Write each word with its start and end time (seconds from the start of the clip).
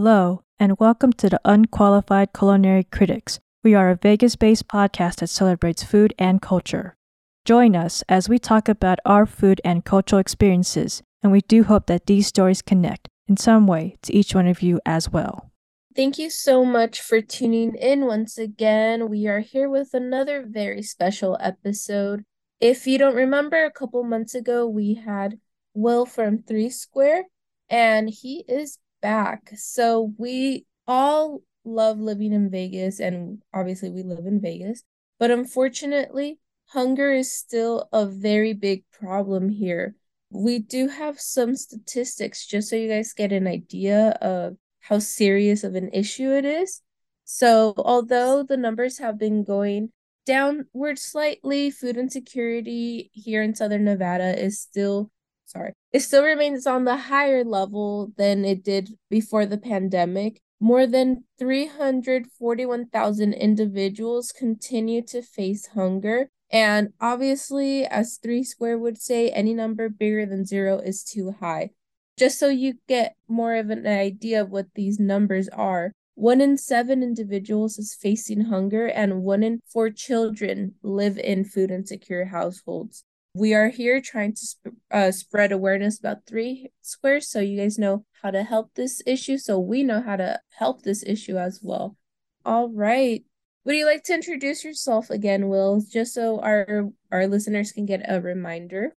Hello, 0.00 0.44
and 0.60 0.78
welcome 0.78 1.12
to 1.14 1.28
the 1.28 1.40
Unqualified 1.44 2.32
Culinary 2.32 2.84
Critics. 2.84 3.40
We 3.64 3.74
are 3.74 3.90
a 3.90 3.96
Vegas 3.96 4.36
based 4.36 4.68
podcast 4.68 5.16
that 5.16 5.26
celebrates 5.26 5.82
food 5.82 6.14
and 6.20 6.40
culture. 6.40 6.96
Join 7.44 7.74
us 7.74 8.04
as 8.08 8.28
we 8.28 8.38
talk 8.38 8.68
about 8.68 9.00
our 9.04 9.26
food 9.26 9.60
and 9.64 9.84
cultural 9.84 10.20
experiences, 10.20 11.02
and 11.20 11.32
we 11.32 11.40
do 11.40 11.64
hope 11.64 11.86
that 11.86 12.06
these 12.06 12.28
stories 12.28 12.62
connect 12.62 13.08
in 13.26 13.36
some 13.36 13.66
way 13.66 13.96
to 14.02 14.14
each 14.14 14.36
one 14.36 14.46
of 14.46 14.62
you 14.62 14.80
as 14.86 15.10
well. 15.10 15.50
Thank 15.96 16.16
you 16.16 16.30
so 16.30 16.64
much 16.64 17.00
for 17.00 17.20
tuning 17.20 17.74
in 17.74 18.06
once 18.06 18.38
again. 18.38 19.08
We 19.08 19.26
are 19.26 19.40
here 19.40 19.68
with 19.68 19.94
another 19.94 20.46
very 20.48 20.82
special 20.82 21.36
episode. 21.40 22.22
If 22.60 22.86
you 22.86 22.98
don't 22.98 23.16
remember, 23.16 23.64
a 23.64 23.72
couple 23.72 24.04
months 24.04 24.36
ago, 24.36 24.64
we 24.64 24.94
had 24.94 25.40
Will 25.74 26.06
from 26.06 26.44
Three 26.44 26.70
Square, 26.70 27.24
and 27.68 28.08
he 28.08 28.44
is 28.46 28.78
back. 29.00 29.50
So 29.56 30.12
we 30.18 30.66
all 30.86 31.42
love 31.64 31.98
living 31.98 32.32
in 32.32 32.50
Vegas, 32.50 33.00
and 33.00 33.42
obviously, 33.52 33.90
we 33.90 34.02
live 34.02 34.26
in 34.26 34.40
Vegas. 34.40 34.82
But 35.18 35.30
unfortunately, 35.30 36.38
hunger 36.66 37.12
is 37.12 37.32
still 37.32 37.88
a 37.92 38.06
very 38.06 38.52
big 38.52 38.84
problem 38.92 39.48
here. 39.48 39.94
We 40.30 40.58
do 40.58 40.88
have 40.88 41.18
some 41.18 41.56
statistics 41.56 42.46
just 42.46 42.68
so 42.68 42.76
you 42.76 42.88
guys 42.88 43.14
get 43.14 43.32
an 43.32 43.46
idea 43.46 44.10
of 44.20 44.56
how 44.80 44.98
serious 44.98 45.64
of 45.64 45.74
an 45.74 45.90
issue 45.92 46.32
it 46.32 46.44
is. 46.44 46.82
So, 47.24 47.74
although 47.76 48.42
the 48.42 48.56
numbers 48.56 48.98
have 48.98 49.18
been 49.18 49.44
going 49.44 49.92
downward 50.26 50.98
slightly, 50.98 51.70
food 51.70 51.96
insecurity 51.96 53.10
here 53.12 53.42
in 53.42 53.54
Southern 53.54 53.84
Nevada 53.84 54.38
is 54.38 54.60
still 54.60 55.10
sorry, 55.48 55.72
it 55.92 56.00
still 56.00 56.22
remains 56.22 56.66
on 56.66 56.84
the 56.84 56.96
higher 56.96 57.42
level 57.42 58.12
than 58.16 58.44
it 58.44 58.62
did 58.62 58.90
before 59.10 59.46
the 59.46 59.58
pandemic. 59.58 60.40
More 60.60 60.86
than 60.86 61.24
341,000 61.38 63.32
individuals 63.32 64.32
continue 64.32 65.02
to 65.02 65.22
face 65.22 65.68
hunger. 65.68 66.28
And 66.50 66.92
obviously, 67.00 67.86
as 67.86 68.18
Three 68.18 68.42
Square 68.42 68.78
would 68.78 68.98
say, 68.98 69.30
any 69.30 69.54
number 69.54 69.88
bigger 69.88 70.26
than 70.26 70.44
zero 70.44 70.78
is 70.78 71.04
too 71.04 71.34
high. 71.40 71.70
Just 72.18 72.38
so 72.38 72.48
you 72.48 72.74
get 72.88 73.14
more 73.28 73.54
of 73.54 73.70
an 73.70 73.86
idea 73.86 74.42
of 74.42 74.50
what 74.50 74.66
these 74.74 74.98
numbers 74.98 75.48
are, 75.50 75.92
one 76.14 76.40
in 76.40 76.56
seven 76.58 77.04
individuals 77.04 77.78
is 77.78 77.94
facing 77.94 78.46
hunger, 78.46 78.86
and 78.86 79.22
one 79.22 79.44
in 79.44 79.60
four 79.68 79.90
children 79.90 80.74
live 80.82 81.16
in 81.18 81.44
food 81.44 81.70
insecure 81.70 82.24
households 82.24 83.04
we 83.34 83.54
are 83.54 83.68
here 83.68 84.00
trying 84.00 84.32
to 84.32 84.46
sp- 84.46 84.78
uh, 84.90 85.10
spread 85.10 85.52
awareness 85.52 85.98
about 85.98 86.26
three 86.26 86.70
squares 86.82 87.28
so 87.28 87.40
you 87.40 87.60
guys 87.60 87.78
know 87.78 88.04
how 88.22 88.30
to 88.30 88.42
help 88.42 88.74
this 88.74 89.02
issue 89.06 89.38
so 89.38 89.58
we 89.58 89.82
know 89.82 90.02
how 90.02 90.16
to 90.16 90.40
help 90.58 90.82
this 90.82 91.02
issue 91.04 91.36
as 91.36 91.60
well. 91.62 91.96
All 92.44 92.68
right. 92.68 93.24
Would 93.64 93.76
you 93.76 93.86
like 93.86 94.04
to 94.04 94.14
introduce 94.14 94.64
yourself 94.64 95.10
again 95.10 95.48
will 95.48 95.80
just 95.80 96.14
so 96.14 96.40
our 96.40 96.88
our 97.12 97.26
listeners 97.26 97.72
can 97.72 97.86
get 97.86 98.02
a 98.08 98.20
reminder? 98.20 98.96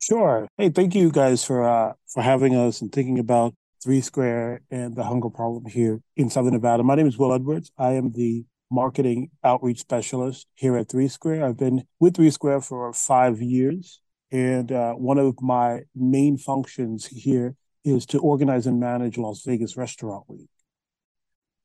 Sure. 0.00 0.48
Hey 0.58 0.70
thank 0.70 0.94
you 0.94 1.10
guys 1.10 1.44
for 1.44 1.62
uh 1.62 1.92
for 2.08 2.22
having 2.22 2.56
us 2.56 2.80
and 2.80 2.90
thinking 2.90 3.18
about 3.18 3.54
three 3.82 4.00
square 4.00 4.62
and 4.70 4.94
the 4.94 5.04
hunger 5.04 5.30
problem 5.30 5.66
here 5.66 6.00
in 6.16 6.30
southern 6.30 6.52
nevada. 6.52 6.82
My 6.82 6.94
name 6.94 7.06
is 7.06 7.18
will 7.18 7.32
edwards. 7.32 7.70
I 7.78 7.92
am 7.92 8.12
the 8.12 8.44
marketing 8.72 9.30
outreach 9.44 9.80
specialist 9.80 10.46
here 10.54 10.76
at 10.76 10.88
Three 10.88 11.08
Square. 11.08 11.44
I've 11.44 11.58
been 11.58 11.84
with 12.00 12.16
Three 12.16 12.30
Square 12.30 12.62
for 12.62 12.92
five 12.92 13.40
years. 13.40 14.00
And 14.32 14.72
uh, 14.72 14.94
one 14.94 15.18
of 15.18 15.40
my 15.42 15.82
main 15.94 16.38
functions 16.38 17.06
here 17.06 17.54
is 17.84 18.06
to 18.06 18.18
organize 18.18 18.66
and 18.66 18.80
manage 18.80 19.18
Las 19.18 19.42
Vegas 19.44 19.76
Restaurant 19.76 20.24
Week. 20.26 20.48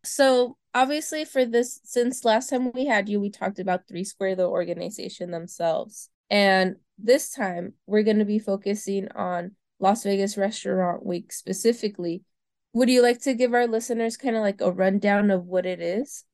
So, 0.04 0.58
obviously, 0.74 1.24
for 1.24 1.46
this, 1.46 1.80
since 1.84 2.26
last 2.26 2.50
time 2.50 2.72
we 2.74 2.86
had 2.86 3.08
you, 3.08 3.20
we 3.20 3.30
talked 3.30 3.60
about 3.60 3.88
Three 3.88 4.04
Square, 4.04 4.36
the 4.36 4.48
organization 4.48 5.32
themselves. 5.32 6.10
And 6.30 6.76
this 6.98 7.32
time, 7.32 7.74
we're 7.86 8.04
going 8.04 8.20
to 8.20 8.26
be 8.26 8.40
focusing 8.40 9.08
on 9.16 9.52
Las 9.80 10.04
Vegas 10.04 10.38
Restaurant 10.38 11.06
Week 11.06 11.32
specifically. 11.32 12.24
Would 12.74 12.90
you 12.90 13.02
like 13.02 13.22
to 13.22 13.34
give 13.34 13.54
our 13.54 13.68
listeners 13.68 14.18
kind 14.18 14.36
of 14.36 14.42
like 14.42 14.60
a 14.60 14.72
rundown 14.72 15.32
of 15.32 15.46
what 15.46 15.66
it 15.66 15.82
is? 15.82 16.26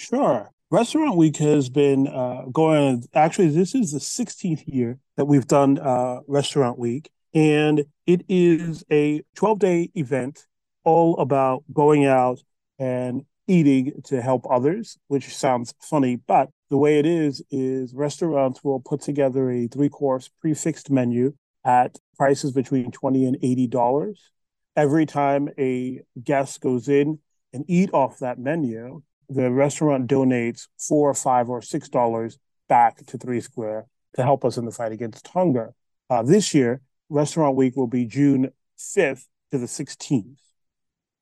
Sure. 0.00 0.50
Restaurant 0.70 1.14
Week 1.14 1.36
has 1.36 1.68
been 1.68 2.08
uh, 2.08 2.44
going. 2.50 3.04
Actually, 3.12 3.48
this 3.48 3.74
is 3.74 3.92
the 3.92 3.98
16th 3.98 4.62
year 4.66 4.98
that 5.18 5.26
we've 5.26 5.46
done 5.46 5.78
uh, 5.78 6.20
Restaurant 6.26 6.78
Week, 6.78 7.10
and 7.34 7.84
it 8.06 8.22
is 8.26 8.82
a 8.90 9.22
12 9.34 9.58
day 9.58 9.90
event 9.94 10.46
all 10.84 11.18
about 11.18 11.64
going 11.74 12.06
out 12.06 12.40
and 12.78 13.26
eating 13.46 13.92
to 14.04 14.22
help 14.22 14.46
others, 14.50 14.96
which 15.08 15.36
sounds 15.36 15.74
funny, 15.82 16.16
but 16.16 16.48
the 16.70 16.78
way 16.78 16.98
it 16.98 17.04
is 17.04 17.42
is 17.50 17.92
restaurants 17.92 18.64
will 18.64 18.80
put 18.80 19.02
together 19.02 19.50
a 19.50 19.66
three 19.66 19.90
course 19.90 20.30
prefixed 20.40 20.90
menu 20.90 21.34
at 21.62 21.98
prices 22.16 22.52
between 22.52 22.90
20 22.90 23.26
and 23.26 23.36
80 23.42 23.66
dollars. 23.66 24.30
Every 24.74 25.04
time 25.04 25.50
a 25.58 26.00
guest 26.24 26.62
goes 26.62 26.88
in 26.88 27.18
and 27.52 27.66
eat 27.68 27.90
off 27.92 28.20
that 28.20 28.38
menu, 28.38 29.02
the 29.30 29.50
restaurant 29.50 30.10
donates 30.10 30.66
four 30.76 31.08
or 31.08 31.14
five 31.14 31.48
or 31.48 31.62
six 31.62 31.88
dollars 31.88 32.38
back 32.68 33.04
to 33.06 33.16
Three 33.16 33.40
Square 33.40 33.86
to 34.14 34.22
help 34.22 34.44
us 34.44 34.56
in 34.56 34.64
the 34.64 34.72
fight 34.72 34.92
against 34.92 35.28
hunger. 35.28 35.72
Uh, 36.10 36.22
this 36.22 36.52
year, 36.52 36.82
Restaurant 37.08 37.56
Week 37.56 37.76
will 37.76 37.86
be 37.86 38.04
June 38.04 38.50
5th 38.78 39.26
to 39.52 39.58
the 39.58 39.66
16th. 39.66 40.38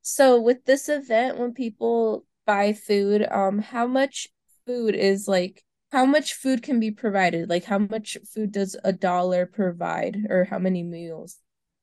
So, 0.00 0.40
with 0.40 0.64
this 0.64 0.88
event, 0.88 1.38
when 1.38 1.52
people 1.52 2.24
buy 2.46 2.72
food, 2.72 3.26
um, 3.30 3.58
how 3.58 3.86
much 3.86 4.28
food 4.66 4.94
is 4.94 5.28
like? 5.28 5.62
How 5.90 6.04
much 6.04 6.34
food 6.34 6.62
can 6.62 6.80
be 6.80 6.90
provided? 6.90 7.48
Like, 7.48 7.64
how 7.64 7.78
much 7.78 8.16
food 8.32 8.52
does 8.52 8.76
a 8.84 8.92
dollar 8.92 9.46
provide, 9.46 10.18
or 10.28 10.44
how 10.44 10.58
many 10.58 10.82
meals 10.82 11.38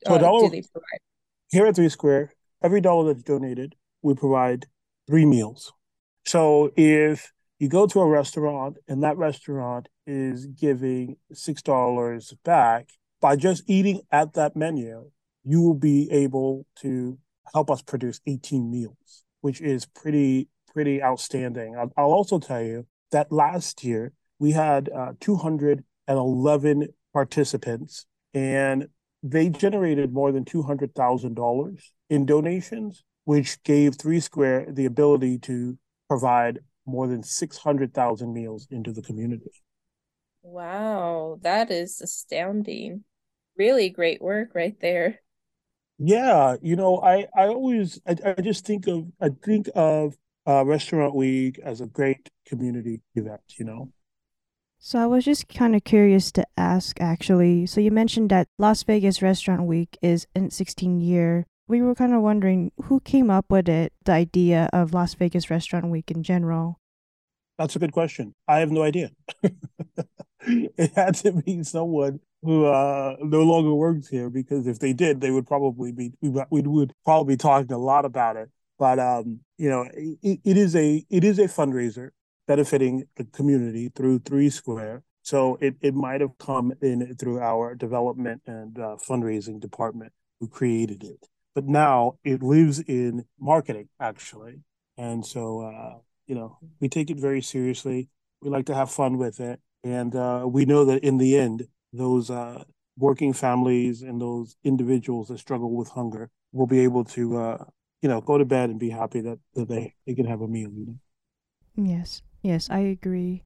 uh, 0.06 0.13
so 0.13 0.18
dollar, 0.19 0.50
do 0.50 0.56
they 0.56 0.62
provide? 0.62 1.00
Here 1.50 1.66
at 1.68 1.75
Three 1.75 1.90
Square, 1.90 2.34
every 2.63 2.81
dollar 2.81 3.13
that's 3.13 3.24
donated, 3.24 3.75
we 4.02 4.16
provide 4.16 4.66
three 5.07 5.25
meals. 5.25 5.72
So 6.25 6.72
if 6.75 7.31
you 7.59 7.69
go 7.69 7.86
to 7.88 8.00
a 8.00 8.08
restaurant 8.08 8.78
and 8.88 9.03
that 9.03 9.18
restaurant 9.18 9.88
is 10.08 10.47
giving 10.47 11.18
$6 11.34 12.34
back, 12.44 12.90
by 13.22 13.36
just 13.36 13.63
eating 13.68 14.02
at 14.12 14.34
that 14.34 14.56
menu, 14.56 15.09
you 15.44 15.62
will 15.62 15.75
be 15.75 16.12
able 16.12 16.66
to 16.81 17.18
help 17.53 17.69
us 17.69 17.81
produce 17.81 18.19
18 18.28 18.69
meals, 18.69 19.24
which 19.41 19.62
is 19.62 19.86
pretty, 19.86 20.50
pretty 20.74 21.02
outstanding. 21.02 21.75
I'll, 21.78 21.91
I'll 21.96 22.12
also 22.12 22.40
tell 22.40 22.62
you 22.62 22.88
that 23.12 23.31
last 23.31 23.84
year 23.84 24.12
we 24.40 24.52
had 24.52 24.90
uh, 24.90 25.13
211 25.19 26.88
participants 27.13 28.06
and 28.34 28.88
they 29.24 29.50
generated 29.50 30.13
more 30.13 30.31
than 30.31 30.46
$200,000 30.46 31.81
in 32.09 32.25
donations, 32.25 33.03
which 33.24 33.62
gave 33.63 33.96
Three 33.96 34.19
Square 34.19 34.68
the 34.74 34.86
ability 34.86 35.40
to 35.40 35.78
provide 36.15 36.59
more 36.85 37.07
than 37.07 37.21
600,000 37.21 38.33
meals 38.33 38.67
into 38.71 38.93
the 38.93 39.01
community. 39.01 39.51
Wow, 40.43 41.39
that 41.41 41.71
is 41.71 41.99
astounding. 41.99 43.03
Really 43.57 43.89
great 43.89 44.21
work 44.21 44.55
right 44.55 44.79
there. 44.79 45.19
Yeah, 45.97 46.55
you 46.61 46.75
know, 46.75 47.01
I 47.01 47.27
I 47.35 47.47
always 47.47 47.99
I, 48.07 48.15
I 48.25 48.41
just 48.41 48.65
think 48.65 48.87
of 48.87 49.07
I 49.19 49.29
think 49.43 49.69
of 49.75 50.15
uh, 50.47 50.63
Restaurant 50.65 51.15
Week 51.15 51.59
as 51.63 51.81
a 51.81 51.87
great 51.87 52.29
community 52.45 53.01
event, 53.15 53.41
you 53.57 53.65
know. 53.65 53.91
So 54.77 54.99
I 54.99 55.05
was 55.07 55.25
just 55.25 55.47
kind 55.49 55.75
of 55.75 55.83
curious 55.83 56.31
to 56.33 56.45
ask 56.57 57.01
actually. 57.01 57.65
So 57.65 57.81
you 57.81 57.91
mentioned 57.91 58.29
that 58.29 58.47
Las 58.57 58.83
Vegas 58.83 59.21
Restaurant 59.21 59.63
Week 59.63 59.97
is 60.01 60.27
in 60.35 60.51
16 60.51 61.01
year 61.01 61.45
we 61.67 61.81
were 61.81 61.95
kind 61.95 62.13
of 62.13 62.21
wondering 62.21 62.71
who 62.83 62.99
came 62.99 63.29
up 63.29 63.45
with 63.49 63.67
it, 63.67 63.93
the 64.03 64.11
idea 64.11 64.69
of 64.71 64.94
Las 64.94 65.13
Vegas 65.15 65.50
Restaurant 65.50 65.88
Week 65.88 66.12
in 66.12 66.23
general. 66.23 66.79
That's 67.57 67.75
a 67.75 67.79
good 67.79 67.91
question. 67.94 68.35
I 68.47 68.59
have 68.59 68.71
no 68.71 68.83
idea. 68.83 69.12
it 70.41 70.91
had 70.95 71.15
to 71.15 71.31
be 71.31 71.63
someone 71.63 72.19
who 72.44 72.65
uh, 72.65 73.15
no 73.21 73.41
longer 73.44 73.73
works 73.73 74.07
here 74.07 74.29
because 74.29 74.67
if 74.67 74.79
they 74.79 74.94
did, 74.94 75.21
they 75.21 75.31
would 75.31 75.47
probably 75.47 75.91
be 75.91 76.12
we, 76.21 76.29
would 76.62 76.94
probably 77.03 77.33
be 77.33 77.38
talking 77.38 77.71
a 77.71 77.77
lot 77.77 78.06
about 78.06 78.35
it. 78.35 78.50
But 78.77 79.00
um, 79.00 79.39
you 79.57 79.69
know, 79.69 79.88
it, 79.94 80.39
it 80.44 80.57
is 80.57 80.75
a 80.75 81.03
it 81.09 81.23
is 81.23 81.39
a 81.39 81.45
fundraiser 81.45 82.09
benefiting 82.47 83.06
the 83.15 83.23
community 83.23 83.89
through 83.95 84.19
Three 84.19 84.50
Square. 84.50 85.03
So 85.23 85.57
it, 85.59 85.75
it 85.81 85.95
might 85.95 86.21
have 86.21 86.38
come 86.38 86.73
in 86.83 87.15
through 87.15 87.39
our 87.39 87.73
development 87.73 88.44
and 88.45 88.77
uh, 88.77 88.97
fundraising 88.97 89.59
department 89.59 90.13
who 90.39 90.47
created 90.47 91.03
it 91.03 91.27
but 91.56 91.66
now 91.66 92.18
it 92.24 92.44
lives 92.44 92.80
in 92.81 93.25
marketing 93.40 93.90
actually 94.00 94.62
and 94.98 95.25
so 95.25 95.62
uh, 95.62 95.98
you 96.28 96.36
know 96.36 96.57
we 96.80 96.88
take 96.88 97.10
it 97.10 97.19
very 97.19 97.42
seriously 97.42 98.10
we 98.42 98.50
like 98.50 98.66
to 98.66 98.75
have 98.75 98.92
fun 98.92 99.18
with 99.18 99.40
it 99.40 99.60
and 99.84 100.16
uh, 100.16 100.46
we 100.48 100.66
know 100.66 100.86
that 100.86 101.04
in 101.04 101.18
the 101.18 101.38
end 101.38 101.68
those 101.94 102.30
uh, 102.30 102.63
working 102.98 103.34
families 103.34 104.02
and 104.02 104.22
those 104.22 104.56
individuals 104.63 105.30
that 105.30 105.40
struggle 105.40 105.75
with 105.75 105.90
hunger 105.90 106.30
will 106.52 106.68
be 106.68 106.81
able 106.81 107.04
to 107.04 107.38
uh, 107.38 107.66
you 108.06 108.10
know, 108.10 108.22
go 108.22 108.38
to 108.38 108.46
bed 108.46 108.69
and 108.69 108.80
be 108.80 108.92
happy 108.92 109.19
that, 109.19 109.40
that 109.56 109.68
they, 109.68 109.96
they 110.06 110.13
can 110.13 110.28
have 110.28 110.42
a 110.42 110.48
meal, 110.48 110.69
you 110.72 110.86
know. 110.86 111.00
Yes, 111.75 112.22
yes, 112.44 112.69
I 112.69 112.80
agree. 112.80 113.42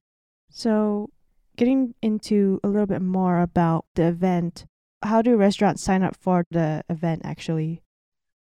So, 0.50 1.08
getting 1.56 1.94
into 2.02 2.60
a 2.62 2.68
little 2.68 2.86
bit 2.86 3.00
more 3.00 3.40
about 3.40 3.86
the 3.94 4.08
event, 4.08 4.66
how 5.02 5.22
do 5.22 5.34
restaurants 5.34 5.82
sign 5.82 6.02
up 6.02 6.14
for 6.14 6.44
the 6.50 6.84
event 6.90 7.22
actually? 7.24 7.80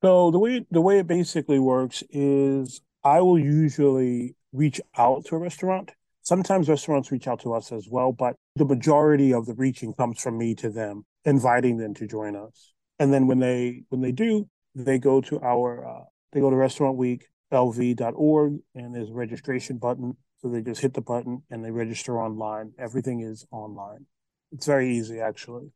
So 0.04 0.32
the 0.32 0.40
way 0.40 0.66
the 0.70 0.82
way 0.82 1.00
it 1.00 1.08
basically 1.08 1.60
works 1.60 2.04
is 2.10 2.82
I 3.06 3.22
will 3.22 3.40
usually 3.40 4.36
reach 4.52 4.82
out 4.98 5.24
to 5.26 5.36
a 5.36 5.40
restaurant. 5.40 5.92
Sometimes 6.24 6.68
restaurants 6.68 7.10
reach 7.10 7.26
out 7.26 7.40
to 7.42 7.54
us 7.54 7.72
as 7.72 7.88
well, 7.90 8.12
but 8.12 8.36
the 8.58 8.66
majority 8.66 9.34
of 9.34 9.46
the 9.46 9.54
reaching 9.54 9.94
comes 9.94 10.22
from 10.22 10.38
me 10.38 10.56
to 10.56 10.70
them, 10.70 11.06
inviting 11.24 11.78
them 11.78 11.94
to 11.96 12.08
join 12.08 12.36
us. 12.36 12.74
And 13.00 13.14
then 13.14 13.28
when 13.28 13.40
they 13.40 13.84
when 13.90 14.02
they 14.02 14.12
do, 14.12 14.50
they 14.76 15.00
go 15.00 15.22
to 15.22 15.40
our 15.40 15.88
uh, 15.88 16.04
they 16.34 16.42
go 16.42 16.50
to 16.50 16.56
Restaurant 16.56 16.98
Week 16.98 17.26
lv.org 17.54 18.58
and 18.76 18.94
there's 18.94 19.10
a 19.10 19.14
registration 19.14 19.78
button. 19.78 20.18
So 20.42 20.50
they 20.50 20.62
just 20.62 20.82
hit 20.82 20.96
the 20.96 21.02
button 21.02 21.44
and 21.50 21.64
they 21.64 21.72
register 21.72 22.20
online. 22.20 22.74
Everything 22.78 23.22
is 23.22 23.46
online. 23.52 24.06
It's 24.52 24.66
very 24.66 24.98
easy 24.98 25.22
actually. 25.22 25.72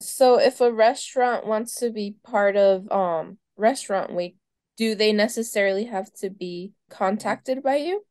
So 0.00 0.38
if 0.38 0.60
a 0.60 0.70
restaurant 0.70 1.46
wants 1.46 1.74
to 1.80 1.90
be 1.90 2.14
part 2.22 2.56
of 2.56 2.88
um 2.92 3.38
restaurant 3.56 4.14
week, 4.14 4.36
do 4.76 4.94
they 4.94 5.12
necessarily 5.12 5.84
have 5.84 6.12
to 6.14 6.30
be 6.30 6.72
contacted 6.90 7.62
by 7.62 7.76
you? 7.76 8.04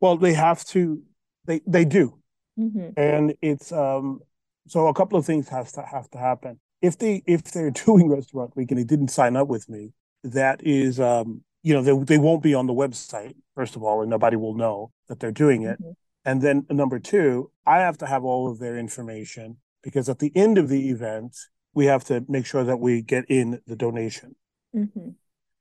Well, 0.00 0.16
they 0.16 0.34
have 0.34 0.64
to 0.66 1.02
they 1.44 1.60
they 1.66 1.84
do. 1.84 2.18
Mm-hmm. 2.58 2.90
And 2.96 3.34
it's 3.42 3.72
um 3.72 4.20
so 4.66 4.86
a 4.88 4.94
couple 4.94 5.18
of 5.18 5.26
things 5.26 5.48
has 5.48 5.72
to 5.72 5.82
have 5.82 6.08
to 6.10 6.18
happen. 6.18 6.60
If 6.82 6.98
they 6.98 7.22
if 7.26 7.44
they're 7.44 7.70
doing 7.86 8.08
restaurant 8.08 8.56
week 8.56 8.70
and 8.70 8.78
they 8.78 8.84
didn't 8.84 9.08
sign 9.08 9.36
up 9.36 9.48
with 9.48 9.68
me, 9.68 9.92
that 10.24 10.64
is 10.64 11.00
um 11.00 11.42
you 11.62 11.74
know, 11.74 11.82
they, 11.82 12.04
they 12.04 12.18
won't 12.18 12.42
be 12.42 12.54
on 12.54 12.66
the 12.66 12.72
website, 12.72 13.34
first 13.54 13.74
of 13.74 13.82
all, 13.82 14.00
and 14.00 14.08
nobody 14.08 14.36
will 14.36 14.54
know 14.54 14.92
that 15.08 15.18
they're 15.18 15.32
doing 15.32 15.62
it. 15.62 15.80
Mm-hmm. 15.82 15.90
And 16.24 16.40
then 16.40 16.66
number 16.70 16.98
two, 16.98 17.50
I 17.66 17.78
have 17.78 17.98
to 17.98 18.06
have 18.06 18.24
all 18.24 18.50
of 18.50 18.58
their 18.58 18.78
information 18.78 19.56
because 19.82 20.08
at 20.08 20.18
the 20.18 20.32
end 20.36 20.58
of 20.58 20.68
the 20.68 20.90
event, 20.90 21.36
we 21.78 21.86
have 21.86 22.02
to 22.02 22.24
make 22.28 22.44
sure 22.44 22.64
that 22.64 22.80
we 22.80 23.00
get 23.00 23.24
in 23.28 23.60
the 23.68 23.76
donation. 23.76 24.34
Mm-hmm. 24.74 25.10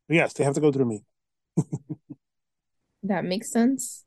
Yes, 0.10 0.34
they 0.34 0.44
have 0.44 0.56
to 0.56 0.60
go 0.60 0.72
through 0.72 0.86
me. 0.86 1.04
that 3.04 3.24
makes 3.24 3.52
sense. 3.52 4.04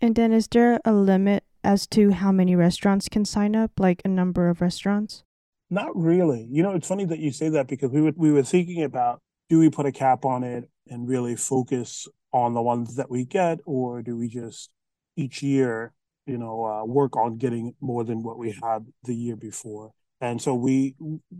And 0.00 0.14
then 0.14 0.32
is 0.32 0.46
there 0.46 0.78
a 0.84 0.92
limit 0.92 1.42
as 1.64 1.88
to 1.88 2.12
how 2.12 2.30
many 2.30 2.54
restaurants 2.54 3.08
can 3.08 3.24
sign 3.24 3.56
up, 3.56 3.72
like 3.76 4.02
a 4.04 4.08
number 4.08 4.48
of 4.50 4.60
restaurants? 4.60 5.24
Not 5.68 5.90
really. 5.96 6.46
You 6.48 6.62
know, 6.62 6.74
it's 6.76 6.86
funny 6.86 7.06
that 7.06 7.18
you 7.18 7.32
say 7.32 7.48
that 7.48 7.66
because 7.66 7.90
we 7.90 8.00
were 8.02 8.12
we 8.14 8.30
were 8.30 8.44
thinking 8.44 8.84
about 8.84 9.20
do 9.48 9.58
we 9.58 9.68
put 9.68 9.86
a 9.86 9.92
cap 9.92 10.24
on 10.24 10.44
it 10.44 10.70
and 10.86 11.08
really 11.08 11.34
focus 11.34 12.06
on 12.32 12.54
the 12.54 12.62
ones 12.62 12.94
that 12.94 13.10
we 13.10 13.24
get, 13.24 13.58
or 13.66 14.00
do 14.00 14.16
we 14.16 14.28
just 14.28 14.70
each 15.16 15.42
year, 15.42 15.92
you 16.24 16.38
know, 16.38 16.64
uh, 16.64 16.84
work 16.84 17.16
on 17.16 17.36
getting 17.36 17.74
more 17.80 18.04
than 18.04 18.22
what 18.22 18.38
we 18.38 18.52
had 18.62 18.86
the 19.02 19.14
year 19.14 19.34
before? 19.34 19.92
And 20.22 20.40
so 20.40 20.54
we 20.54 20.94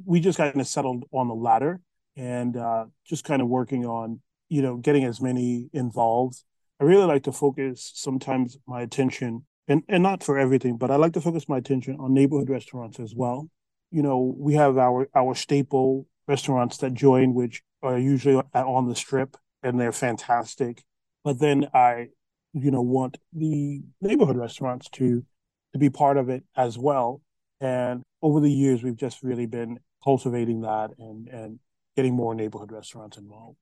we 0.04 0.20
just 0.20 0.36
kind 0.36 0.60
of 0.60 0.66
settled 0.66 1.04
on 1.12 1.28
the 1.28 1.34
latter 1.34 1.80
and 2.16 2.56
uh, 2.56 2.86
just 3.06 3.24
kind 3.24 3.40
of 3.40 3.48
working 3.48 3.86
on 3.86 4.20
you 4.48 4.60
know 4.60 4.76
getting 4.76 5.04
as 5.04 5.20
many 5.20 5.70
involved. 5.72 6.42
I 6.80 6.84
really 6.84 7.06
like 7.06 7.22
to 7.24 7.32
focus 7.32 7.92
sometimes 7.94 8.58
my 8.66 8.82
attention 8.82 9.46
and 9.68 9.84
and 9.88 10.02
not 10.02 10.24
for 10.24 10.36
everything, 10.36 10.76
but 10.76 10.90
I 10.90 10.96
like 10.96 11.12
to 11.12 11.20
focus 11.20 11.48
my 11.48 11.58
attention 11.58 11.96
on 12.00 12.12
neighborhood 12.12 12.50
restaurants 12.50 12.98
as 12.98 13.14
well. 13.14 13.48
You 13.92 14.02
know, 14.02 14.34
we 14.36 14.54
have 14.54 14.76
our 14.76 15.08
our 15.14 15.36
staple 15.36 16.08
restaurants 16.26 16.78
that 16.78 16.92
join, 16.92 17.34
which 17.34 17.62
are 17.84 17.98
usually 17.98 18.42
on 18.52 18.88
the 18.88 18.96
strip 18.96 19.36
and 19.62 19.78
they're 19.78 19.92
fantastic. 19.92 20.82
But 21.22 21.38
then 21.38 21.68
I, 21.72 22.08
you 22.52 22.72
know, 22.72 22.82
want 22.82 23.18
the 23.32 23.82
neighborhood 24.00 24.36
restaurants 24.36 24.88
to 24.94 25.24
to 25.72 25.78
be 25.78 25.88
part 25.88 26.16
of 26.16 26.28
it 26.28 26.42
as 26.56 26.76
well. 26.76 27.22
And 27.60 28.02
over 28.22 28.40
the 28.40 28.50
years, 28.50 28.82
we've 28.82 28.96
just 28.96 29.22
really 29.22 29.46
been 29.46 29.80
cultivating 30.02 30.62
that 30.62 30.90
and 30.98 31.28
and 31.28 31.58
getting 31.96 32.14
more 32.14 32.34
neighborhood 32.34 32.72
restaurants 32.72 33.18
involved. 33.18 33.58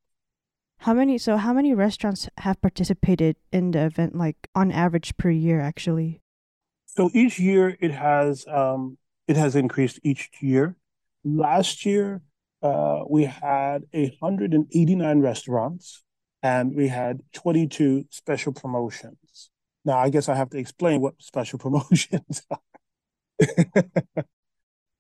How 0.79 0.95
many? 0.95 1.19
So, 1.19 1.37
how 1.37 1.53
many 1.53 1.75
restaurants 1.75 2.29
have 2.39 2.61
participated 2.61 3.37
in 3.53 3.73
the 3.73 3.85
event, 3.85 4.15
like 4.15 4.49
on 4.55 4.71
average 4.71 5.17
per 5.17 5.31
year, 5.31 5.61
actually? 5.61 6.23
So 6.97 7.09
each 7.15 7.39
year 7.39 7.77
it 7.81 7.93
has 7.93 8.45
um, 8.49 8.99
it 9.29 9.37
has 9.37 9.55
increased 9.55 10.01
each 10.03 10.29
year. 10.41 10.77
Last 11.25 11.87
year 11.87 12.21
uh, 12.62 13.03
we 13.09 13.25
had 13.25 13.85
189 13.93 15.21
restaurants 15.21 16.03
and 16.43 16.75
we 16.75 16.89
had 16.89 17.21
22 17.33 18.07
special 18.11 18.53
promotions. 18.53 19.51
Now, 19.85 19.99
I 19.99 20.11
guess 20.11 20.29
I 20.29 20.35
have 20.35 20.51
to 20.51 20.59
explain 20.59 21.01
what 21.01 21.15
special 21.21 21.59
promotions 21.65 22.43
are. 22.51 22.59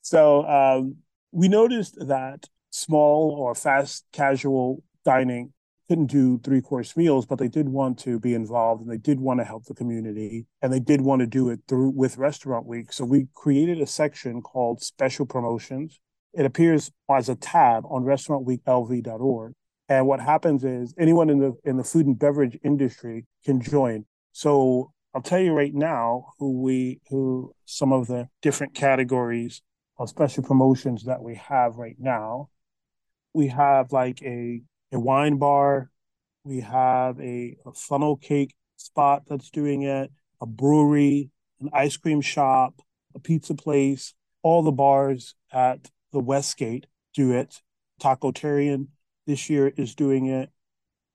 so, 0.02 0.44
um, 0.46 0.96
we 1.32 1.48
noticed 1.48 1.96
that 2.08 2.48
small 2.70 3.36
or 3.38 3.54
fast 3.54 4.04
casual 4.12 4.82
dining 5.04 5.52
couldn't 5.88 6.06
do 6.06 6.38
three 6.38 6.60
course 6.60 6.96
meals, 6.96 7.26
but 7.26 7.38
they 7.38 7.48
did 7.48 7.68
want 7.68 7.98
to 7.98 8.18
be 8.20 8.34
involved 8.34 8.80
and 8.80 8.90
they 8.90 8.96
did 8.96 9.18
want 9.18 9.40
to 9.40 9.44
help 9.44 9.64
the 9.64 9.74
community 9.74 10.46
and 10.62 10.72
they 10.72 10.80
did 10.80 11.00
want 11.00 11.20
to 11.20 11.26
do 11.26 11.48
it 11.50 11.60
through 11.68 11.90
with 11.90 12.16
Restaurant 12.16 12.66
Week. 12.66 12.92
So 12.92 13.04
we 13.04 13.26
created 13.34 13.80
a 13.80 13.86
section 13.86 14.40
called 14.40 14.82
Special 14.82 15.26
Promotions 15.26 16.00
it 16.32 16.46
appears 16.46 16.90
as 17.08 17.28
a 17.28 17.34
tab 17.34 17.84
on 17.86 18.04
restaurantweeklv.org. 18.04 19.52
And 19.88 20.06
what 20.06 20.20
happens 20.20 20.64
is 20.64 20.94
anyone 20.98 21.30
in 21.30 21.40
the 21.40 21.52
in 21.64 21.76
the 21.76 21.84
food 21.84 22.06
and 22.06 22.18
beverage 22.18 22.56
industry 22.62 23.26
can 23.44 23.60
join. 23.60 24.04
So 24.32 24.92
I'll 25.14 25.22
tell 25.22 25.40
you 25.40 25.52
right 25.52 25.74
now 25.74 26.26
who 26.38 26.60
we 26.60 27.00
who 27.08 27.52
some 27.64 27.92
of 27.92 28.06
the 28.06 28.28
different 28.42 28.74
categories 28.74 29.62
of 30.00 30.08
special 30.08 30.42
promotions 30.42 31.04
that 31.04 31.22
we 31.22 31.34
have 31.34 31.76
right 31.76 31.96
now. 31.98 32.48
We 33.34 33.48
have 33.48 33.92
like 33.92 34.22
a 34.22 34.62
a 34.92 34.98
wine 34.98 35.36
bar, 35.36 35.90
we 36.42 36.60
have 36.60 37.20
a, 37.20 37.56
a 37.66 37.72
funnel 37.72 38.16
cake 38.16 38.54
spot 38.76 39.22
that's 39.28 39.50
doing 39.50 39.82
it, 39.82 40.10
a 40.40 40.46
brewery, 40.46 41.30
an 41.60 41.68
ice 41.72 41.96
cream 41.96 42.22
shop, 42.22 42.80
a 43.14 43.20
pizza 43.20 43.54
place, 43.54 44.14
all 44.42 44.62
the 44.62 44.72
bars 44.72 45.34
at 45.52 45.90
the 46.12 46.18
Westgate 46.18 46.86
do 47.14 47.32
it. 47.32 47.60
Tacotarian 48.00 48.88
this 49.26 49.50
year 49.50 49.68
is 49.68 49.94
doing 49.94 50.26
it. 50.26 50.50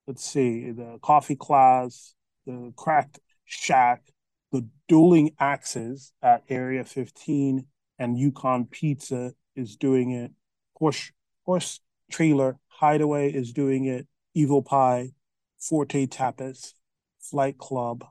Let's 0.07 0.23
see, 0.23 0.71
the 0.71 0.99
Coffee 1.01 1.35
Class, 1.35 2.13
the 2.45 2.71
Crack 2.77 3.18
Shack, 3.45 4.04
the 4.51 4.68
Dueling 4.87 5.31
Axes 5.39 6.13
at 6.21 6.44
Area 6.47 6.85
15, 6.85 7.65
and 7.99 8.18
Yukon 8.18 8.66
Pizza 8.66 9.33
is 9.56 9.75
doing 9.75 10.11
it. 10.11 10.31
Horse 10.75 11.11
Horse 11.44 11.80
Trailer 12.11 12.57
Hideaway 12.68 13.31
is 13.31 13.54
doing 13.54 13.85
it. 13.85 14.07
Evel 14.35 14.66
Pie, 14.66 15.11
Forte 15.59 16.07
Tapas, 16.07 16.73
Flight 17.21 17.57
Club, 17.57 18.06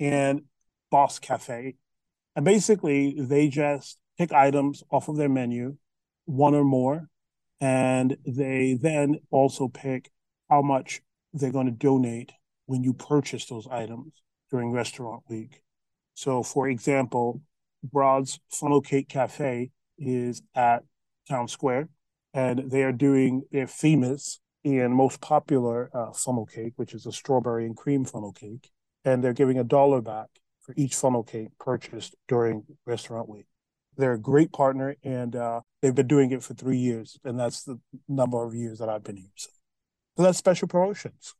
and 0.00 0.42
Boss 0.90 1.18
Cafe. 1.18 1.76
And 2.34 2.44
basically, 2.44 3.16
they 3.18 3.48
just 3.48 3.98
pick 4.18 4.32
items 4.32 4.82
off 4.90 5.08
of 5.08 5.16
their 5.16 5.28
menu 5.28 5.76
one 6.24 6.54
or 6.54 6.64
more, 6.64 7.08
and 7.60 8.16
they 8.26 8.78
then 8.80 9.16
also 9.30 9.68
pick 9.68 10.10
how 10.50 10.62
much 10.62 11.00
they're 11.32 11.52
going 11.52 11.66
to 11.66 11.72
donate 11.72 12.32
when 12.66 12.82
you 12.82 12.92
purchase 12.92 13.46
those 13.46 13.66
items 13.70 14.12
during 14.50 14.72
restaurant 14.72 15.22
week. 15.28 15.62
So, 16.14 16.42
for 16.42 16.68
example, 16.68 17.42
Broad's 17.82 18.40
Funnel 18.50 18.80
Cake 18.80 19.08
Cafe 19.08 19.70
is 19.98 20.42
at 20.54 20.84
Town 21.28 21.48
Square, 21.48 21.88
and 22.34 22.70
they 22.70 22.82
are 22.82 22.92
doing 22.92 23.42
their 23.50 23.66
famous 23.66 24.40
and 24.64 24.92
most 24.92 25.20
popular 25.20 25.90
uh, 25.94 26.12
funnel 26.12 26.46
cake, 26.46 26.72
which 26.76 26.92
is 26.92 27.06
a 27.06 27.12
strawberry 27.12 27.64
and 27.66 27.76
cream 27.76 28.04
funnel 28.04 28.32
cake, 28.32 28.70
and 29.04 29.22
they're 29.22 29.32
giving 29.32 29.58
a 29.58 29.64
dollar 29.64 30.00
back 30.00 30.26
for 30.60 30.74
each 30.76 30.94
funnel 30.94 31.22
cake 31.22 31.50
purchased 31.60 32.16
during 32.26 32.64
restaurant 32.84 33.28
week. 33.28 33.46
They're 33.96 34.14
a 34.14 34.18
great 34.18 34.52
partner, 34.52 34.96
and 35.04 35.36
uh, 35.36 35.60
they've 35.80 35.94
been 35.94 36.08
doing 36.08 36.32
it 36.32 36.42
for 36.42 36.54
three 36.54 36.78
years, 36.78 37.18
and 37.24 37.38
that's 37.38 37.62
the 37.62 37.78
number 38.08 38.44
of 38.44 38.54
years 38.54 38.80
that 38.80 38.88
I've 38.88 39.04
been 39.04 39.16
here. 39.16 39.30
So, 39.36 39.50
so 40.16 40.22
that's 40.24 40.38
special 40.38 40.68
promotions. 40.68 41.34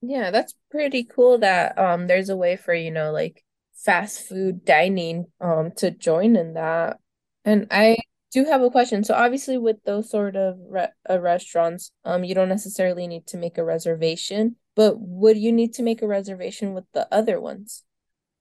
Yeah, 0.00 0.30
that's 0.30 0.54
pretty 0.70 1.04
cool. 1.04 1.38
That 1.38 1.76
um, 1.78 2.06
there's 2.06 2.28
a 2.28 2.36
way 2.36 2.56
for 2.56 2.74
you 2.74 2.90
know 2.90 3.10
like 3.12 3.42
fast 3.84 4.26
food 4.28 4.64
dining 4.64 5.26
um 5.40 5.70
to 5.76 5.90
join 5.90 6.36
in 6.36 6.54
that. 6.54 6.98
And 7.44 7.66
I 7.70 7.96
do 8.32 8.44
have 8.44 8.60
a 8.62 8.70
question. 8.70 9.04
So 9.04 9.14
obviously, 9.14 9.58
with 9.58 9.82
those 9.84 10.10
sort 10.10 10.36
of 10.36 10.56
re- 10.68 10.88
uh, 11.08 11.18
restaurants, 11.20 11.92
um, 12.04 12.24
you 12.24 12.34
don't 12.34 12.48
necessarily 12.48 13.06
need 13.06 13.26
to 13.28 13.36
make 13.36 13.56
a 13.56 13.64
reservation, 13.64 14.56
but 14.76 14.96
would 14.98 15.38
you 15.38 15.52
need 15.52 15.74
to 15.74 15.82
make 15.82 16.02
a 16.02 16.06
reservation 16.06 16.74
with 16.74 16.84
the 16.92 17.08
other 17.12 17.40
ones? 17.40 17.84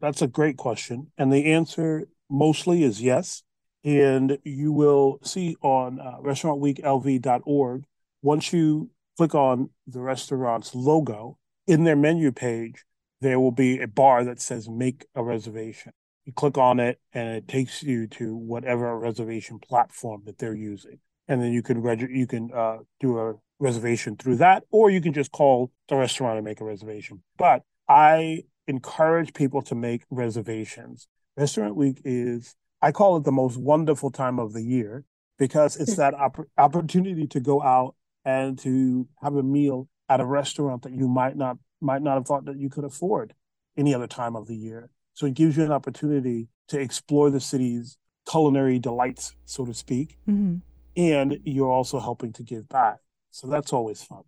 That's 0.02 0.22
a 0.22 0.28
great 0.28 0.58
question, 0.58 1.12
and 1.18 1.32
the 1.32 1.52
answer 1.54 2.08
mostly 2.30 2.84
is 2.84 3.02
yes. 3.02 3.44
And 3.84 4.38
you 4.44 4.74
will 4.74 5.20
see 5.24 5.56
on 5.62 6.00
uh, 6.00 6.18
restaurantweeklv.org, 6.22 7.86
once 8.22 8.52
you 8.52 8.90
click 9.16 9.34
on 9.34 9.70
the 9.86 10.02
restaurant's 10.02 10.76
logo, 10.76 11.38
in 11.68 11.86
their 11.86 11.96
menu 11.96 12.32
page, 12.32 12.84
there 13.22 13.40
will 13.40 13.52
be 13.52 13.80
a 13.80 13.88
bar 13.88 14.24
that 14.24 14.40
says 14.40 14.70
make 14.70 15.06
a 15.16 15.24
reservation. 15.24 15.92
You 16.26 16.34
click 16.34 16.58
on 16.58 16.80
it 16.80 17.00
and 17.14 17.30
it 17.30 17.48
takes 17.48 17.82
you 17.84 18.08
to 18.08 18.36
whatever 18.36 18.98
reservation 18.98 19.60
platform 19.60 20.24
that 20.26 20.38
they're 20.38 20.56
using. 20.56 21.00
And 21.28 21.42
then 21.42 21.52
you 21.52 21.62
can 21.64 21.82
reg- 21.82 22.10
you 22.12 22.28
can 22.28 22.52
uh, 22.54 22.78
do 23.00 23.18
a 23.18 23.36
reservation 23.60 24.16
through 24.16 24.38
that, 24.38 24.64
or 24.72 24.90
you 24.90 25.02
can 25.02 25.14
just 25.14 25.32
call 25.32 25.72
the 25.90 25.96
restaurant 25.96 26.38
and 26.38 26.46
make 26.46 26.62
a 26.62 26.66
reservation. 26.66 27.24
But 27.38 27.64
I 27.90 28.44
encourage 28.68 29.34
people 29.34 29.62
to 29.64 29.76
make 29.76 30.04
reservations. 30.10 31.08
Restaurant 31.36 31.76
Week 31.76 32.02
is, 32.04 32.56
I 32.82 32.92
call 32.92 33.18
it 33.18 33.24
the 33.24 33.32
most 33.32 33.58
wonderful 33.58 34.12
time 34.12 34.40
of 34.40 34.54
the 34.54 34.64
year 34.64 35.06
because 35.38 35.76
it's 35.76 35.94
hmm. 35.94 36.02
that 36.02 36.14
opp- 36.14 36.48
opportunity 36.58 37.28
to 37.28 37.40
go 37.40 37.62
out 37.62 37.96
and 38.26 38.60
to 38.60 39.08
have 39.22 39.36
a 39.36 39.44
meal 39.44 39.88
at 40.10 40.20
a 40.20 40.26
restaurant 40.26 40.84
that 40.84 40.94
you 40.94 41.08
might 41.08 41.38
not 41.38 41.58
might 41.82 42.02
not 42.02 42.16
have 42.16 42.26
thought 42.26 42.46
that 42.46 42.58
you 42.58 42.70
could 42.70 42.84
afford 42.84 43.34
any 43.78 43.94
other 43.94 44.08
time 44.08 44.36
of 44.36 44.48
the 44.48 44.56
year. 44.56 44.90
So 45.14 45.26
it 45.26 45.34
gives 45.34 45.58
you 45.58 45.64
an 45.64 45.72
opportunity 45.72 46.48
to 46.70 46.80
explore 46.80 47.30
the 47.30 47.40
city's 47.40 47.98
culinary 48.30 48.80
delights, 48.80 49.34
so 49.46 49.66
to 49.66 49.74
speak. 49.74 50.18
Mm-hmm. 50.28 50.58
And 50.96 51.40
you're 51.44 51.72
also 51.72 52.00
helping 52.00 52.34
to 52.34 52.44
give 52.44 52.68
back. 52.68 52.98
So 53.32 53.48
that's 53.48 53.72
always 53.72 54.04
fun. 54.04 54.24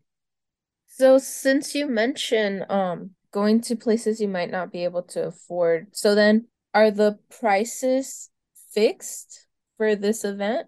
So 0.87 1.17
since 1.17 1.73
you 1.75 1.87
mentioned 1.87 2.65
um 2.69 3.11
going 3.31 3.61
to 3.61 3.75
places 3.75 4.19
you 4.19 4.27
might 4.27 4.49
not 4.49 4.71
be 4.71 4.83
able 4.83 5.03
to 5.03 5.27
afford, 5.27 5.87
so 5.91 6.15
then 6.15 6.47
are 6.73 6.91
the 6.91 7.17
prices 7.39 8.29
fixed 8.73 9.47
for 9.77 9.95
this 9.95 10.23
event? 10.23 10.67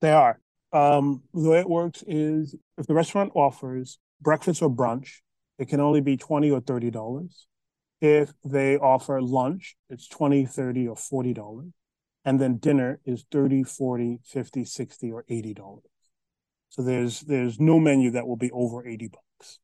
They 0.00 0.10
are. 0.12 0.40
Um, 0.72 1.22
the 1.34 1.50
way 1.50 1.60
it 1.60 1.68
works 1.68 2.04
is 2.06 2.54
if 2.78 2.86
the 2.86 2.94
restaurant 2.94 3.32
offers 3.34 3.98
breakfast 4.20 4.62
or 4.62 4.70
brunch, 4.70 5.18
it 5.60 5.68
can 5.68 5.78
only 5.78 6.00
be 6.00 6.16
20 6.16 6.50
or 6.50 6.62
$30. 6.62 7.46
If 8.00 8.32
they 8.42 8.78
offer 8.78 9.20
lunch, 9.20 9.76
it's 9.90 10.08
20, 10.08 10.46
30, 10.46 10.88
or 10.88 10.96
$40. 10.96 11.70
And 12.24 12.40
then 12.40 12.56
dinner 12.56 12.98
is 13.04 13.26
30, 13.30 13.64
40, 13.64 14.20
50, 14.24 14.64
60, 14.64 15.12
or 15.12 15.24
$80. 15.30 15.80
So 16.70 16.82
there's 16.82 17.20
there's 17.20 17.60
no 17.60 17.78
menu 17.78 18.12
that 18.12 18.26
will 18.26 18.36
be 18.36 18.50
over 18.52 18.86
80 18.86 19.08
bucks. 19.08 19.58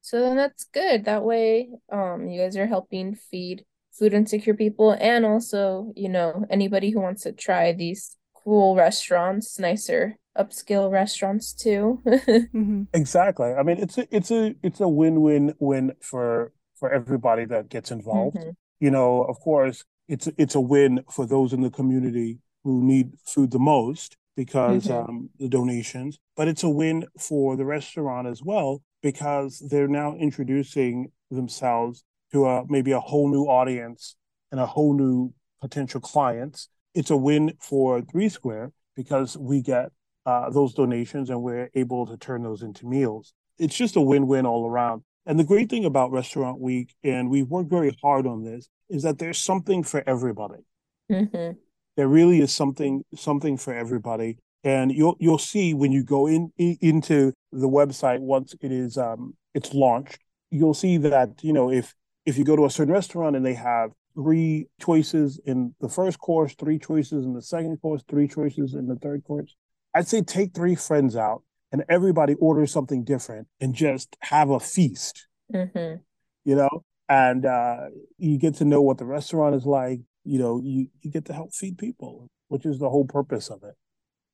So 0.00 0.20
then 0.20 0.36
that's 0.36 0.64
good. 0.64 1.04
That 1.04 1.22
way, 1.22 1.68
um, 1.92 2.28
you 2.28 2.40
guys 2.40 2.56
are 2.56 2.66
helping 2.66 3.14
feed 3.14 3.64
food 3.92 4.14
insecure 4.14 4.54
people 4.54 4.96
and 4.98 5.24
also, 5.24 5.92
you 5.94 6.08
know, 6.08 6.44
anybody 6.50 6.90
who 6.90 7.00
wants 7.00 7.22
to 7.22 7.32
try 7.32 7.72
these 7.72 8.16
cool 8.34 8.74
restaurants, 8.74 9.60
nicer 9.60 10.16
upscale 10.36 10.90
restaurants 10.90 11.52
too. 11.52 12.00
mm-hmm. 12.06 12.82
Exactly. 12.94 13.52
I 13.52 13.62
mean, 13.62 13.78
it's 13.78 13.98
a 13.98 14.06
it's 14.14 14.30
a 14.30 14.54
it's 14.62 14.80
a 14.80 14.88
win 14.88 15.20
win 15.22 15.54
win 15.58 15.92
for 16.00 16.52
for 16.74 16.92
everybody 16.92 17.44
that 17.46 17.68
gets 17.68 17.90
involved. 17.90 18.36
Mm-hmm. 18.36 18.50
You 18.80 18.90
know, 18.90 19.22
of 19.22 19.40
course, 19.40 19.84
it's 20.08 20.28
it's 20.38 20.54
a 20.54 20.60
win 20.60 21.04
for 21.10 21.26
those 21.26 21.52
in 21.52 21.62
the 21.62 21.70
community 21.70 22.38
who 22.64 22.82
need 22.82 23.12
food 23.24 23.50
the 23.50 23.58
most 23.58 24.16
because 24.36 24.86
mm-hmm. 24.86 25.10
um, 25.10 25.30
the 25.38 25.48
donations, 25.48 26.18
but 26.36 26.48
it's 26.48 26.64
a 26.64 26.68
win 26.68 27.06
for 27.18 27.56
the 27.56 27.64
restaurant 27.64 28.26
as 28.26 28.42
well 28.42 28.82
because 29.02 29.62
they're 29.70 29.88
now 29.88 30.16
introducing 30.16 31.12
themselves 31.30 32.04
to 32.32 32.46
a 32.46 32.64
maybe 32.68 32.92
a 32.92 33.00
whole 33.00 33.28
new 33.28 33.44
audience 33.44 34.16
and 34.50 34.60
a 34.60 34.66
whole 34.66 34.94
new 34.94 35.32
potential 35.60 36.00
clients. 36.00 36.68
It's 36.94 37.10
a 37.10 37.16
win 37.16 37.54
for 37.60 38.02
Three 38.02 38.28
Square 38.28 38.72
because 38.96 39.36
we 39.36 39.62
get 39.62 39.90
uh, 40.26 40.50
those 40.50 40.74
donations 40.74 41.30
and 41.30 41.42
we're 41.42 41.70
able 41.74 42.06
to 42.06 42.16
turn 42.16 42.42
those 42.42 42.62
into 42.62 42.86
meals. 42.86 43.32
It's 43.58 43.76
just 43.76 43.96
a 43.96 44.00
win-win 44.00 44.46
all 44.46 44.66
around. 44.66 45.02
And 45.26 45.38
the 45.38 45.44
great 45.44 45.70
thing 45.70 45.84
about 45.84 46.10
Restaurant 46.10 46.60
Week, 46.60 46.94
and 47.02 47.30
we've 47.30 47.48
worked 47.48 47.70
very 47.70 47.96
hard 48.02 48.26
on 48.26 48.44
this, 48.44 48.68
is 48.90 49.02
that 49.04 49.18
there's 49.18 49.38
something 49.38 49.82
for 49.82 50.02
everybody. 50.06 50.64
Mm-hmm. 51.10 51.52
There 51.96 52.08
really 52.08 52.40
is 52.40 52.52
something 52.52 53.04
something 53.14 53.56
for 53.56 53.72
everybody, 53.72 54.38
and 54.64 54.90
you'll 54.92 55.16
you'll 55.20 55.38
see 55.38 55.72
when 55.72 55.92
you 55.92 56.02
go 56.02 56.26
in, 56.26 56.52
in 56.58 56.76
into 56.80 57.32
the 57.52 57.68
website 57.68 58.20
once 58.20 58.54
it 58.60 58.72
is 58.72 58.98
um 58.98 59.34
it's 59.54 59.72
launched. 59.72 60.18
You'll 60.50 60.74
see 60.74 60.96
that 60.98 61.42
you 61.42 61.52
know 61.52 61.70
if 61.70 61.94
if 62.26 62.36
you 62.36 62.44
go 62.44 62.56
to 62.56 62.64
a 62.64 62.70
certain 62.70 62.92
restaurant 62.92 63.36
and 63.36 63.46
they 63.46 63.54
have 63.54 63.92
three 64.14 64.66
choices 64.80 65.40
in 65.44 65.74
the 65.80 65.88
first 65.88 66.18
course, 66.18 66.54
three 66.54 66.78
choices 66.78 67.24
in 67.24 67.32
the 67.32 67.42
second 67.42 67.76
course, 67.80 68.02
three 68.08 68.28
choices 68.28 68.74
in 68.74 68.86
the 68.86 68.96
third 68.96 69.22
course. 69.24 69.54
I'd 69.94 70.08
say 70.08 70.22
take 70.22 70.54
three 70.54 70.74
friends 70.74 71.16
out 71.16 71.42
and 71.72 71.84
everybody 71.88 72.34
order 72.34 72.66
something 72.66 73.04
different 73.04 73.48
and 73.60 73.74
just 73.74 74.16
have 74.20 74.50
a 74.50 74.60
feast. 74.60 75.26
Mm-hmm. 75.52 75.96
You 76.44 76.54
know, 76.56 76.84
and 77.08 77.46
uh, 77.46 77.86
you 78.18 78.38
get 78.38 78.54
to 78.56 78.64
know 78.64 78.82
what 78.82 78.98
the 78.98 79.04
restaurant 79.04 79.54
is 79.54 79.66
like. 79.66 80.00
You 80.24 80.38
know, 80.38 80.60
you 80.62 80.88
you 81.02 81.10
get 81.10 81.26
to 81.26 81.32
help 81.32 81.54
feed 81.54 81.78
people, 81.78 82.28
which 82.48 82.66
is 82.66 82.78
the 82.78 82.88
whole 82.88 83.04
purpose 83.04 83.48
of 83.50 83.62
it. 83.62 83.74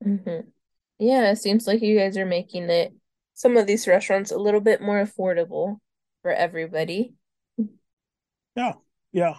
Mm-hmm. 0.07 0.49
Yeah, 0.99 1.31
it 1.31 1.37
seems 1.37 1.67
like 1.67 1.83
you 1.83 1.99
guys 1.99 2.17
are 2.17 2.27
making 2.27 2.65
it 2.71 2.93
some 3.35 3.57
of 3.57 3.67
these 3.67 3.87
restaurants 3.87 4.31
a 4.31 4.39
little 4.39 4.61
bit 4.61 4.83
more 4.83 5.03
affordable 5.03 5.79
for 6.23 6.31
everybody. 6.31 7.15
Yeah, 8.55 8.75
yeah. 9.13 9.35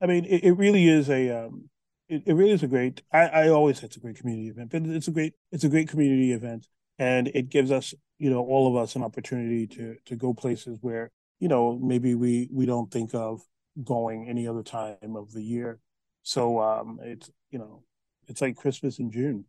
I 0.00 0.06
mean, 0.06 0.24
it, 0.24 0.44
it 0.44 0.52
really 0.52 0.88
is 0.88 1.10
a 1.10 1.46
um, 1.46 1.68
it, 2.10 2.24
it 2.26 2.34
really 2.34 2.50
is 2.50 2.62
a 2.62 2.66
great. 2.66 3.02
I, 3.12 3.26
I 3.26 3.48
always 3.48 3.78
say 3.78 3.86
it's 3.86 3.96
a 3.96 4.00
great 4.00 4.18
community 4.18 4.48
event, 4.48 4.70
but 4.70 4.82
it's 4.82 5.08
a 5.08 5.12
great 5.12 5.34
it's 5.52 5.64
a 5.64 5.68
great 5.68 5.88
community 5.88 6.32
event, 6.32 6.66
and 6.98 7.28
it 7.28 7.48
gives 7.48 7.70
us 7.70 7.94
you 8.18 8.28
know 8.28 8.44
all 8.44 8.68
of 8.68 8.82
us 8.82 8.96
an 8.96 9.02
opportunity 9.02 9.66
to 9.68 9.96
to 10.06 10.16
go 10.16 10.34
places 10.34 10.78
where 10.80 11.10
you 11.38 11.48
know 11.48 11.78
maybe 11.80 12.14
we 12.14 12.48
we 12.52 12.66
don't 12.66 12.90
think 12.90 13.14
of 13.14 13.40
going 13.82 14.28
any 14.28 14.46
other 14.46 14.64
time 14.64 15.16
of 15.16 15.32
the 15.32 15.42
year. 15.42 15.78
So 16.22 16.60
um, 16.60 16.98
it's 17.02 17.30
you 17.50 17.60
know 17.60 17.84
it's 18.26 18.42
like 18.42 18.56
Christmas 18.56 18.98
in 18.98 19.12
June. 19.12 19.44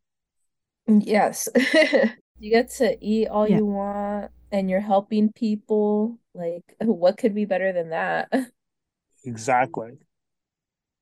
Yes, 0.88 1.50
you 2.39 2.51
get 2.51 2.70
to 2.77 2.96
eat 3.03 3.27
all 3.27 3.50
yeah. 3.50 3.58
you 3.58 3.65
want, 3.65 4.32
and 4.51 4.70
you're 4.70 4.80
helping 4.80 5.32
people. 5.34 6.20
Like, 6.36 6.63
what 6.82 7.18
could 7.18 7.34
be 7.34 7.46
better 7.46 7.74
than 7.74 7.89
that? 7.89 8.32
Exactly. 9.24 10.00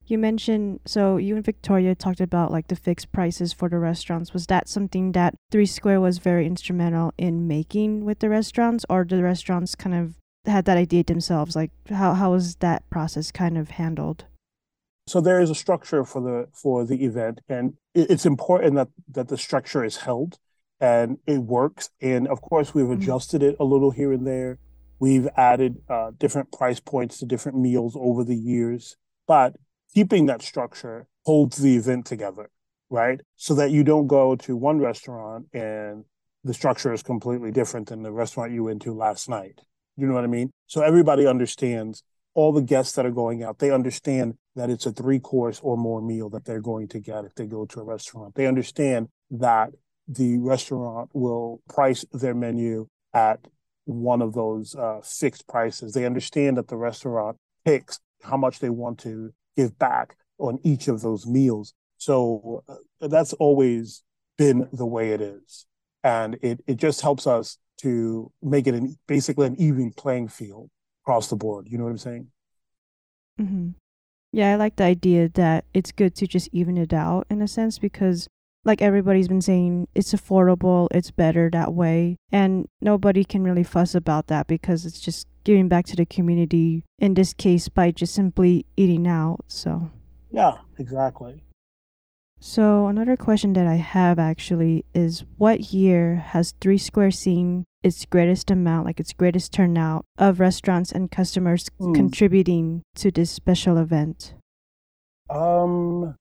You 0.09 0.17
mentioned 0.17 0.79
so 0.85 1.17
you 1.17 1.35
and 1.35 1.45
Victoria 1.45 1.93
talked 1.93 2.19
about 2.19 2.51
like 2.51 2.67
the 2.67 2.75
fixed 2.75 3.11
prices 3.11 3.53
for 3.53 3.69
the 3.69 3.77
restaurants. 3.77 4.33
Was 4.33 4.47
that 4.47 4.67
something 4.67 5.11
that 5.11 5.35
Three 5.51 5.67
Square 5.67 6.01
was 6.01 6.17
very 6.17 6.47
instrumental 6.47 7.13
in 7.15 7.47
making 7.47 8.05
with 8.05 8.17
the 8.17 8.27
restaurants, 8.27 8.83
or 8.89 9.05
the 9.05 9.21
restaurants 9.21 9.75
kind 9.75 9.93
of 9.93 10.15
had 10.45 10.65
that 10.65 10.77
idea 10.77 11.03
themselves? 11.03 11.55
Like 11.55 11.69
how 11.89 12.15
how 12.15 12.31
was 12.31 12.55
that 12.55 12.89
process 12.89 13.31
kind 13.31 13.55
of 13.55 13.69
handled? 13.69 14.25
So 15.05 15.21
there 15.21 15.39
is 15.39 15.51
a 15.51 15.55
structure 15.55 16.03
for 16.03 16.21
the 16.21 16.47
for 16.53 16.85
the 16.85 17.05
event, 17.05 17.41
and 17.47 17.75
it's 17.93 18.25
important 18.25 18.73
that 18.75 18.89
that 19.09 19.27
the 19.27 19.37
structure 19.37 19.85
is 19.85 19.97
held 19.97 20.39
and 20.79 21.19
it 21.27 21.37
works. 21.37 21.91
And 22.01 22.27
of 22.27 22.41
course, 22.41 22.73
we've 22.73 22.85
mm-hmm. 22.85 23.03
adjusted 23.03 23.41
mm-hmm. 23.41 23.51
it 23.51 23.57
a 23.59 23.63
little 23.63 23.91
here 23.91 24.11
and 24.11 24.25
there. 24.25 24.57
We've 24.97 25.27
added 25.37 25.83
uh, 25.87 26.11
different 26.17 26.51
price 26.51 26.79
points 26.79 27.19
to 27.19 27.27
different 27.27 27.59
meals 27.59 27.95
over 27.95 28.23
the 28.23 28.35
years, 28.35 28.97
but 29.27 29.55
keeping 29.93 30.25
that 30.27 30.41
structure 30.41 31.07
holds 31.25 31.57
the 31.57 31.75
event 31.75 32.05
together, 32.05 32.49
right? 32.89 33.21
So 33.35 33.53
that 33.55 33.71
you 33.71 33.83
don't 33.83 34.07
go 34.07 34.35
to 34.35 34.55
one 34.55 34.79
restaurant 34.79 35.47
and 35.53 36.05
the 36.43 36.53
structure 36.53 36.93
is 36.93 37.03
completely 37.03 37.51
different 37.51 37.89
than 37.89 38.01
the 38.01 38.11
restaurant 38.11 38.53
you 38.53 38.63
went 38.65 38.81
to 38.83 38.93
last 38.93 39.29
night. 39.29 39.61
You 39.97 40.07
know 40.07 40.13
what 40.13 40.23
I 40.23 40.27
mean? 40.27 40.51
So 40.67 40.81
everybody 40.81 41.27
understands 41.27 42.03
all 42.33 42.53
the 42.53 42.61
guests 42.61 42.93
that 42.93 43.05
are 43.05 43.11
going 43.11 43.43
out, 43.43 43.59
they 43.59 43.71
understand 43.71 44.35
that 44.55 44.69
it's 44.69 44.85
a 44.85 44.91
three 44.91 45.19
course 45.19 45.59
or 45.61 45.75
more 45.75 46.01
meal 46.01 46.29
that 46.29 46.45
they're 46.45 46.61
going 46.61 46.87
to 46.89 46.99
get 46.99 47.25
if 47.25 47.35
they 47.35 47.45
go 47.45 47.65
to 47.65 47.79
a 47.81 47.83
restaurant. 47.83 48.35
They 48.35 48.47
understand 48.47 49.09
that 49.31 49.71
the 50.07 50.37
restaurant 50.37 51.09
will 51.13 51.61
price 51.67 52.05
their 52.13 52.33
menu 52.33 52.87
at 53.13 53.39
one 53.85 54.21
of 54.21 54.33
those 54.33 54.75
uh, 54.75 55.01
fixed 55.03 55.47
prices. 55.47 55.93
They 55.93 56.05
understand 56.05 56.57
that 56.57 56.67
the 56.67 56.77
restaurant 56.77 57.37
picks 57.65 57.99
how 58.23 58.37
much 58.37 58.59
they 58.59 58.69
want 58.69 58.99
to 58.99 59.33
give 59.59 59.77
back 59.77 60.15
on 60.37 60.59
each 60.63 60.87
of 60.87 61.01
those 61.01 61.27
meals. 61.27 61.73
So 61.97 62.63
uh, 62.69 63.07
that's 63.07 63.33
always 63.33 64.03
been 64.37 64.69
the 64.71 64.85
way 64.85 65.11
it 65.11 65.21
is. 65.21 65.65
And 66.03 66.37
it, 66.41 66.61
it 66.65 66.77
just 66.77 67.01
helps 67.01 67.27
us 67.27 67.57
to 67.81 68.31
make 68.41 68.67
it 68.67 68.73
an, 68.73 68.97
basically 69.07 69.47
an 69.47 69.55
even 69.59 69.91
playing 69.91 70.29
field 70.29 70.69
across 71.03 71.29
the 71.29 71.35
board. 71.35 71.67
You 71.69 71.77
know 71.77 71.83
what 71.83 71.91
I'm 71.91 71.97
saying? 71.97 72.27
Mm-hmm. 73.39 73.69
Yeah, 74.31 74.53
I 74.53 74.55
like 74.55 74.75
the 74.77 74.83
idea 74.83 75.27
that 75.29 75.65
it's 75.73 75.91
good 75.91 76.15
to 76.15 76.27
just 76.27 76.49
even 76.53 76.77
it 76.77 76.93
out 76.93 77.25
in 77.29 77.41
a 77.41 77.47
sense 77.47 77.79
because, 77.79 78.27
like 78.63 78.81
everybody's 78.81 79.27
been 79.27 79.41
saying, 79.41 79.87
it's 79.95 80.13
affordable, 80.13 80.87
it's 80.91 81.11
better 81.11 81.49
that 81.51 81.73
way. 81.73 82.17
And 82.31 82.67
nobody 82.79 83.23
can 83.23 83.43
really 83.43 83.63
fuss 83.63 83.95
about 83.95 84.27
that 84.27 84.47
because 84.47 84.85
it's 84.85 84.99
just 85.01 85.27
giving 85.43 85.67
back 85.67 85.85
to 85.87 85.95
the 85.95 86.05
community 86.05 86.83
in 86.99 87.13
this 87.13 87.33
case 87.33 87.69
by 87.69 87.91
just 87.91 88.13
simply 88.13 88.65
eating 88.77 89.07
out. 89.07 89.39
So, 89.47 89.89
yeah, 90.31 90.57
exactly. 90.77 91.43
So, 92.41 92.87
another 92.87 93.17
question 93.17 93.53
that 93.53 93.67
I 93.67 93.75
have 93.75 94.17
actually 94.17 94.85
is 94.93 95.25
what 95.37 95.73
year 95.73 96.15
has 96.15 96.53
Three 96.61 96.77
Square 96.77 97.11
seen 97.11 97.65
its 97.83 98.05
greatest 98.05 98.49
amount, 98.49 98.85
like 98.85 98.99
its 98.99 99.11
greatest 99.13 99.51
turnout 99.53 100.05
of 100.17 100.39
restaurants 100.39 100.91
and 100.91 101.11
customers 101.11 101.67
Hmm. 101.79 101.93
contributing 101.93 102.83
to 102.95 103.11
this 103.11 103.29
special 103.31 103.77
event? 103.77 104.35
Um, 105.29 106.15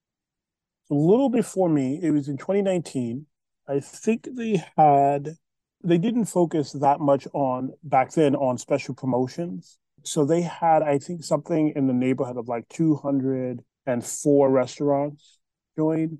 a 0.91 0.95
little 0.95 1.29
before 1.31 1.69
me, 1.69 2.01
it 2.03 2.11
was 2.11 2.29
in 2.29 2.37
2019. 2.37 3.27
I 3.69 3.81
think 3.81 4.29
they 4.35 4.63
had, 4.77 5.37
they 5.83 5.99
didn't 5.99 6.27
focus 6.27 6.73
that 6.73 7.01
much 7.01 7.27
on 7.33 7.73
back 7.83 8.13
then 8.13 8.35
on 8.35 8.59
special 8.59 8.95
promotions. 8.95 9.79
So 10.05 10.25
they 10.25 10.43
had, 10.43 10.83
I 10.83 10.99
think, 10.99 11.25
something 11.25 11.73
in 11.77 11.87
the 11.87 11.93
neighborhood 11.93 12.37
of 12.37 12.49
like 12.49 12.69
204 12.69 14.51
restaurants 14.51 15.39
join. 15.77 16.19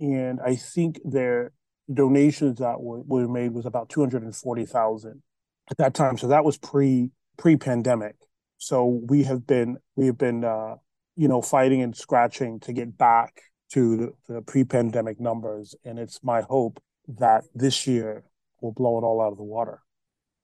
And 0.00 0.40
I 0.44 0.56
think 0.56 1.00
their 1.04 1.52
donations 1.92 2.58
that 2.58 2.80
were, 2.80 3.00
were 3.02 3.28
made 3.28 3.52
was 3.52 3.66
about 3.66 3.88
240,000 3.88 5.22
at 5.70 5.76
that 5.78 5.94
time. 5.94 6.18
So 6.18 6.28
that 6.28 6.44
was 6.44 6.58
pre 6.58 7.10
pre 7.36 7.56
pandemic. 7.56 8.16
So 8.58 9.00
we 9.08 9.24
have 9.24 9.46
been 9.46 9.78
we 9.96 10.06
have 10.06 10.18
been 10.18 10.44
uh, 10.44 10.76
you 11.16 11.28
know 11.28 11.40
fighting 11.40 11.82
and 11.82 11.96
scratching 11.96 12.60
to 12.60 12.72
get 12.72 12.96
back 12.98 13.40
to 13.72 13.96
the, 13.96 14.34
the 14.34 14.42
pre 14.42 14.64
pandemic 14.64 15.20
numbers, 15.20 15.74
and 15.84 15.98
it's 15.98 16.22
my 16.22 16.42
hope 16.42 16.82
that 17.06 17.44
this 17.54 17.86
year 17.86 18.24
will 18.60 18.72
blow 18.72 18.98
it 18.98 19.02
all 19.02 19.20
out 19.20 19.32
of 19.32 19.38
the 19.38 19.44
water. 19.44 19.80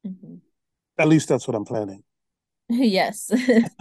Mhm. 0.06 0.40
At 0.98 1.08
least 1.08 1.28
that's 1.28 1.46
what 1.48 1.54
I'm 1.56 1.64
planning. 1.64 2.02
Yes. 2.68 3.30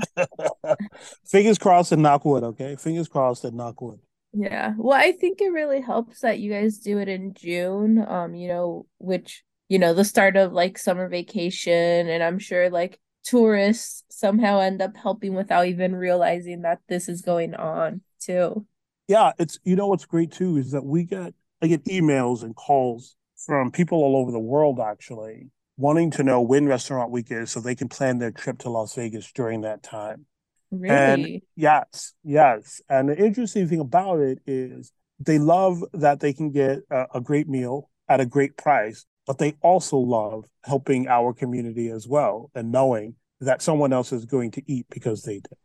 Fingers 1.26 1.58
crossed 1.58 1.94
and 1.94 2.04
knock 2.04 2.26
wood. 2.26 2.44
Okay, 2.44 2.76
fingers 2.76 3.08
crossed 3.08 3.46
and 3.46 3.56
knock 3.56 3.82
wood. 3.82 4.00
Yeah. 4.34 4.74
Well, 4.78 5.00
I 5.00 5.14
think 5.14 5.42
it 5.42 5.52
really 5.54 5.80
helps 5.80 6.22
that 6.22 6.40
you 6.40 6.52
guys 6.52 6.80
do 6.80 6.98
it 6.98 7.08
in 7.08 7.34
June, 7.34 8.04
um, 8.06 8.36
you 8.36 8.48
know, 8.48 8.86
which, 8.98 9.44
you 9.70 9.80
know, 9.80 9.94
the 9.94 10.04
start 10.04 10.36
of 10.36 10.52
like 10.52 10.78
summer 10.78 11.08
vacation, 11.08 12.10
and 12.10 12.22
I'm 12.22 12.40
sure 12.40 12.70
like 12.70 13.00
tourists 13.24 14.04
somehow 14.10 14.60
end 14.60 14.82
up 14.82 14.98
helping 14.98 15.34
without 15.34 15.68
even 15.68 15.96
realizing 15.96 16.64
that 16.64 16.80
this 16.90 17.08
is 17.08 17.22
going 17.22 17.56
on 17.56 18.02
too. 18.20 18.66
Yeah, 19.08 19.32
it's 19.38 19.60
you 19.64 19.76
know 19.76 19.88
what's 19.88 20.06
great 20.06 20.32
too 20.32 20.58
is 20.58 20.72
that 20.72 20.84
we 20.84 21.04
get 21.04 21.34
I 21.62 21.68
get 21.68 21.86
emails 21.86 22.44
and 22.44 22.56
calls 22.56 23.16
from 23.46 23.72
people 23.72 24.00
all 24.00 24.16
over 24.18 24.32
the 24.32 24.40
world 24.40 24.80
actually 24.80 25.50
wanting 25.78 26.12
to 26.12 26.24
know 26.24 26.42
when 26.42 26.66
restaurant 26.66 27.12
week 27.12 27.28
is 27.32 27.52
so 27.52 27.60
they 27.60 27.76
can 27.76 27.90
plan 27.90 28.20
their 28.20 28.32
trip 28.32 28.60
to 28.60 28.70
Las 28.70 28.94
Vegas 28.96 29.32
during 29.32 29.62
that 29.62 29.82
time. 29.84 30.26
And 30.72 31.24
Really? 31.24 31.44
yes, 31.56 32.14
yes. 32.24 32.82
And 32.90 33.10
the 33.10 33.18
interesting 33.18 33.68
thing 33.68 33.80
about 33.80 34.20
it 34.20 34.40
is 34.46 34.92
they 35.20 35.40
love 35.40 35.84
that 35.94 36.20
they 36.20 36.34
can 36.34 36.52
get 36.52 36.80
a, 36.90 37.06
a 37.16 37.22
great 37.22 37.48
meal 37.48 37.90
at 38.08 38.20
a 38.20 38.26
great 38.26 38.58
price, 38.58 39.06
but 39.26 39.38
they 39.38 39.56
also 39.62 39.98
love 39.98 40.46
helping 40.64 41.08
our 41.08 41.34
community 41.34 41.90
as 41.90 42.08
well 42.08 42.50
and 42.56 42.72
knowing 42.72 43.16
that 43.40 43.62
someone 43.62 43.94
else 43.94 44.12
is 44.12 44.26
going 44.26 44.52
to 44.52 44.64
eat 44.68 44.86
because 44.90 45.24
they 45.24 45.36
did. 45.36 45.58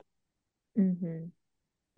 Mm-hmm. 0.79 1.25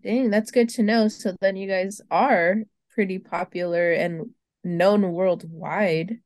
Dang, 0.02 0.30
that's 0.30 0.50
good 0.50 0.68
to 0.70 0.82
know. 0.82 1.08
So 1.08 1.34
then 1.40 1.56
you 1.56 1.68
guys 1.68 2.00
are 2.10 2.56
pretty 2.94 3.18
popular 3.18 3.92
and 3.92 4.30
known 4.64 5.12
worldwide. 5.12 6.18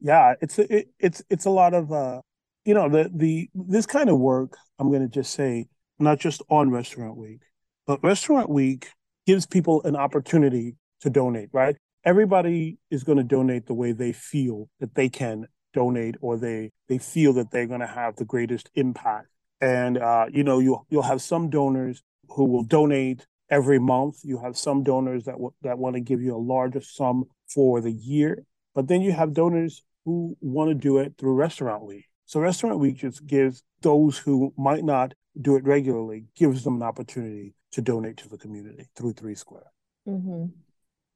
Yeah, 0.00 0.34
it's 0.40 0.58
it, 0.58 0.88
it's 0.98 1.22
it's 1.30 1.44
a 1.44 1.50
lot 1.50 1.74
of 1.74 1.92
uh 1.92 2.20
you 2.64 2.74
know 2.74 2.88
the 2.88 3.10
the 3.14 3.48
this 3.54 3.86
kind 3.86 4.10
of 4.10 4.18
work, 4.18 4.56
I'm 4.78 4.88
going 4.88 5.02
to 5.02 5.08
just 5.08 5.32
say 5.34 5.66
not 5.98 6.18
just 6.18 6.42
on 6.48 6.70
restaurant 6.70 7.16
week, 7.16 7.40
but 7.86 8.02
restaurant 8.02 8.50
week 8.50 8.88
gives 9.26 9.46
people 9.46 9.82
an 9.84 9.96
opportunity 9.96 10.76
to 11.00 11.10
donate, 11.10 11.48
right? 11.52 11.76
Everybody 12.04 12.78
is 12.90 13.04
going 13.04 13.18
to 13.18 13.24
donate 13.24 13.66
the 13.66 13.74
way 13.74 13.92
they 13.92 14.12
feel 14.12 14.68
that 14.80 14.94
they 14.94 15.08
can 15.08 15.46
donate 15.72 16.16
or 16.20 16.36
they 16.36 16.70
they 16.88 16.98
feel 16.98 17.32
that 17.34 17.50
they're 17.50 17.66
going 17.66 17.80
to 17.80 17.86
have 17.86 18.16
the 18.16 18.24
greatest 18.24 18.70
impact. 18.74 19.28
And 19.60 19.98
uh 19.98 20.26
you 20.30 20.44
know, 20.44 20.58
you 20.58 20.84
you'll 20.90 21.02
have 21.02 21.22
some 21.22 21.50
donors 21.50 22.02
who 22.28 22.44
will 22.44 22.64
donate 22.64 23.26
every 23.54 23.78
month. 23.78 24.16
You 24.24 24.38
have 24.38 24.58
some 24.58 24.82
donors 24.82 25.24
that 25.24 25.32
w- 25.32 25.54
that 25.62 25.78
want 25.78 25.94
to 25.94 26.00
give 26.00 26.20
you 26.20 26.34
a 26.34 26.46
larger 26.54 26.80
sum 26.80 27.24
for 27.54 27.80
the 27.80 27.92
year, 27.92 28.44
but 28.74 28.88
then 28.88 29.00
you 29.00 29.12
have 29.12 29.32
donors 29.32 29.82
who 30.04 30.36
want 30.40 30.70
to 30.70 30.74
do 30.74 30.98
it 30.98 31.14
through 31.16 31.34
Restaurant 31.34 31.84
Week. 31.84 32.04
So 32.26 32.40
Restaurant 32.40 32.78
Week 32.78 32.96
just 32.96 33.24
gives 33.26 33.62
those 33.80 34.18
who 34.18 34.52
might 34.58 34.84
not 34.84 35.14
do 35.40 35.56
it 35.56 35.64
regularly, 35.64 36.26
gives 36.36 36.64
them 36.64 36.76
an 36.76 36.82
opportunity 36.82 37.54
to 37.72 37.80
donate 37.80 38.16
to 38.18 38.28
the 38.28 38.38
community 38.38 38.86
through 38.96 39.12
Three 39.12 39.34
Square. 39.34 39.70
Mm-hmm. 40.08 40.46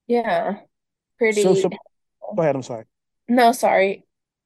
Yeah, 0.07 0.61
pretty. 1.19 1.43
So, 1.43 1.55
so 1.55 1.69
go 1.69 2.43
ahead. 2.43 2.55
I'm 2.55 2.63
sorry. 2.63 2.85
No, 3.29 3.53
sorry. 3.53 4.05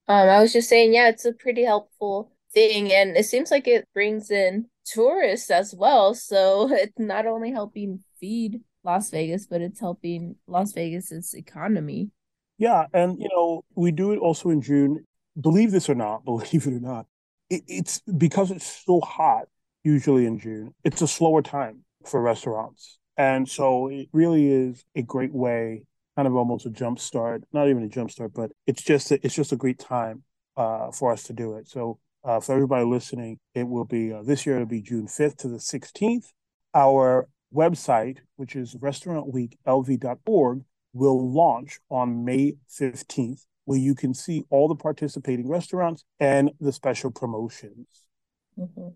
Um, 0.09 0.29
I 0.29 0.41
was 0.41 0.53
just 0.53 0.69
saying, 0.69 0.95
yeah, 0.95 1.09
it's 1.09 1.25
a 1.25 1.33
pretty 1.33 1.65
helpful 1.65 2.33
thing, 2.53 2.93
and 2.93 3.17
it 3.17 3.27
seems 3.27 3.51
like 3.51 3.69
it 3.69 3.87
brings 3.95 4.31
in 4.31 4.67
tourists 4.85 5.51
as 5.51 5.75
well. 5.75 6.15
So 6.15 6.69
it's 6.73 6.99
not 6.99 7.27
only 7.27 7.53
helping 7.53 8.03
feed 8.21 8.61
Las 8.85 9.11
Vegas, 9.11 9.47
but 9.47 9.61
it's 9.61 9.81
helping 9.81 10.37
Las 10.47 10.73
Vegas's 10.73 11.35
economy. 11.35 12.11
Yeah, 12.59 12.87
and 12.93 13.19
you 13.19 13.29
know 13.29 13.65
we 13.75 13.91
do 13.91 14.13
it 14.13 14.19
also 14.19 14.51
in 14.51 14.61
June. 14.61 15.05
Believe 15.41 15.71
this 15.71 15.89
or 15.89 15.95
not, 15.95 16.25
believe 16.25 16.67
it 16.67 16.75
or 16.75 16.81
not, 16.81 17.07
it, 17.51 17.63
it's 17.67 18.01
because 18.01 18.51
it's 18.51 18.85
so 18.85 19.01
hot. 19.01 19.45
Usually 19.85 20.27
in 20.27 20.39
June, 20.39 20.75
it's 20.85 21.03
a 21.03 21.09
slower 21.09 21.43
time 21.43 21.85
for 22.05 22.21
restaurants, 22.23 22.99
and 23.17 23.49
so 23.49 23.89
it 23.89 24.09
really 24.13 24.49
is 24.49 24.85
a 24.95 25.03
great 25.03 25.33
way, 25.33 25.83
kind 26.15 26.29
of 26.29 26.37
almost 26.37 26.67
a 26.67 26.71
jump 26.71 27.01
start. 27.01 27.43
Not 27.53 27.69
even 27.69 27.83
a 27.83 27.89
jump 27.89 28.13
start, 28.13 28.33
but 28.33 28.53
it's 28.69 28.83
just 28.83 29.11
a, 29.11 29.19
it's 29.27 29.35
just 29.35 29.51
a 29.51 29.57
great 29.57 29.81
time 29.81 30.23
uh, 30.57 30.93
for 30.93 31.13
us 31.13 31.25
to 31.25 31.33
do 31.33 31.55
it. 31.55 31.69
So 31.69 31.99
uh, 32.25 32.41
for 32.41 32.55
everybody 32.55 32.85
listening, 32.85 33.39
it 33.55 33.67
will 33.69 33.85
be 33.85 34.13
uh, 34.13 34.23
this 34.23 34.47
year. 34.47 34.57
It'll 34.57 34.67
be 34.67 34.83
June 34.83 35.07
fifth 35.07 35.39
to 35.39 35.49
the 35.49 35.61
sixteenth. 35.61 36.33
Our 36.75 37.29
website, 37.55 38.19
which 38.37 38.57
is 38.57 38.75
restaurantweeklv.org, 38.77 40.65
will 40.93 41.33
launch 41.33 41.79
on 41.91 42.25
May 42.25 42.55
15th, 42.71 43.45
where 43.65 43.79
you 43.79 43.95
can 43.95 44.15
see 44.15 44.45
all 44.51 44.69
the 44.69 44.75
participating 44.75 45.49
restaurants 45.49 46.05
and 46.21 46.51
the 46.61 46.73
special 46.73 47.11
promotions. 47.11 47.87
Mm-hmm. 48.59 48.89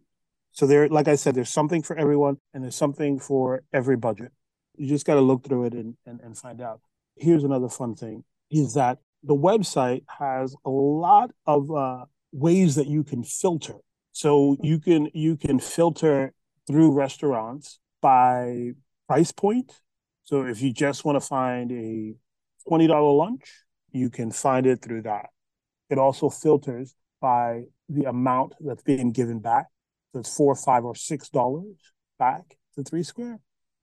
So 0.53 0.67
there, 0.67 0.89
like 0.89 1.09
I 1.09 1.17
said, 1.17 1.35
there's 1.35 1.51
something 1.51 1.83
for 1.83 1.97
everyone 1.97 2.39
and 2.55 2.62
there's 2.62 2.77
something 2.77 3.19
for 3.19 3.62
every 3.73 3.97
budget. 3.97 4.33
You 4.77 4.89
just 4.89 5.07
got 5.07 5.15
to 5.15 5.21
look 5.21 5.45
through 5.45 5.67
it 5.67 5.75
and, 5.75 5.97
and, 6.07 6.21
and 6.21 6.37
find 6.37 6.61
out. 6.61 6.81
Here's 7.17 7.45
another 7.45 7.69
fun 7.69 7.95
thing 7.95 8.25
is 8.51 8.75
that 8.75 8.99
the 9.23 9.35
website 9.35 10.05
has 10.07 10.55
a 10.65 10.71
lot 10.71 11.31
of 11.47 11.71
uh, 11.71 12.05
ways 12.33 12.75
that 12.77 12.87
you 12.87 13.05
can 13.05 13.25
filter. 13.25 13.77
So 14.12 14.57
you 14.62 14.79
can 14.79 15.11
you 15.15 15.37
can 15.37 15.59
filter 15.59 16.33
through 16.67 16.93
restaurants 16.93 17.79
by 18.01 18.73
price 19.07 19.33
point. 19.33 19.73
So 20.25 20.43
if 20.43 20.61
you 20.61 20.73
just 20.73 21.05
want 21.05 21.17
to 21.17 21.27
find 21.27 21.71
a 21.71 22.15
$20 22.69 23.17
lunch, 23.17 23.65
you 23.93 24.11
can 24.11 24.31
find 24.31 24.67
it 24.67 24.83
through 24.83 25.03
that. 25.03 25.27
It 25.89 25.99
also 25.99 26.29
filters 26.29 26.95
by 27.21 27.62
the 27.89 28.05
amount 28.05 28.55
that's 28.61 28.83
being 28.83 29.12
given 29.12 29.39
back. 29.39 29.67
So 30.12 30.21
it's 30.21 30.37
four, 30.37 30.55
five, 30.55 30.85
or 30.85 30.95
six 30.95 31.29
dollars 31.29 31.77
back 32.19 32.57
to 32.75 32.83
three 32.83 33.03
square. 33.03 33.39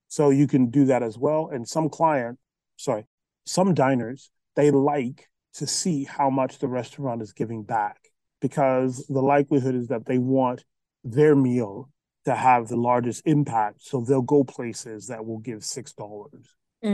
So 0.10 0.29
you 0.29 0.47
can 0.47 0.69
do 0.69 0.86
that 0.86 1.01
as 1.01 1.17
well. 1.17 1.49
And 1.51 1.67
some 1.67 1.89
client, 1.89 2.39
sorry, 2.75 3.06
some 3.45 3.73
diners, 3.73 4.29
they 4.56 4.71
like 4.71 5.29
to 5.56 5.67
see 5.67 6.03
how 6.03 6.29
much 6.29 6.60
the 6.60 6.67
restaurant 6.67 7.21
is 7.21 7.34
giving 7.34 7.63
back 7.63 8.10
because 8.43 9.08
the 9.08 9.21
likelihood 9.21 9.73
is 9.73 9.88
that 9.88 10.06
they 10.06 10.19
want 10.19 10.65
their 11.06 11.34
meal 11.36 11.89
to 12.25 12.36
have 12.36 12.67
the 12.67 12.75
largest 12.77 13.23
impact. 13.25 13.82
So 13.82 14.01
they'll 14.01 14.21
go 14.21 14.43
places 14.43 15.08
that 15.08 15.25
will 15.25 15.39
give 15.39 15.63
six 15.63 15.93
dollars. 15.93 16.47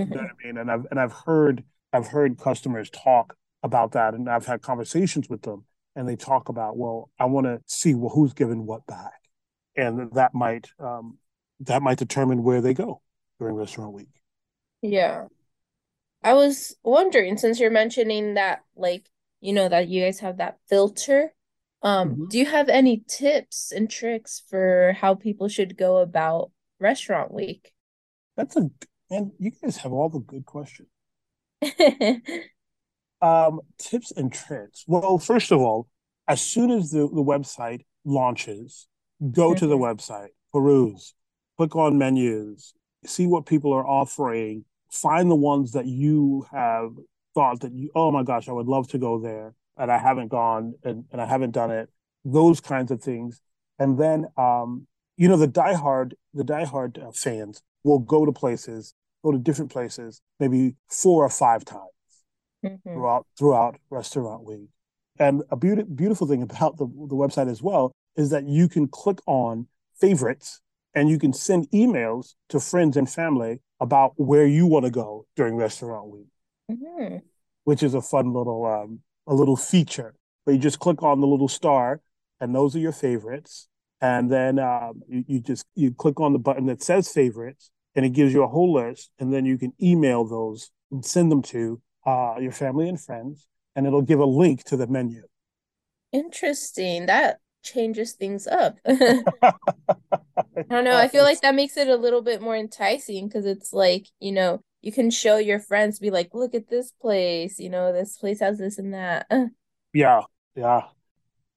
You 0.04 0.16
know 0.16 0.22
Mm-hmm. 0.22 0.22
what 0.22 0.32
I 0.32 0.48
mean? 0.48 0.58
And 0.58 0.72
I've 0.72 0.86
and 0.92 1.00
I've 1.00 1.14
heard 1.14 1.64
I've 1.92 2.08
heard 2.08 2.38
customers 2.38 2.92
talk 2.92 3.36
about 3.64 3.94
that, 3.94 4.14
and 4.14 4.30
I've 4.30 4.46
had 4.46 4.62
conversations 4.62 5.28
with 5.28 5.42
them, 5.42 5.66
and 5.96 6.08
they 6.08 6.16
talk 6.16 6.50
about, 6.50 6.78
well, 6.78 7.10
I 7.20 7.26
want 7.26 7.48
to 7.48 7.62
see 7.66 7.96
well 7.96 8.12
who's 8.12 8.34
giving 8.34 8.68
what 8.68 8.86
back, 8.86 9.20
and 9.76 10.12
that 10.14 10.36
might 10.36 10.68
um, 10.80 11.18
that 11.62 11.82
might 11.82 11.98
determine 11.98 12.44
where 12.44 12.62
they 12.62 12.76
go 12.76 13.02
during 13.40 13.56
restaurant 13.56 13.94
week. 13.94 14.10
Yeah. 14.82 15.26
I 16.24 16.34
was 16.34 16.76
wondering, 16.84 17.38
since 17.38 17.60
you're 17.60 17.72
mentioning 17.72 18.36
that, 18.36 18.60
like, 18.76 19.10
you 19.42 19.54
know, 19.54 19.70
that 19.70 19.88
you 19.88 20.04
guys 20.04 20.20
have 20.20 20.38
that 20.38 20.60
filter, 20.68 21.34
um, 21.82 22.16
Mhm. 22.16 22.30
do 22.30 22.38
you 22.38 22.46
have 22.46 22.70
any 22.70 23.04
tips 23.08 23.72
and 23.72 23.90
tricks 23.90 24.44
for 24.50 24.94
how 25.00 25.16
people 25.16 25.48
should 25.48 25.78
go 25.78 25.98
about 25.98 26.52
Restaurant 26.80 27.34
Week? 27.34 27.74
That's 28.36 28.56
a 28.56 28.70
and 29.12 29.32
you 29.40 29.52
guys 29.52 29.78
have 29.78 29.92
all 29.92 30.10
the 30.10 30.20
good 30.20 30.46
questions. 30.46 30.90
Um, 33.22 33.60
tips 33.78 34.12
and 34.12 34.32
tricks. 34.32 34.86
Well, 34.88 35.18
first 35.18 35.52
of 35.52 35.60
all, 35.60 35.90
as 36.30 36.42
soon 36.42 36.72
as 36.72 36.92
the, 36.92 37.00
the 37.00 37.22
website 37.24 37.82
launches, 38.06 38.88
go 39.32 39.54
to 39.54 39.68
the 39.68 39.76
Mhm. 39.78 39.82
website, 39.98 40.30
peruse, 40.54 41.14
click 41.58 41.76
on 41.76 41.98
menus, 41.98 42.74
see 43.06 43.28
what 43.28 43.46
people 43.46 43.74
are 43.74 43.86
offering, 43.86 44.64
find 44.90 45.30
the 45.30 45.36
ones 45.36 45.74
that 45.74 45.86
you 45.86 46.46
have 46.52 46.92
thought 47.34 47.60
that 47.60 47.74
you, 47.74 47.92
oh 47.94 48.10
my 48.10 48.24
gosh, 48.24 48.48
I 48.48 48.54
would 48.54 48.68
love 48.68 48.88
to 48.90 48.98
go 48.98 49.20
there. 49.20 49.54
And 49.80 49.92
I 49.92 49.98
haven't 49.98 50.28
gone 50.28 50.76
and, 50.84 51.06
and 51.12 51.22
I 51.22 51.26
haven't 51.26 51.52
done 51.52 51.72
it. 51.72 51.90
Those 52.24 52.60
kinds 52.60 52.92
of 52.92 53.02
things, 53.02 53.42
and 53.80 53.98
then 53.98 54.28
um, 54.38 54.86
you 55.18 55.28
know 55.28 55.38
the 55.38 55.48
diehard 55.48 56.12
the 56.34 56.44
diehard 56.44 57.02
uh, 57.02 57.12
fans 57.12 57.62
will 57.84 58.00
go 58.00 58.26
to 58.26 58.32
places, 58.32 58.94
go 59.24 59.32
to 59.32 59.40
different 59.40 59.72
places, 59.72 60.22
maybe 60.40 60.76
four 60.90 61.26
or 61.26 61.30
five 61.30 61.66
times 61.66 61.90
mm-hmm. 62.64 62.94
throughout 62.94 63.26
throughout 63.38 63.78
restaurant 63.90 64.44
week. 64.44 64.70
And 65.18 65.44
a 65.50 65.56
beauty, 65.56 65.84
beautiful 65.84 66.28
thing 66.28 66.42
about 66.44 66.78
the, 66.78 66.86
the 66.86 67.16
website 67.16 67.50
as 67.50 67.62
well 67.62 67.92
is 68.16 68.30
that 68.30 68.48
you 68.48 68.68
can 68.68 68.88
click 68.88 69.20
on 69.26 69.68
favorites 70.00 70.62
and 70.94 71.10
you 71.10 71.20
can 71.20 71.34
send 71.34 71.70
emails 71.72 72.36
to 72.50 72.60
friends 72.60 72.98
and 72.98 73.10
family 73.10 73.62
about 73.80 74.14
where 74.18 74.46
you 74.46 74.66
want 74.66 74.86
to 74.86 74.92
go 74.92 75.26
during 75.36 75.56
restaurant 75.56 76.10
week, 76.10 76.28
mm-hmm. 76.72 77.18
which 77.64 77.84
is 77.84 77.94
a 77.94 78.02
fun 78.02 78.34
little 78.34 78.66
um, 78.66 79.00
a 79.30 79.34
little 79.34 79.56
feature. 79.56 80.16
But 80.46 80.54
you 80.54 80.58
just 80.58 80.80
click 80.80 81.04
on 81.04 81.22
the 81.22 81.28
little 81.28 81.48
star, 81.48 82.02
and 82.42 82.54
those 82.54 82.76
are 82.76 82.80
your 82.80 82.92
favorites. 82.92 83.70
And 84.02 84.32
then 84.32 84.60
um, 84.60 85.02
you, 85.08 85.24
you 85.28 85.40
just 85.40 85.66
you 85.76 85.92
click 85.92 86.20
on 86.20 86.34
the 86.34 86.40
button 86.40 86.66
that 86.66 86.82
says 86.82 87.08
favorites, 87.10 87.72
and 87.96 88.06
it 88.06 88.10
gives 88.10 88.34
you 88.34 88.44
a 88.44 88.48
whole 88.48 88.74
list. 88.74 89.12
And 89.20 89.32
then 89.34 89.46
you 89.46 89.58
can 89.58 89.74
email 89.82 90.26
those 90.26 90.72
and 90.92 91.06
send 91.06 91.32
them 91.32 91.42
to 91.44 91.82
uh, 92.06 92.36
your 92.40 92.52
family 92.52 92.90
and 92.90 93.00
friends, 93.00 93.48
and 93.76 93.86
it'll 93.86 94.02
give 94.02 94.20
a 94.20 94.26
link 94.26 94.64
to 94.66 94.76
the 94.76 94.88
menu. 94.88 95.24
Interesting. 96.12 97.06
That 97.06 97.38
changes 97.64 98.14
things 98.14 98.48
up. 98.48 98.78
I 98.86 100.64
don't 100.70 100.84
know. 100.84 100.96
I 100.96 101.08
feel 101.08 101.24
like 101.24 101.42
that 101.42 101.56
makes 101.56 101.78
it 101.78 101.88
a 101.88 101.96
little 101.96 102.22
bit 102.22 102.42
more 102.42 102.56
enticing 102.56 103.28
because 103.28 103.46
it's 103.46 103.74
like, 103.74 104.08
you 104.20 104.32
know, 104.32 104.62
you 104.82 104.92
can 104.92 105.10
show 105.12 105.38
your 105.38 105.60
friends, 105.60 106.00
be 106.00 106.12
like, 106.12 106.34
look 106.34 106.56
at 106.56 106.70
this 106.70 106.92
place, 106.92 107.60
you 107.60 107.70
know, 107.70 107.92
this 107.92 108.18
place 108.18 108.40
has 108.40 108.58
this 108.58 108.78
and 108.78 108.94
that. 108.94 109.28
Yeah. 109.92 110.22
Yeah. 110.56 110.82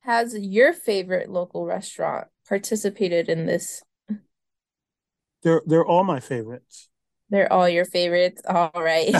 Has 0.00 0.34
your 0.34 0.72
favorite 0.72 1.28
local 1.28 1.66
restaurant 1.66 2.28
participated 2.48 3.28
in 3.28 3.44
this? 3.44 3.82
They're 5.42 5.60
they're 5.66 5.84
all 5.84 6.02
my 6.02 6.18
favorites. 6.18 6.88
They're 7.28 7.52
all 7.52 7.68
your 7.68 7.84
favorites. 7.84 8.40
All 8.48 8.70
right. 8.74 9.14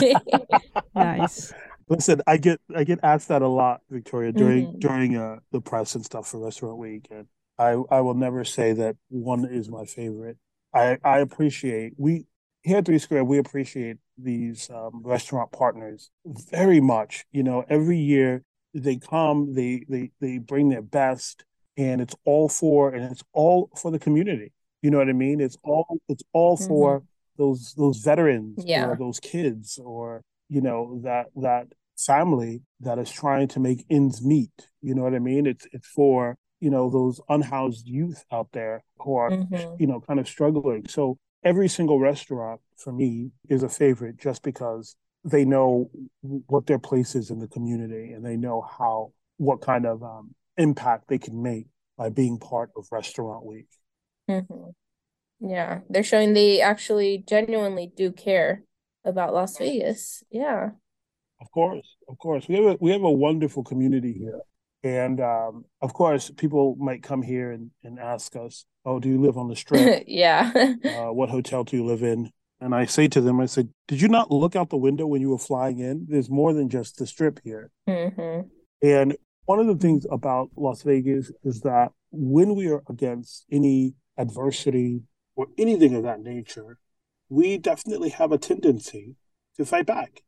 nice. 0.95 1.53
Listen, 1.89 2.21
I 2.25 2.37
get 2.37 2.59
I 2.75 2.85
get 2.85 3.01
asked 3.03 3.27
that 3.27 3.43
a 3.43 3.47
lot, 3.47 3.81
Victoria, 3.89 4.31
during 4.31 4.65
mm-hmm. 4.65 4.79
during 4.79 5.15
uh, 5.15 5.37
the 5.51 5.61
press 5.61 5.93
and 5.93 6.03
stuff 6.03 6.27
for 6.27 6.39
Restaurant 6.39 6.79
Week, 6.79 7.07
and 7.11 7.27
I 7.59 7.77
I 7.91 8.01
will 8.01 8.15
never 8.15 8.43
say 8.43 8.73
that 8.73 8.95
one 9.09 9.45
is 9.45 9.69
my 9.69 9.85
favorite. 9.85 10.37
I 10.73 10.97
I 11.03 11.19
appreciate 11.19 11.93
we 11.97 12.25
here 12.63 12.77
at 12.77 12.85
Three 12.85 12.99
Square 12.99 13.25
we 13.25 13.37
appreciate 13.37 13.97
these 14.17 14.69
um, 14.69 15.01
restaurant 15.03 15.51
partners 15.51 16.09
very 16.25 16.81
much. 16.81 17.25
You 17.31 17.43
know, 17.43 17.65
every 17.69 17.97
year 17.97 18.43
they 18.73 18.97
come, 18.97 19.53
they 19.53 19.85
they 19.87 20.11
they 20.19 20.37
bring 20.37 20.69
their 20.69 20.81
best, 20.81 21.45
and 21.77 22.01
it's 22.01 22.15
all 22.25 22.49
for 22.49 22.89
and 22.93 23.11
it's 23.11 23.23
all 23.33 23.69
for 23.75 23.91
the 23.91 23.99
community. 23.99 24.51
You 24.81 24.91
know 24.91 24.97
what 24.97 25.09
I 25.09 25.13
mean? 25.13 25.39
It's 25.39 25.57
all 25.63 25.99
it's 26.07 26.23
all 26.33 26.57
mm-hmm. 26.57 26.67
for 26.67 27.03
those 27.37 27.73
those 27.77 27.97
veterans 27.99 28.63
yeah. 28.65 28.85
or 28.85 28.95
those 28.95 29.19
kids 29.19 29.79
or 29.83 30.23
you 30.49 30.61
know 30.61 30.99
that 31.03 31.27
that 31.35 31.67
family 31.97 32.61
that 32.79 32.99
is 32.99 33.11
trying 33.11 33.47
to 33.47 33.59
make 33.59 33.85
ends 33.89 34.23
meet 34.23 34.51
you 34.81 34.93
know 34.93 35.03
what 35.03 35.13
i 35.13 35.19
mean 35.19 35.45
it's 35.45 35.67
it's 35.71 35.87
for 35.87 36.35
you 36.59 36.69
know 36.69 36.89
those 36.89 37.21
unhoused 37.29 37.87
youth 37.87 38.23
out 38.31 38.47
there 38.51 38.83
who 38.99 39.15
are 39.15 39.29
mm-hmm. 39.29 39.75
you 39.79 39.87
know 39.87 40.01
kind 40.01 40.19
of 40.19 40.27
struggling 40.27 40.85
so 40.87 41.17
every 41.43 41.67
single 41.67 41.99
restaurant 41.99 42.61
for 42.77 42.91
me 42.91 43.31
is 43.49 43.63
a 43.63 43.69
favorite 43.69 44.17
just 44.19 44.43
because 44.43 44.95
they 45.23 45.45
know 45.45 45.89
what 46.21 46.65
their 46.65 46.79
place 46.79 47.15
is 47.15 47.29
in 47.29 47.39
the 47.39 47.47
community 47.47 48.11
and 48.11 48.25
they 48.25 48.35
know 48.35 48.61
how 48.61 49.11
what 49.37 49.61
kind 49.61 49.85
of 49.85 50.03
um, 50.03 50.33
impact 50.57 51.07
they 51.07 51.17
can 51.17 51.41
make 51.41 51.65
by 51.97 52.09
being 52.09 52.37
part 52.37 52.69
of 52.75 52.87
restaurant 52.91 53.45
week 53.45 53.67
mm-hmm. 54.29 54.69
yeah 55.47 55.79
they're 55.89 56.03
showing 56.03 56.33
they 56.33 56.61
actually 56.61 57.23
genuinely 57.27 57.91
do 57.95 58.11
care 58.11 58.63
about 59.05 59.33
Las 59.33 59.57
Vegas. 59.57 60.23
Yeah. 60.31 60.69
Of 61.41 61.51
course, 61.51 61.97
of 62.07 62.17
course. 62.17 62.47
We 62.47 62.55
have 62.55 62.65
a, 62.65 62.77
we 62.79 62.91
have 62.91 63.03
a 63.03 63.11
wonderful 63.11 63.63
community 63.63 64.13
here. 64.13 64.39
And 64.83 65.19
um, 65.21 65.65
of 65.81 65.93
course, 65.93 66.29
people 66.29 66.75
might 66.77 67.03
come 67.03 67.21
here 67.21 67.51
and, 67.51 67.71
and 67.83 67.99
ask 67.99 68.35
us, 68.35 68.65
Oh, 68.85 68.99
do 68.99 69.09
you 69.09 69.19
live 69.21 69.37
on 69.37 69.47
the 69.47 69.55
strip? 69.63 70.03
yeah. 70.07 70.51
uh, 70.55 71.13
what 71.13 71.29
hotel 71.29 71.63
do 71.63 71.77
you 71.77 71.85
live 71.85 72.03
in? 72.03 72.31
And 72.59 72.73
I 72.73 72.85
say 72.85 73.07
to 73.09 73.21
them, 73.21 73.41
I 73.41 73.45
said, 73.45 73.69
Did 73.87 74.01
you 74.01 74.07
not 74.07 74.31
look 74.31 74.55
out 74.55 74.69
the 74.69 74.77
window 74.77 75.05
when 75.05 75.21
you 75.21 75.29
were 75.29 75.37
flying 75.37 75.79
in? 75.79 76.05
There's 76.09 76.29
more 76.29 76.53
than 76.53 76.69
just 76.69 76.97
the 76.97 77.05
strip 77.05 77.41
here. 77.43 77.71
Mm-hmm. 77.89 78.47
And 78.81 79.17
one 79.45 79.59
of 79.59 79.67
the 79.67 79.75
things 79.75 80.05
about 80.09 80.51
Las 80.55 80.83
Vegas 80.83 81.31
is 81.43 81.61
that 81.61 81.91
when 82.11 82.55
we 82.55 82.67
are 82.67 82.83
against 82.89 83.45
any 83.51 83.95
adversity 84.17 85.01
or 85.35 85.47
anything 85.57 85.95
of 85.95 86.03
that 86.03 86.21
nature, 86.21 86.77
we 87.27 87.57
definitely 87.57 88.09
have 88.09 88.31
a 88.31 88.37
tendency 88.37 89.15
to 89.57 89.65
fight 89.65 89.85
back. 89.85 90.21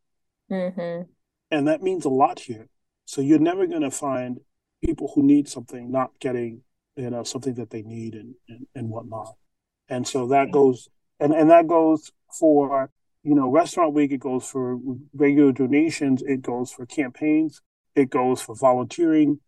Mm-hmm. 0.51 1.03
And 1.51 1.67
that 1.67 1.81
means 1.81 2.05
a 2.05 2.09
lot 2.09 2.39
here. 2.39 2.67
So 3.05 3.21
you're 3.21 3.39
never 3.39 3.67
going 3.67 3.83
to 3.83 3.91
find 3.91 4.39
people 4.83 5.11
who 5.13 5.23
need 5.23 5.47
something 5.47 5.91
not 5.91 6.19
getting, 6.19 6.61
you 6.95 7.09
know, 7.09 7.23
something 7.23 7.55
that 7.55 7.69
they 7.69 7.81
need 7.81 8.15
and, 8.15 8.35
and, 8.47 8.67
and 8.75 8.89
whatnot. 8.89 9.35
And 9.89 10.07
so 10.07 10.27
that 10.27 10.51
goes, 10.51 10.89
and, 11.19 11.33
and 11.33 11.49
that 11.49 11.67
goes 11.67 12.11
for, 12.37 12.89
you 13.23 13.35
know, 13.35 13.49
Restaurant 13.49 13.93
Week, 13.93 14.11
it 14.11 14.19
goes 14.19 14.47
for 14.47 14.79
regular 15.13 15.51
donations, 15.51 16.21
it 16.23 16.41
goes 16.41 16.71
for 16.71 16.85
campaigns, 16.85 17.61
it 17.95 18.09
goes 18.09 18.41
for 18.41 18.55
volunteering, 18.55 19.39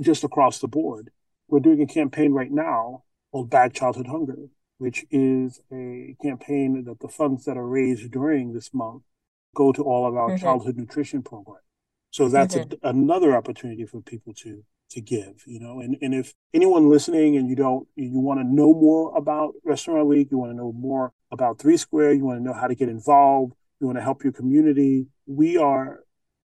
just 0.00 0.24
across 0.24 0.58
the 0.58 0.68
board. 0.68 1.10
We're 1.48 1.60
doing 1.60 1.82
a 1.82 1.86
campaign 1.86 2.32
right 2.32 2.50
now 2.50 3.04
called 3.30 3.50
Bad 3.50 3.74
Childhood 3.74 4.06
Hunger 4.06 4.48
which 4.82 5.06
is 5.12 5.60
a 5.72 6.16
campaign 6.20 6.82
that 6.86 6.98
the 6.98 7.06
funds 7.06 7.44
that 7.44 7.56
are 7.56 7.68
raised 7.68 8.10
during 8.10 8.52
this 8.52 8.74
month 8.74 9.04
go 9.54 9.70
to 9.70 9.80
all 9.80 10.08
of 10.08 10.16
our 10.16 10.30
mm-hmm. 10.30 10.42
childhood 10.42 10.76
nutrition 10.76 11.22
programs. 11.22 11.62
So 12.10 12.28
that's 12.28 12.56
mm-hmm. 12.56 12.84
a, 12.84 12.88
another 12.88 13.36
opportunity 13.36 13.86
for 13.86 14.00
people 14.00 14.34
to 14.42 14.64
to 14.92 15.00
give, 15.00 15.42
you 15.46 15.60
know. 15.60 15.80
And 15.80 15.96
and 16.00 16.14
if 16.14 16.34
anyone 16.54 16.88
listening 16.88 17.36
and 17.36 17.48
you 17.48 17.56
don't 17.56 17.88
you 17.96 18.18
want 18.18 18.40
to 18.40 18.44
know 18.44 18.72
more 18.72 19.16
about 19.16 19.54
Restaurant 19.64 20.06
Week, 20.06 20.28
you 20.30 20.38
want 20.38 20.52
to 20.52 20.56
know 20.56 20.72
more 20.72 21.12
about 21.30 21.58
Three 21.58 21.76
Square, 21.76 22.14
you 22.14 22.24
want 22.24 22.40
to 22.40 22.44
know 22.44 22.52
how 22.52 22.66
to 22.66 22.74
get 22.74 22.88
involved, 22.88 23.54
you 23.80 23.86
want 23.86 23.98
to 23.98 24.02
help 24.02 24.22
your 24.22 24.32
community, 24.32 25.06
we 25.26 25.56
are. 25.56 26.00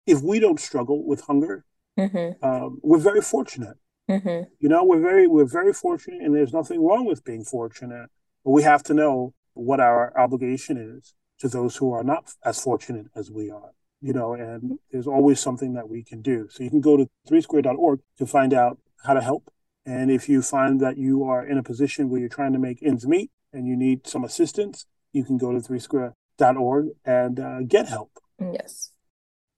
If 0.08 0.24
we 0.24 0.40
don't 0.40 0.60
struggle 0.60 1.06
with 1.06 1.22
hunger, 1.22 1.64
mm-hmm. 1.98 2.44
um, 2.44 2.80
we're 2.82 2.98
very 2.98 3.22
fortunate. 3.22 3.78
Mm-hmm. 4.10 4.50
You 4.60 4.70
know, 4.70 4.84
we're 4.84 5.00
very 5.00 5.28
we're 5.28 5.46
very 5.46 5.74
fortunate, 5.74 6.22
and 6.22 6.36
there's 6.36 6.54
nothing 6.54 6.84
wrong 6.84 7.06
with 7.06 7.24
being 7.24 7.44
fortunate. 7.44 8.10
But 8.44 8.52
we 8.52 8.64
have 8.64 8.84
to 8.84 8.94
know 8.94 9.34
what 9.54 9.80
our 9.80 10.18
obligation 10.18 10.78
is 10.78 11.14
to 11.40 11.48
those 11.48 11.78
who 11.78 11.92
are 11.92 12.04
not 12.04 12.34
as 12.44 12.62
fortunate 12.62 13.08
as 13.16 13.30
we 13.32 13.50
are. 13.52 13.72
You 14.02 14.14
know, 14.14 14.34
and 14.34 14.80
there's 14.92 15.08
always 15.08 15.40
something 15.40 15.74
that 15.74 15.88
we 15.88 16.04
can 16.04 16.22
do. 16.22 16.48
So 16.50 16.64
you 16.64 16.70
can 16.70 16.82
go 16.82 16.98
to 16.98 17.08
threesquare.org 17.30 18.00
to 18.18 18.26
find 18.26 18.54
out 18.54 18.80
how 19.06 19.14
to 19.14 19.22
help. 19.22 19.52
And 19.86 20.10
if 20.10 20.28
you 20.28 20.42
find 20.42 20.80
that 20.80 20.98
you 20.98 21.24
are 21.24 21.46
in 21.46 21.58
a 21.58 21.64
position 21.64 22.10
where 22.10 22.20
you're 22.20 22.30
trying 22.30 22.54
to 22.54 22.60
make 22.60 22.82
ends 22.82 23.06
meet 23.06 23.32
and 23.54 23.68
you 23.68 23.76
need 23.76 24.08
some 24.08 24.24
assistance, 24.24 24.86
you 25.14 25.24
can 25.24 25.38
go 25.38 25.52
to 25.52 25.60
threesquare.org 25.60 26.88
and 27.06 27.40
uh, 27.40 27.60
get 27.68 27.88
help. 27.88 28.12
Yes. 28.40 28.92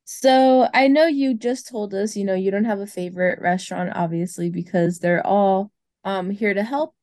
So 0.03 0.67
I 0.73 0.89
know 0.89 1.07
you 1.07 1.33
just 1.33 1.69
told 1.69 1.93
us, 1.93 2.17
you 2.17 2.25
know, 2.25 2.35
you 2.35 2.51
don't 2.51 2.65
have 2.65 2.79
a 2.79 2.87
favorite 2.87 3.39
restaurant, 3.41 3.91
obviously, 3.95 4.49
because 4.49 4.99
they're 4.99 5.25
all 5.25 5.71
um 6.05 6.29
here 6.31 6.53
to 6.53 6.63
help 6.63 6.93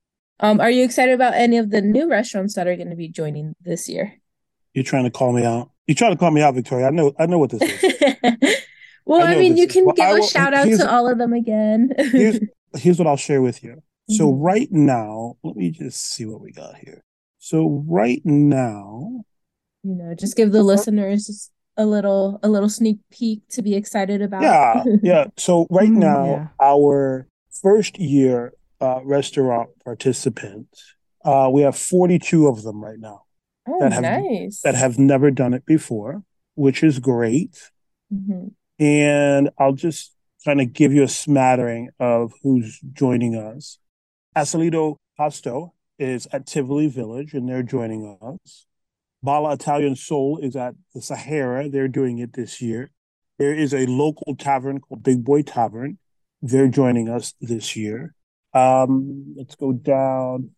um, 0.42 0.58
are 0.58 0.70
you 0.70 0.84
excited 0.84 1.12
about 1.12 1.34
any 1.34 1.58
of 1.58 1.70
the 1.70 1.82
new 1.82 2.08
restaurants 2.08 2.54
that 2.54 2.66
are 2.66 2.76
going 2.76 2.88
to 2.88 2.96
be 2.96 3.08
joining 3.08 3.54
this 3.60 3.88
year? 3.88 4.14
You're 4.72 4.84
trying 4.84 5.04
to 5.04 5.10
call 5.10 5.32
me 5.32 5.44
out. 5.44 5.69
You're 5.90 5.96
trying 5.96 6.12
to 6.12 6.18
call 6.18 6.30
me 6.30 6.40
out, 6.40 6.54
Victoria. 6.54 6.86
I 6.86 6.90
know. 6.90 7.12
I 7.18 7.26
know 7.26 7.38
what 7.38 7.50
this 7.50 7.62
is. 7.62 8.14
well, 9.04 9.26
I, 9.26 9.34
I 9.34 9.38
mean, 9.40 9.56
you 9.56 9.66
can 9.66 9.86
well, 9.86 9.94
give 9.96 10.18
a 10.18 10.22
shout 10.22 10.54
out 10.54 10.66
to 10.66 10.88
all 10.88 11.10
of 11.10 11.18
them 11.18 11.32
again. 11.32 11.90
here's, 11.98 12.38
here's 12.76 12.96
what 12.96 13.08
I'll 13.08 13.16
share 13.16 13.42
with 13.42 13.64
you. 13.64 13.82
So 14.08 14.30
mm-hmm. 14.30 14.40
right 14.40 14.68
now, 14.70 15.34
let 15.42 15.56
me 15.56 15.72
just 15.72 16.12
see 16.12 16.26
what 16.26 16.42
we 16.42 16.52
got 16.52 16.76
here. 16.76 17.02
So 17.38 17.84
right 17.88 18.22
now, 18.24 19.24
you 19.82 19.96
know, 19.96 20.14
just 20.14 20.36
give 20.36 20.52
the 20.52 20.62
listeners 20.62 21.50
a 21.76 21.84
little 21.84 22.38
a 22.44 22.48
little 22.48 22.68
sneak 22.68 23.00
peek 23.10 23.42
to 23.48 23.60
be 23.60 23.74
excited 23.74 24.22
about. 24.22 24.42
Yeah, 24.42 24.84
yeah. 25.02 25.24
So 25.38 25.66
right 25.70 25.90
mm, 25.90 25.96
now, 25.96 26.24
yeah. 26.24 26.46
our 26.62 27.26
first 27.60 27.98
year 27.98 28.52
uh, 28.80 29.00
restaurant 29.02 29.70
participants. 29.84 30.94
Uh, 31.24 31.50
we 31.52 31.62
have 31.62 31.76
42 31.76 32.46
of 32.46 32.62
them 32.62 32.80
right 32.80 33.00
now 33.00 33.24
oh, 33.70 33.80
that 33.80 33.92
have 33.92 34.02
nice. 34.02 34.60
that 34.62 34.74
have 34.74 34.98
never 34.98 35.30
done 35.30 35.54
it 35.54 35.64
before, 35.66 36.22
which 36.54 36.82
is 36.82 36.98
great. 36.98 37.70
Mm-hmm. 38.12 38.48
And 38.82 39.50
I'll 39.58 39.74
just 39.74 40.14
kind 40.44 40.60
of 40.60 40.72
give 40.72 40.92
you 40.92 41.02
a 41.02 41.08
smattering 41.08 41.90
of 41.98 42.32
who's 42.42 42.80
joining 42.92 43.36
us. 43.36 43.78
Asalito 44.36 44.96
Pasto 45.18 45.74
is 45.98 46.26
at 46.32 46.46
Tivoli 46.46 46.88
Village, 46.88 47.34
and 47.34 47.48
they're 47.48 47.62
joining 47.62 48.16
us. 48.22 48.66
Balla 49.22 49.52
Italian 49.52 49.96
Soul 49.96 50.38
is 50.42 50.56
at 50.56 50.74
the 50.94 51.02
Sahara. 51.02 51.68
They're 51.68 51.88
doing 51.88 52.18
it 52.18 52.32
this 52.32 52.62
year. 52.62 52.90
There 53.38 53.54
is 53.54 53.74
a 53.74 53.86
local 53.86 54.34
tavern 54.34 54.80
called 54.80 55.02
Big 55.02 55.24
Boy 55.24 55.42
Tavern. 55.42 55.98
They're 56.40 56.68
joining 56.68 57.08
us 57.08 57.34
this 57.40 57.76
year. 57.76 58.14
Um, 58.54 59.34
let's 59.36 59.56
go 59.56 59.72
down. 59.72 60.50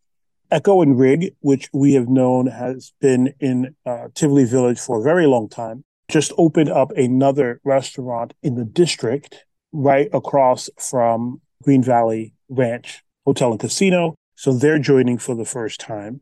Echo 0.53 0.83
and 0.83 0.99
Rig, 0.99 1.35
which 1.41 1.71
we 1.73 1.95
have 1.95 2.09
known 2.09 2.47
has 2.47 2.93
been 3.01 3.33
in 3.41 3.75
uh, 3.87 4.09
Tivoli 4.15 4.45
Village 4.45 4.79
for 4.79 5.01
a 5.01 5.03
very 5.03 5.27
long 5.27 5.49
time, 5.49 5.83
just 6.11 6.31
opened 6.37 6.69
up 6.69 6.91
another 6.91 7.59
restaurant 7.65 8.35
in 8.43 8.55
the 8.57 8.65
district 8.65 9.47
right 9.73 10.11
across 10.13 10.69
from 10.79 11.41
Green 11.63 11.83
Valley 11.83 12.35
Ranch 12.51 13.03
Hotel 13.25 13.53
and 13.53 13.61
Casino. 13.61 14.15
So 14.35 14.53
they're 14.53 14.79
joining 14.79 15.17
for 15.17 15.35
the 15.35 15.47
first 15.47 15.81
time. 15.81 16.21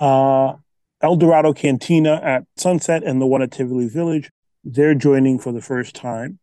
Uh, 0.00 0.54
El 1.00 1.14
Dorado 1.14 1.52
Cantina 1.52 2.20
at 2.22 2.44
Sunset 2.56 3.04
and 3.04 3.20
the 3.20 3.26
one 3.26 3.42
at 3.42 3.52
Tivoli 3.52 3.88
Village, 3.88 4.28
they're 4.64 4.94
joining 4.94 5.38
for 5.38 5.52
the 5.52 5.62
first 5.62 5.94
time. 5.94 6.40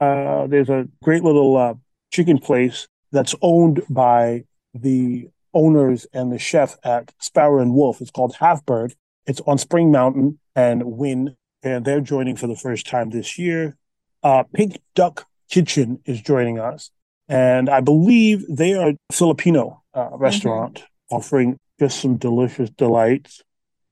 Uh, 0.00 0.46
there's 0.46 0.70
a 0.70 0.88
great 1.02 1.22
little 1.22 1.54
uh, 1.56 1.74
chicken 2.10 2.38
place 2.38 2.88
that's 3.12 3.34
owned 3.42 3.82
by 3.90 4.44
the 4.72 5.28
owners 5.58 6.06
and 6.12 6.32
the 6.32 6.38
chef 6.38 6.76
at 6.84 7.12
Sparrow 7.18 7.60
and 7.60 7.74
Wolf. 7.74 8.00
It's 8.00 8.12
called 8.12 8.36
Half 8.36 8.64
Bird. 8.64 8.94
It's 9.26 9.40
on 9.40 9.58
Spring 9.58 9.90
Mountain 9.90 10.38
and 10.54 10.84
Wynn, 10.84 11.36
and 11.64 11.84
they're 11.84 12.00
joining 12.00 12.36
for 12.36 12.46
the 12.46 12.56
first 12.56 12.86
time 12.86 13.10
this 13.10 13.38
year. 13.38 13.76
Uh, 14.22 14.44
Pink 14.54 14.80
Duck 14.94 15.26
Kitchen 15.50 16.00
is 16.04 16.20
joining 16.20 16.60
us, 16.60 16.90
and 17.28 17.68
I 17.68 17.80
believe 17.80 18.44
they 18.48 18.74
are 18.74 18.90
a 18.90 18.96
Filipino 19.12 19.82
uh, 19.94 20.10
restaurant 20.12 20.76
mm-hmm. 20.76 21.16
offering 21.16 21.58
just 21.80 22.00
some 22.00 22.16
delicious 22.16 22.70
delights. 22.70 23.42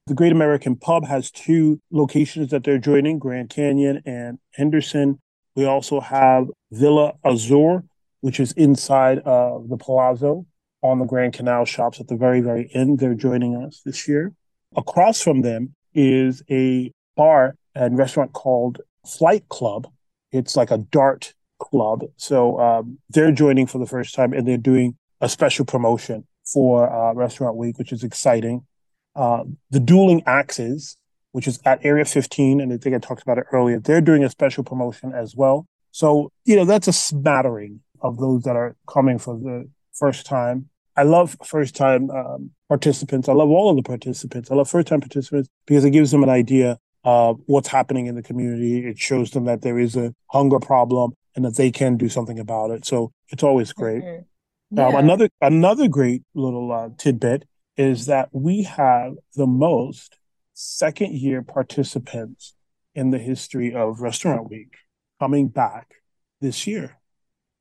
The 0.07 0.14
Great 0.14 0.33
American 0.33 0.76
Pub 0.76 1.05
has 1.07 1.33
two 1.33 1.81
locations 1.90 2.50
that 2.50 2.62
they're 2.62 2.79
joining 2.79 3.18
Grand 3.18 3.50
Canyon 3.50 4.02
and 4.07 4.38
Henderson. 4.55 5.18
We 5.57 5.64
also 5.64 6.00
have 6.00 6.46
Villa 6.70 7.14
Azur, 7.24 7.83
which 8.20 8.38
is 8.38 8.52
inside 8.52 9.18
of 9.20 9.68
the 9.68 9.76
Palazzo 9.76 10.46
on 10.83 10.99
the 10.99 11.05
Grand 11.05 11.33
Canal 11.33 11.65
shops 11.65 12.01
at 12.01 12.09
the 12.09 12.17
very, 12.17 12.41
very 12.41 12.71
end. 12.75 12.99
They're 12.99 13.15
joining 13.15 13.57
us 13.57 13.83
this 13.85 14.07
year. 14.07 14.33
Across 14.77 15.23
from 15.23 15.43
them 15.43 15.75
is 15.95 16.43
a 16.51 16.93
bar 17.17 17.57
and 17.75 17.99
restaurant 17.99 18.33
called 18.33 18.81
Flight 19.07 19.49
Club. 19.49 19.91
It's 20.33 20.57
like 20.57 20.71
a 20.71 20.79
dart 20.79 21.35
club. 21.59 22.05
So 22.17 22.59
um, 22.61 22.99
they're 23.09 23.33
joining 23.33 23.67
for 23.67 23.79
the 23.79 23.87
first 23.87 24.15
time 24.15 24.33
and 24.33 24.47
they're 24.47 24.59
doing 24.59 24.97
a 25.21 25.29
special 25.29 25.65
promotion 25.65 26.27
for 26.45 26.93
uh, 26.93 27.15
Restaurant 27.15 27.57
Week, 27.57 27.79
which 27.79 27.93
is 27.93 28.05
exciting. 28.05 28.67
Uh, 29.15 29.45
the 29.71 29.81
Dueling 29.81 30.23
Axes, 30.27 30.97
which 31.33 31.49
is 31.49 31.59
at 31.65 31.85
Area 31.85 32.05
15, 32.05 32.61
and 32.61 32.73
I 32.73 32.77
think 32.77 32.95
I 32.95 32.99
talked 32.99 33.23
about 33.23 33.39
it 33.39 33.47
earlier, 33.53 33.81
they're 33.81 34.01
doing 34.01 34.25
a 34.25 34.31
special 34.31 34.62
promotion 34.62 35.12
as 35.15 35.35
well. 35.35 35.67
So, 35.91 36.31
you 36.45 36.57
know, 36.57 36.67
that's 36.67 36.89
a 36.89 36.93
smattering 36.93 37.81
of 38.03 38.19
those 38.19 38.43
that 38.43 38.57
are 38.57 38.77
coming 38.87 39.19
for 39.19 39.39
the 39.39 39.69
first 39.99 40.27
time. 40.27 40.69
I 40.97 41.03
love 41.03 41.37
first 41.45 41.77
time 41.77 42.11
um, 42.11 42.51
participants. 42.69 43.29
I 43.29 43.33
love 43.33 43.51
all 43.51 43.71
of 43.71 43.77
the 43.77 43.83
participants. 43.83 44.51
I 44.51 44.55
love 44.55 44.69
first 44.69 44.89
time 44.89 45.01
participants 45.01 45.49
because 45.67 45.85
it 45.85 45.91
gives 45.91 46.11
them 46.11 46.23
an 46.23 46.31
idea 46.31 46.79
of 47.05 47.41
what's 47.47 47.69
happening 47.69 48.07
in 48.07 48.15
the 48.15 48.23
community. 48.23 48.89
It 48.89 48.99
shows 48.99 49.31
them 49.31 49.45
that 49.45 49.63
there 49.63 49.79
is 49.79 49.95
a 49.97 50.15
hunger 50.29 50.59
problem 50.59 51.13
and 51.35 51.45
that 51.45 51.57
they 51.57 51.71
can 51.71 51.97
do 51.97 52.09
something 52.09 52.39
about 52.39 52.71
it. 52.71 52.87
So 52.87 53.13
it's 53.29 53.43
always 53.43 53.73
great. 53.73 54.03
Mm-hmm. 54.03 54.79
Yeah. 54.79 54.89
Um, 54.89 54.95
another 54.97 55.29
another 55.41 55.87
great 55.87 56.23
little 56.35 56.73
uh, 56.73 56.89
tidbit 56.99 57.45
is 57.77 58.07
that 58.07 58.31
we 58.33 58.63
have 58.65 59.15
the 59.35 59.47
most 59.47 60.19
second 60.55 61.13
year 61.13 61.43
participants 61.43 62.55
in 62.95 63.11
the 63.11 63.19
history 63.19 63.75
of 63.75 64.01
Restaurant 64.01 64.51
Week 64.51 64.75
coming 65.21 65.49
back 65.49 65.95
this 66.41 66.67
year. 66.67 66.99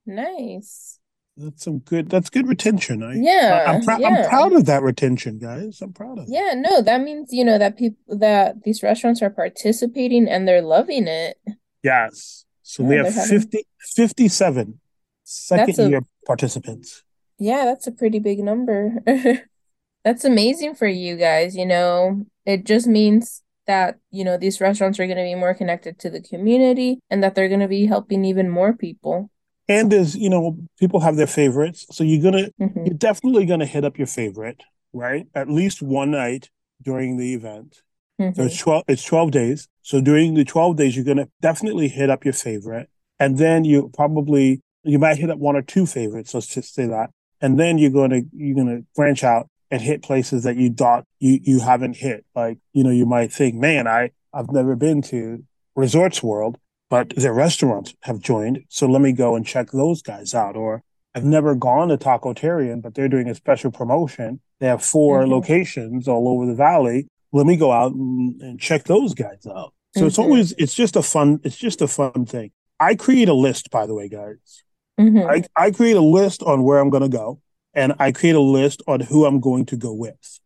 Nice. 0.05 0.99
That's 1.37 1.63
some 1.63 1.79
good. 1.79 2.09
That's 2.09 2.29
good 2.29 2.47
retention. 2.47 3.03
I, 3.03 3.15
yeah, 3.15 3.65
I, 3.67 3.75
am 3.75 3.83
pr- 3.83 3.99
yeah. 3.99 4.07
I'm 4.07 4.29
proud 4.29 4.53
of 4.53 4.65
that 4.67 4.83
retention, 4.83 5.37
guys. 5.37 5.81
I'm 5.81 5.91
proud 5.91 6.19
of. 6.19 6.25
Yeah, 6.29 6.53
no, 6.55 6.81
that 6.81 7.01
means 7.01 7.33
you 7.33 7.43
know 7.43 7.57
that 7.57 7.77
people 7.77 8.17
that 8.17 8.63
these 8.63 8.81
restaurants 8.81 9.21
are 9.21 9.29
participating 9.29 10.29
and 10.29 10.47
they're 10.47 10.61
loving 10.61 11.07
it. 11.07 11.37
Yes. 11.83 12.45
So 12.61 12.83
yeah, 12.83 12.89
we 12.89 12.95
have 12.97 13.13
50, 13.13 13.63
57 13.79 14.79
second 15.23 15.79
a, 15.79 15.89
year 15.89 16.01
participants. 16.25 17.03
Yeah, 17.37 17.65
that's 17.65 17.85
a 17.85 17.91
pretty 17.91 18.19
big 18.19 18.39
number. 18.39 19.03
that's 20.03 20.23
amazing 20.23 20.75
for 20.75 20.87
you 20.87 21.17
guys. 21.17 21.55
You 21.55 21.65
know, 21.65 22.25
it 22.45 22.65
just 22.65 22.87
means 22.87 23.43
that, 23.67 23.97
you 24.09 24.23
know, 24.23 24.37
these 24.37 24.61
restaurants 24.61 24.99
are 24.99 25.05
going 25.05 25.17
to 25.17 25.23
be 25.23 25.35
more 25.35 25.53
connected 25.53 25.99
to 25.99 26.09
the 26.09 26.21
community 26.21 26.99
and 27.09 27.23
that 27.23 27.35
they're 27.35 27.49
going 27.49 27.59
to 27.59 27.67
be 27.67 27.85
helping 27.85 28.23
even 28.25 28.49
more 28.49 28.73
people. 28.73 29.29
And 29.67 29.91
as 29.93 30.15
you 30.15 30.29
know, 30.29 30.57
people 30.79 30.99
have 30.99 31.15
their 31.15 31.27
favorites. 31.27 31.85
So 31.91 32.03
you're 32.03 32.21
going 32.21 32.45
to, 32.45 32.53
mm-hmm. 32.61 32.85
you're 32.85 32.97
definitely 32.97 33.45
going 33.45 33.61
to 33.61 33.65
hit 33.65 33.83
up 33.83 33.97
your 33.97 34.07
favorite, 34.07 34.63
right? 34.93 35.27
At 35.33 35.49
least 35.49 35.81
one 35.81 36.11
night 36.11 36.49
during 36.81 37.17
the 37.17 37.33
event. 37.33 37.81
Mm-hmm. 38.21 38.39
So 38.39 38.45
it's 38.45 38.57
12, 38.57 38.83
it's 38.87 39.03
12 39.03 39.31
days. 39.31 39.67
So 39.81 40.01
during 40.01 40.35
the 40.35 40.45
12 40.45 40.77
days, 40.77 40.95
you're 40.95 41.05
going 41.05 41.17
to 41.17 41.29
definitely 41.41 41.87
hit 41.87 42.09
up 42.09 42.23
your 42.23 42.33
favorite. 42.33 42.89
And 43.19 43.37
then 43.37 43.65
you 43.65 43.89
probably, 43.93 44.61
you 44.83 44.99
might 44.99 45.17
hit 45.17 45.29
up 45.29 45.39
one 45.39 45.55
or 45.55 45.61
two 45.61 45.85
favorites. 45.85 46.33
Let's 46.33 46.47
just 46.47 46.73
say 46.73 46.85
that 46.85 47.09
and 47.41 47.59
then 47.59 47.77
you're 47.77 47.91
going 47.91 48.09
to 48.09 48.23
you're 48.33 48.55
to 48.65 48.85
branch 48.95 49.23
out 49.23 49.49
and 49.71 49.81
hit 49.81 50.03
places 50.03 50.43
that 50.43 50.55
you 50.55 50.71
thought 50.71 51.05
you 51.19 51.39
you 51.43 51.59
haven't 51.59 51.95
hit. 51.95 52.25
Like 52.35 52.57
you 52.73 52.83
know, 52.83 52.91
you 52.91 53.05
might 53.05 53.31
think, 53.31 53.55
man, 53.55 53.87
I 53.87 54.11
I've 54.33 54.51
never 54.51 54.75
been 54.75 55.01
to 55.03 55.43
Resorts 55.75 56.23
World, 56.23 56.57
but 56.89 57.09
their 57.15 57.33
restaurants 57.33 57.93
have 58.01 58.19
joined, 58.19 58.63
so 58.69 58.87
let 58.87 59.01
me 59.01 59.11
go 59.11 59.35
and 59.35 59.45
check 59.45 59.71
those 59.71 60.01
guys 60.01 60.33
out. 60.33 60.55
Or 60.55 60.83
I've 61.13 61.23
never 61.23 61.55
gone 61.55 61.89
to 61.89 61.97
Tacotarian, 61.97 62.81
but 62.81 62.95
they're 62.95 63.09
doing 63.09 63.29
a 63.29 63.35
special 63.35 63.71
promotion. 63.71 64.41
They 64.59 64.67
have 64.67 64.83
4 64.83 65.21
mm-hmm. 65.21 65.31
locations 65.31 66.07
all 66.07 66.29
over 66.29 66.45
the 66.45 66.55
valley. 66.55 67.07
Let 67.31 67.45
me 67.45 67.57
go 67.57 67.71
out 67.71 67.93
and, 67.93 68.41
and 68.41 68.59
check 68.59 68.85
those 68.85 69.13
guys 69.13 69.45
out. 69.47 69.73
So 69.93 70.01
mm-hmm. 70.01 70.07
it's 70.07 70.19
always 70.19 70.51
it's 70.53 70.73
just 70.73 70.95
a 70.95 71.01
fun 71.01 71.39
it's 71.43 71.57
just 71.57 71.81
a 71.81 71.87
fun 71.87 72.25
thing. 72.25 72.51
I 72.79 72.95
create 72.95 73.29
a 73.29 73.33
list, 73.33 73.71
by 73.71 73.85
the 73.85 73.93
way, 73.93 74.09
guys. 74.09 74.63
Mm-hmm. 74.99 75.29
I, 75.29 75.43
I 75.55 75.71
create 75.71 75.95
a 75.95 76.01
list 76.01 76.43
on 76.43 76.63
where 76.63 76.79
I'm 76.79 76.89
going 76.89 77.03
to 77.03 77.09
go 77.09 77.41
and 77.73 77.93
I 77.99 78.11
create 78.11 78.35
a 78.35 78.41
list 78.41 78.81
on 78.87 79.01
who 79.01 79.25
I'm 79.25 79.39
going 79.39 79.65
to 79.67 79.77
go 79.77 79.93
with. 79.93 80.39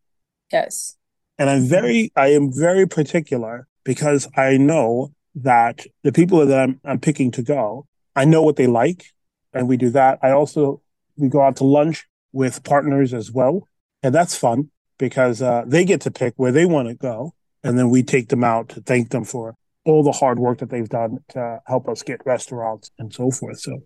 Yes. 0.52 0.98
And 1.38 1.50
I'm 1.50 1.68
very, 1.68 2.12
I 2.16 2.30
am 2.30 2.52
very 2.52 2.88
particular 2.88 3.68
because 3.84 4.28
I 4.36 4.58
know 4.58 5.14
that 5.44 5.86
the 6.04 6.12
people 6.12 6.46
that 6.46 6.60
I'm, 6.60 6.80
I'm 6.84 7.00
picking 7.00 7.32
to 7.32 7.42
go, 7.42 7.88
I 8.16 8.26
know 8.26 8.42
what 8.42 8.56
they 8.56 8.68
like. 8.68 9.06
And 9.54 9.68
we 9.68 9.78
do 9.78 9.90
that. 9.92 10.20
I 10.22 10.32
also, 10.32 10.82
we 11.18 11.30
go 11.30 11.42
out 11.42 11.56
to 11.58 11.64
lunch 11.64 12.08
with 12.32 12.64
partners 12.64 13.14
as 13.14 13.32
well. 13.32 13.68
And 14.04 14.14
that's 14.14 14.36
fun 14.36 14.70
because 14.98 15.42
uh, 15.42 15.64
they 15.66 15.86
get 15.86 16.02
to 16.02 16.12
pick 16.12 16.34
where 16.38 16.52
they 16.52 16.66
want 16.66 16.88
to 16.88 16.96
go. 16.96 17.34
And 17.64 17.78
then 17.78 17.90
we 17.90 18.04
take 18.04 18.30
them 18.30 18.44
out 18.44 18.70
to 18.70 18.82
thank 18.82 19.10
them 19.10 19.26
for 19.26 19.56
all 19.86 20.04
the 20.04 20.12
hard 20.12 20.40
work 20.40 20.60
that 20.60 20.70
they've 20.70 20.88
done 20.88 21.18
to 21.30 21.60
help 21.66 21.90
us 21.90 22.04
get 22.04 22.26
restaurants 22.26 22.92
and 23.00 23.14
so 23.14 23.32
forth. 23.32 23.60
So 23.60 23.80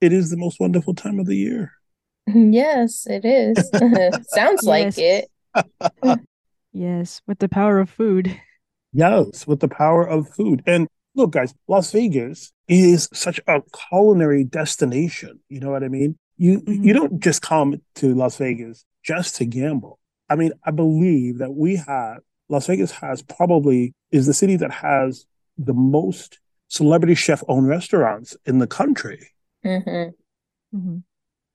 it 0.00 0.12
is 0.12 0.30
the 0.30 0.36
most 0.36 0.60
wonderful 0.60 0.94
time 0.94 1.18
of 1.18 1.26
the 1.26 1.36
year. 1.36 1.72
Yes, 2.34 3.06
it 3.06 3.24
is. 3.24 3.70
Sounds 4.30 4.62
like 4.64 4.98
it. 4.98 5.30
yes, 6.72 7.22
with 7.24 7.38
the 7.38 7.48
power 7.48 7.78
of 7.78 7.88
food. 7.88 8.36
Yes, 8.92 9.46
with 9.46 9.60
the 9.60 9.68
power 9.68 10.04
of 10.04 10.28
food. 10.30 10.64
And 10.66 10.88
look, 11.16 11.32
guys, 11.32 11.54
Las 11.66 11.90
Vegas 11.90 12.52
is 12.68 13.08
such 13.12 13.40
a 13.48 13.62
culinary 13.88 14.44
destination. 14.44 15.40
You 15.48 15.60
know 15.60 15.70
what 15.70 15.82
I 15.82 15.88
mean? 15.88 16.18
You 16.36 16.60
mm-hmm. 16.60 16.84
you 16.84 16.92
don't 16.92 17.20
just 17.20 17.42
come 17.42 17.80
to 17.96 18.14
Las 18.14 18.36
Vegas 18.36 18.84
just 19.02 19.36
to 19.36 19.46
gamble. 19.46 19.98
I 20.28 20.36
mean, 20.36 20.52
I 20.64 20.70
believe 20.70 21.38
that 21.38 21.54
we 21.54 21.76
have 21.76 22.18
Las 22.48 22.66
Vegas 22.66 22.92
has 22.92 23.22
probably 23.22 23.94
is 24.12 24.26
the 24.26 24.34
city 24.34 24.56
that 24.56 24.70
has 24.70 25.26
the 25.58 25.74
most 25.74 26.38
celebrity 26.68 27.14
chef 27.14 27.42
owned 27.48 27.68
restaurants 27.68 28.36
in 28.44 28.58
the 28.58 28.66
country. 28.66 29.30
Mm-hmm. 29.64 30.76
Mm-hmm. 30.76 30.98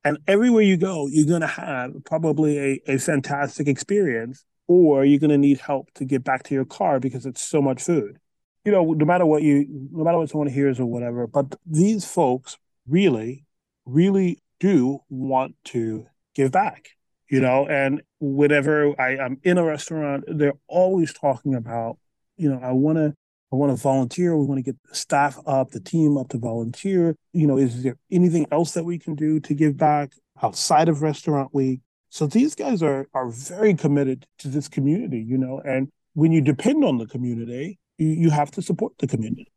And 0.04 0.18
everywhere 0.28 0.64
you 0.64 0.78
go, 0.78 1.08
you're 1.08 1.28
going 1.28 1.42
to 1.42 1.48
have 1.48 1.92
probably 2.06 2.58
a, 2.58 2.82
a 2.88 2.98
fantastic 2.98 3.68
experience, 3.68 4.44
or 4.68 5.06
you're 5.06 5.20
going 5.20 5.30
to 5.30 5.38
need 5.38 5.60
help 5.60 5.92
to 5.96 6.06
get 6.06 6.24
back 6.24 6.44
to 6.44 6.56
your 6.56 6.66
car 6.66 7.00
because 7.00 7.28
it's 7.28 7.42
so 7.42 7.62
much 7.62 7.84
food. 7.84 8.18
You 8.66 8.72
know, 8.72 8.94
no 8.94 9.06
matter 9.06 9.26
what 9.26 9.42
you, 9.42 9.66
no 9.92 10.04
matter 10.04 10.20
what 10.20 10.30
someone 10.30 10.48
hears 10.48 10.80
or 10.80 10.86
whatever, 10.86 11.26
but 11.28 11.56
these 11.66 12.06
folks 12.06 12.58
really, 12.88 13.46
really 13.86 14.40
do 14.60 15.00
want 15.10 15.56
to 15.66 16.06
give 16.36 16.52
back, 16.52 16.90
you 17.30 17.40
know, 17.40 17.66
and 17.68 18.02
whenever 18.20 19.00
I, 19.02 19.18
I'm 19.18 19.40
in 19.44 19.58
a 19.58 19.64
restaurant, 19.64 20.26
they're 20.28 20.54
always 20.68 21.12
talking 21.12 21.56
about, 21.56 21.98
you 22.38 22.50
know, 22.50 22.60
I 22.62 22.72
want 22.72 22.98
to 22.98 23.16
I 23.52 23.58
want 23.58 23.76
to 23.76 23.82
volunteer. 23.82 24.38
We 24.38 24.46
want 24.46 24.60
to 24.60 24.64
get 24.64 24.78
the 24.88 24.96
staff 24.96 25.38
up, 25.46 25.72
the 25.72 25.82
team 25.82 26.18
up 26.18 26.30
to 26.30 26.38
volunteer. 26.38 27.16
You 27.34 27.48
know, 27.48 27.58
is 27.58 27.84
there 27.84 27.98
anything 28.10 28.48
else 28.52 28.72
that 28.74 28.86
we 28.86 28.98
can 28.98 29.16
do 29.16 29.42
to 29.42 29.54
give 29.54 29.76
back 29.76 30.14
outside 30.42 30.88
of 30.88 31.02
Restaurant 31.02 31.54
Week? 31.54 31.82
So 32.10 32.28
these 32.28 32.56
guys 32.56 32.82
are 32.82 33.08
are 33.14 33.30
very 33.30 33.74
committed 33.74 34.26
to 34.40 34.48
this 34.48 34.68
community, 34.68 35.20
you 35.20 35.38
know, 35.38 35.62
and 35.66 35.90
when 36.14 36.32
you 36.32 36.42
depend 36.42 36.84
on 36.84 36.98
the 36.98 37.08
community, 37.08 37.80
you, 38.02 38.08
you 38.08 38.30
have 38.30 38.52
to 38.52 38.62
support 38.62 38.94
the 38.98 39.08
community. 39.08 39.52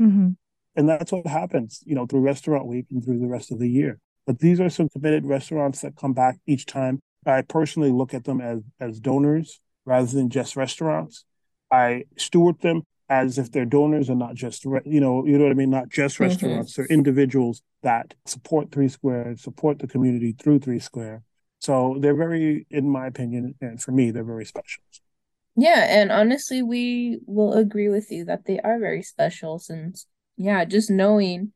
Mm-hmm. 0.00 0.30
And 0.76 0.88
that's 0.88 1.12
what 1.12 1.26
happens, 1.26 1.82
you 1.84 1.94
know, 1.94 2.06
through 2.06 2.20
restaurant 2.20 2.66
week 2.66 2.86
and 2.90 3.04
through 3.04 3.18
the 3.18 3.28
rest 3.28 3.52
of 3.52 3.58
the 3.58 3.68
year. 3.68 3.98
But 4.26 4.38
these 4.38 4.60
are 4.60 4.70
some 4.70 4.88
committed 4.88 5.26
restaurants 5.26 5.80
that 5.80 5.96
come 5.96 6.12
back 6.12 6.38
each 6.46 6.66
time. 6.66 7.00
I 7.26 7.42
personally 7.42 7.90
look 7.90 8.14
at 8.14 8.24
them 8.24 8.40
as 8.40 8.60
as 8.78 9.00
donors 9.00 9.60
rather 9.84 10.06
than 10.06 10.30
just 10.30 10.56
restaurants. 10.56 11.24
I 11.70 12.04
steward 12.16 12.60
them 12.60 12.82
as 13.08 13.38
if 13.38 13.50
they're 13.50 13.64
donors 13.66 14.08
and 14.08 14.18
not 14.18 14.36
just 14.36 14.64
you 14.64 15.00
know 15.00 15.26
you 15.26 15.36
know 15.36 15.44
what 15.44 15.50
I 15.50 15.54
mean, 15.54 15.70
not 15.70 15.88
just 15.88 16.14
mm-hmm. 16.14 16.24
restaurants. 16.24 16.72
Mm-hmm. 16.72 16.82
They're 16.82 16.96
individuals 16.96 17.62
that 17.82 18.14
support 18.24 18.70
Three 18.70 18.88
Square, 18.88 19.36
support 19.36 19.80
the 19.80 19.88
community 19.88 20.34
through 20.38 20.60
Three 20.60 20.80
Square. 20.80 21.22
So 21.58 21.96
they're 22.00 22.14
very, 22.14 22.66
in 22.70 22.88
my 22.88 23.06
opinion, 23.06 23.54
and 23.60 23.82
for 23.82 23.92
me, 23.92 24.10
they're 24.10 24.24
very 24.24 24.46
special. 24.46 24.82
Yeah, 25.60 25.84
and 25.88 26.10
honestly, 26.10 26.62
we 26.62 27.20
will 27.26 27.52
agree 27.52 27.88
with 27.88 28.10
you 28.10 28.24
that 28.24 28.46
they 28.46 28.60
are 28.60 28.78
very 28.78 29.02
special 29.02 29.58
since, 29.58 30.06
yeah, 30.36 30.64
just 30.64 30.90
knowing 30.90 31.52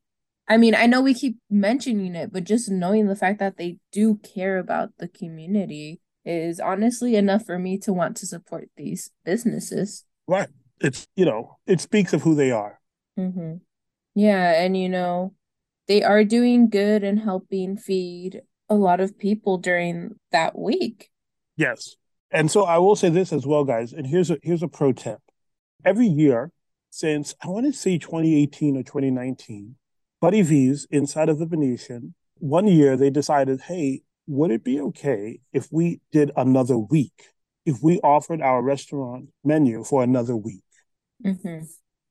I 0.47 0.57
mean, 0.59 0.75
I 0.75 0.87
know 0.87 1.01
we 1.01 1.15
keep 1.15 1.39
mentioning 1.49 2.15
it, 2.15 2.33
but 2.33 2.45
just 2.45 2.71
knowing 2.71 3.07
the 3.07 3.17
fact 3.17 3.39
that 3.39 3.57
they 3.57 3.79
do 3.93 4.17
care 4.17 4.59
about 4.59 4.91
the 4.99 5.09
community 5.09 6.01
is 6.25 6.61
honestly 6.61 7.17
enough 7.17 7.47
for 7.47 7.59
me 7.59 7.79
to 7.79 7.93
want 7.93 8.17
to 8.19 8.27
support 8.27 8.69
these 8.77 9.11
businesses. 9.25 10.05
Right. 10.27 10.49
It's, 10.81 11.07
you 11.17 11.25
know, 11.25 11.57
it 11.67 11.81
speaks 11.81 12.13
of 12.13 12.23
who 12.23 12.35
they 12.35 12.51
are. 12.51 12.79
Mm-hmm. 13.19 13.55
Yeah. 14.15 14.63
And, 14.63 14.77
you 14.77 14.89
know, 14.89 15.35
they 15.89 16.03
are 16.03 16.25
doing 16.25 16.69
good 16.69 17.05
and 17.05 17.21
helping 17.21 17.77
feed 17.77 18.43
a 18.69 18.75
lot 18.75 19.01
of 19.01 19.19
people 19.19 19.59
during 19.59 20.17
that 20.31 20.59
week. 20.59 21.11
Yes. 21.57 21.97
And 22.35 22.51
so 22.51 22.65
I 22.65 22.79
will 22.79 22.97
say 22.97 23.11
this 23.11 23.33
as 23.33 23.47
well, 23.47 23.65
guys. 23.65 23.93
And 23.93 24.07
here's 24.07 24.31
a 24.31 24.39
here's 24.43 24.63
a 24.63 24.69
pro 24.69 24.93
tip. 24.93 25.21
Every 25.85 26.09
year 26.09 26.51
since 26.91 27.35
I 27.41 27.49
want 27.49 27.65
to 27.67 27.73
say 27.73 27.97
2018 27.97 28.77
or 28.77 28.83
2019, 28.83 29.77
Buddy 30.21 30.43
V's 30.43 30.87
inside 30.91 31.29
of 31.29 31.39
the 31.39 31.47
Venetian, 31.47 32.15
one 32.39 32.67
year 32.67 32.97
they 32.97 33.09
decided, 33.09 33.61
hey, 33.63 34.03
would 34.27 34.51
it 34.51 34.65
be 34.65 34.81
okay 34.81 35.39
if 35.53 35.69
we 35.71 36.01
did 36.11 36.33
another 36.37 36.77
week? 36.77 37.31
If 37.65 37.83
we 37.83 38.01
offered 38.01 38.43
our 38.43 38.63
restaurant 38.63 39.29
menu 39.45 39.85
for 39.85 40.03
another 40.03 40.37
week? 40.37 40.65
Mm-hmm. 41.25 41.65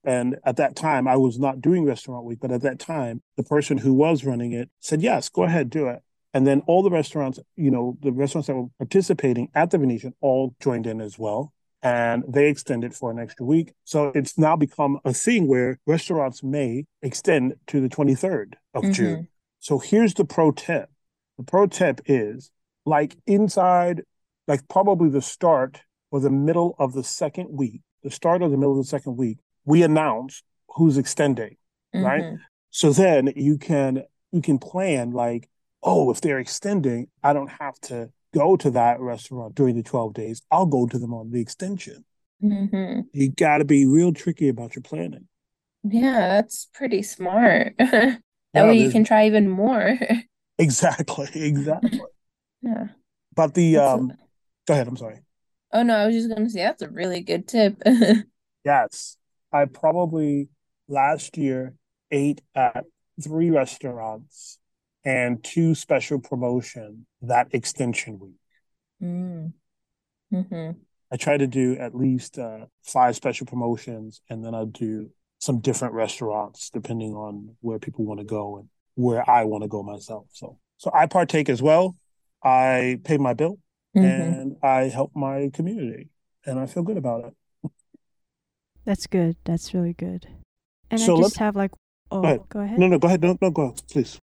And 0.06 0.38
at 0.46 0.58
that 0.58 0.76
time, 0.76 1.08
I 1.08 1.18
was 1.18 1.38
not 1.38 1.62
doing 1.62 1.86
restaurant 1.86 2.26
week, 2.26 2.40
but 2.42 2.52
at 2.52 2.62
that 2.62 2.80
time, 2.80 3.22
the 3.36 3.44
person 3.44 3.78
who 3.78 3.94
was 3.94 4.26
running 4.26 4.54
it 4.54 4.70
said, 4.80 5.02
yes, 5.02 5.30
go 5.30 5.44
ahead, 5.44 5.70
do 5.70 5.88
it. 5.88 6.02
And 6.34 6.48
then 6.48 6.62
all 6.68 6.82
the 6.82 6.90
restaurants, 6.90 7.40
you 7.56 7.70
know, 7.70 7.98
the 8.02 8.12
restaurants 8.12 8.48
that 8.48 8.56
were 8.56 8.68
participating 8.80 9.50
at 9.54 9.72
the 9.72 9.78
Venetian 9.78 10.14
all 10.20 10.56
joined 10.60 10.88
in 10.88 11.00
as 11.00 11.20
well 11.20 11.54
and 11.84 12.24
they 12.28 12.48
extended 12.48 12.96
for 12.96 13.12
an 13.12 13.20
extra 13.20 13.46
week. 13.46 13.74
So 13.84 14.14
it's 14.16 14.38
now 14.38 14.56
become 14.56 15.00
a 15.04 15.14
thing 15.14 15.48
where 15.48 15.80
restaurants 15.86 16.42
may 16.42 16.86
extend 17.02 17.56
to 17.68 17.82
the 17.82 17.90
23rd 17.90 18.54
of 18.74 18.84
mm-hmm. 18.84 18.92
June. 18.94 19.28
So 19.60 19.80
here's 19.80 20.14
the 20.14 20.24
pro 20.24 20.52
tip. 20.52 20.90
The 21.38 21.44
pro 21.44 21.68
tip 21.68 22.00
is 22.06 22.52
like 22.86 23.18
inside, 23.28 24.04
like 24.48 24.68
probably 24.70 25.10
the 25.10 25.22
start 25.22 25.82
or 26.10 26.22
the 26.22 26.30
middle 26.30 26.76
of 26.80 26.94
the 26.94 27.04
second 27.04 27.50
week, 27.52 27.82
the 28.02 28.12
start 28.12 28.42
of 28.42 28.52
the 28.52 28.58
middle 28.58 28.80
of 28.80 28.86
the 28.86 28.90
second 28.90 29.18
week, 29.18 29.40
we 29.66 29.84
announce 29.84 30.42
who's 30.70 30.98
extending, 30.98 31.58
mm-hmm. 31.94 32.06
right? 32.06 32.24
So 32.72 32.94
then 32.94 33.34
you 33.36 33.58
can 33.58 34.04
you 34.32 34.42
can 34.42 34.58
plan 34.58 35.12
like, 35.12 35.50
oh, 35.84 36.10
if 36.12 36.22
they're 36.22 36.40
extending, 36.40 37.08
I 37.24 37.34
don't 37.34 37.52
have 37.60 37.80
to 37.82 38.10
go 38.34 38.58
to 38.58 38.72
that 38.72 39.00
restaurant 39.00 39.56
during 39.56 39.76
the 39.76 39.84
12 39.84 40.14
days. 40.14 40.42
I'll 40.50 40.66
go 40.66 40.88
to 40.88 40.98
them 40.98 41.14
on 41.14 41.32
the 41.32 41.42
extension. 41.42 42.06
Mm-hmm. 42.44 43.02
You 43.14 43.30
got 43.30 43.60
to 43.60 43.66
be 43.66 43.86
real 43.86 44.14
tricky 44.14 44.50
about 44.50 44.76
your 44.76 44.82
planning. 44.82 45.28
Yeah, 45.84 46.28
that's 46.28 46.68
pretty 46.74 47.04
smart. 47.04 47.76
that 47.78 48.20
yeah, 48.54 48.66
way 48.66 48.78
you 48.78 48.92
can 48.92 49.04
try 49.04 49.28
even 49.28 49.50
more. 49.50 49.98
exactly, 50.58 51.28
exactly. 51.36 52.02
yeah. 52.62 52.88
But 53.36 53.54
the 53.54 53.78
um 53.78 54.12
a... 54.12 54.18
go 54.68 54.74
ahead, 54.74 54.88
I'm 54.88 54.98
sorry. 54.98 55.20
Oh 55.74 55.84
no, 55.84 55.96
I 55.96 56.06
was 56.06 56.16
just 56.16 56.30
gonna 56.30 56.50
say 56.50 56.62
that's 56.62 56.82
a 56.82 56.90
really 56.90 57.22
good 57.22 57.48
tip. 57.48 57.82
yes. 58.64 59.18
I 59.52 59.66
probably 59.66 60.50
last 60.88 61.38
year 61.38 61.76
ate 62.12 62.42
at 62.56 62.86
three 63.22 63.52
restaurants 63.52 64.58
and 65.06 65.44
two 65.44 65.76
special 65.76 66.20
promotion 66.20 67.06
that 67.22 67.48
extension 67.52 68.20
week. 68.20 68.40
Mm. 69.02 69.54
Mm-hmm. 70.34 70.72
I 71.12 71.16
try 71.18 71.38
to 71.38 71.46
do 71.46 71.78
at 71.78 71.94
least 71.94 72.40
uh, 72.40 72.66
five 72.84 73.16
special 73.16 73.46
promotions, 73.46 74.22
and 74.30 74.44
then 74.44 74.56
I'll 74.56 74.66
do 74.66 75.12
some 75.40 75.60
different 75.60 75.94
restaurants 75.94 76.70
depending 76.70 77.14
on 77.14 77.56
where 77.60 77.78
people 77.78 78.06
want 78.06 78.20
to 78.20 78.26
go 78.26 78.58
and 78.58 78.70
where 78.96 79.30
I 79.30 79.44
want 79.44 79.64
to 79.64 79.68
go 79.68 79.84
myself. 79.84 80.28
So, 80.32 80.58
so 80.78 80.90
I 80.94 81.06
partake 81.06 81.50
as 81.50 81.62
well. 81.62 81.96
I 82.44 83.00
pay 83.04 83.18
my 83.18 83.34
bill 83.34 83.60
mm-hmm. 83.96 84.06
and 84.06 84.58
I 84.64 84.84
help 84.90 85.12
my 85.16 85.50
community, 85.54 86.10
and 86.46 86.60
I 86.60 86.66
feel 86.66 86.84
good 86.84 86.98
about 86.98 87.26
it. 87.26 87.72
That's 88.86 89.08
good. 89.08 89.38
That's 89.46 89.74
really 89.74 89.94
good. 89.94 90.28
And 90.92 91.00
so 91.00 91.18
I 91.18 91.22
just 91.22 91.38
have 91.38 91.56
like, 91.56 91.72
oh, 92.12 92.22
go 92.22 92.28
ahead. 92.28 92.42
go 92.50 92.60
ahead. 92.60 92.80
No, 92.80 92.88
no, 92.88 93.00
go 93.00 93.08
ahead. 93.08 93.22
No, 93.22 93.38
no, 93.40 93.52
go 93.52 93.62
ahead, 93.64 93.82
please. 93.90 94.20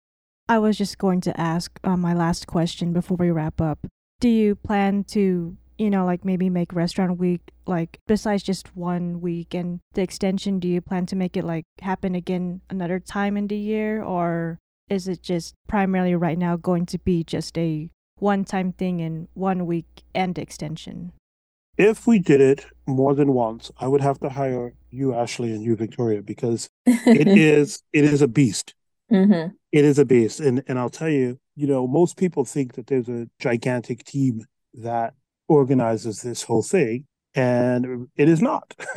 I 0.48 0.58
was 0.58 0.78
just 0.78 0.96
going 0.96 1.20
to 1.22 1.38
ask 1.38 1.78
uh, 1.84 1.96
my 1.96 2.14
last 2.14 2.46
question 2.46 2.92
before 2.92 3.18
we 3.18 3.30
wrap 3.30 3.60
up. 3.60 3.86
Do 4.18 4.28
you 4.28 4.54
plan 4.54 5.04
to, 5.08 5.56
you 5.76 5.90
know, 5.90 6.06
like 6.06 6.24
maybe 6.24 6.48
make 6.48 6.72
restaurant 6.72 7.18
week 7.18 7.42
like 7.66 8.00
besides 8.06 8.42
just 8.42 8.74
one 8.74 9.20
week 9.20 9.54
and 9.54 9.80
the 9.92 10.02
extension, 10.02 10.58
do 10.58 10.66
you 10.66 10.80
plan 10.80 11.04
to 11.06 11.16
make 11.16 11.36
it 11.36 11.44
like 11.44 11.64
happen 11.82 12.14
again 12.14 12.62
another 12.70 12.98
time 12.98 13.36
in 13.36 13.46
the 13.46 13.58
year 13.58 14.02
or 14.02 14.58
is 14.88 15.06
it 15.06 15.22
just 15.22 15.54
primarily 15.68 16.14
right 16.14 16.38
now 16.38 16.56
going 16.56 16.86
to 16.86 16.98
be 16.98 17.22
just 17.22 17.56
a 17.58 17.90
one 18.18 18.44
time 18.44 18.72
thing 18.72 19.00
in 19.00 19.28
one 19.34 19.66
week 19.66 20.02
and 20.14 20.38
extension? 20.38 21.12
If 21.76 22.06
we 22.06 22.18
did 22.18 22.40
it 22.40 22.66
more 22.86 23.14
than 23.14 23.34
once, 23.34 23.70
I 23.78 23.86
would 23.86 24.00
have 24.00 24.18
to 24.20 24.30
hire 24.30 24.72
you, 24.90 25.14
Ashley, 25.14 25.52
and 25.52 25.62
you, 25.62 25.76
Victoria, 25.76 26.22
because 26.22 26.68
it 26.86 27.28
is 27.38 27.82
it 27.92 28.04
is 28.04 28.20
a 28.20 28.26
beast. 28.26 28.74
Mm-hmm. 29.10 29.54
It 29.72 29.84
is 29.84 29.98
a 29.98 30.04
beast, 30.04 30.40
and 30.40 30.62
and 30.68 30.78
I'll 30.78 30.90
tell 30.90 31.08
you, 31.08 31.38
you 31.56 31.66
know, 31.66 31.86
most 31.86 32.16
people 32.16 32.44
think 32.44 32.74
that 32.74 32.86
there's 32.86 33.08
a 33.08 33.26
gigantic 33.38 34.04
team 34.04 34.44
that 34.74 35.14
organizes 35.48 36.20
this 36.20 36.42
whole 36.42 36.62
thing, 36.62 37.06
and 37.34 38.08
it 38.16 38.28
is 38.28 38.42
not. 38.42 38.74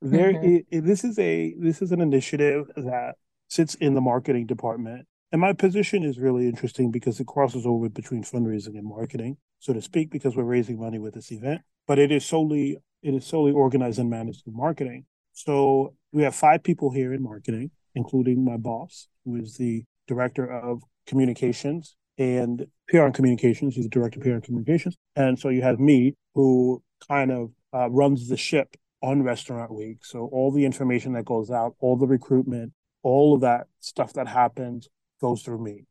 there, 0.00 0.32
mm-hmm. 0.32 0.44
it, 0.44 0.66
it, 0.70 0.80
this 0.84 1.02
is 1.02 1.18
a 1.18 1.54
this 1.58 1.82
is 1.82 1.90
an 1.90 2.00
initiative 2.00 2.70
that 2.76 3.16
sits 3.48 3.74
in 3.76 3.94
the 3.94 4.00
marketing 4.00 4.46
department, 4.46 5.06
and 5.32 5.40
my 5.40 5.52
position 5.52 6.04
is 6.04 6.18
really 6.18 6.46
interesting 6.46 6.92
because 6.92 7.18
it 7.18 7.26
crosses 7.26 7.66
over 7.66 7.88
between 7.88 8.22
fundraising 8.22 8.78
and 8.78 8.86
marketing, 8.86 9.36
so 9.58 9.72
to 9.72 9.82
speak, 9.82 10.10
because 10.10 10.36
we're 10.36 10.44
raising 10.44 10.78
money 10.78 11.00
with 11.00 11.14
this 11.14 11.32
event. 11.32 11.62
But 11.88 11.98
it 11.98 12.12
is 12.12 12.24
solely 12.24 12.78
it 13.02 13.14
is 13.14 13.26
solely 13.26 13.52
organized 13.52 13.98
and 13.98 14.10
managed 14.10 14.44
through 14.44 14.54
marketing. 14.54 15.04
So 15.32 15.94
we 16.12 16.22
have 16.22 16.34
five 16.34 16.62
people 16.62 16.90
here 16.90 17.12
in 17.12 17.22
marketing 17.22 17.70
including 17.96 18.44
my 18.44 18.56
boss, 18.56 19.08
who 19.24 19.34
is 19.36 19.56
the 19.56 19.82
director 20.06 20.48
of 20.48 20.82
communications 21.06 21.96
and 22.18 22.66
PR 22.88 23.00
and 23.00 23.14
communications. 23.14 23.74
He's 23.74 23.86
the 23.86 23.90
director 23.90 24.20
of 24.20 24.24
PR 24.24 24.32
and 24.32 24.42
communications. 24.44 24.96
And 25.16 25.38
so 25.38 25.48
you 25.48 25.62
have 25.62 25.80
me, 25.80 26.14
who 26.34 26.82
kind 27.08 27.32
of 27.32 27.50
uh, 27.74 27.90
runs 27.90 28.28
the 28.28 28.36
ship 28.36 28.76
on 29.02 29.22
Restaurant 29.22 29.74
Week. 29.74 30.04
So 30.04 30.28
all 30.30 30.52
the 30.52 30.64
information 30.64 31.14
that 31.14 31.24
goes 31.24 31.50
out, 31.50 31.74
all 31.80 31.96
the 31.96 32.06
recruitment, 32.06 32.72
all 33.02 33.34
of 33.34 33.40
that 33.40 33.66
stuff 33.80 34.12
that 34.12 34.28
happens 34.28 34.88
goes 35.20 35.42
through 35.42 35.64
me. 35.64 35.86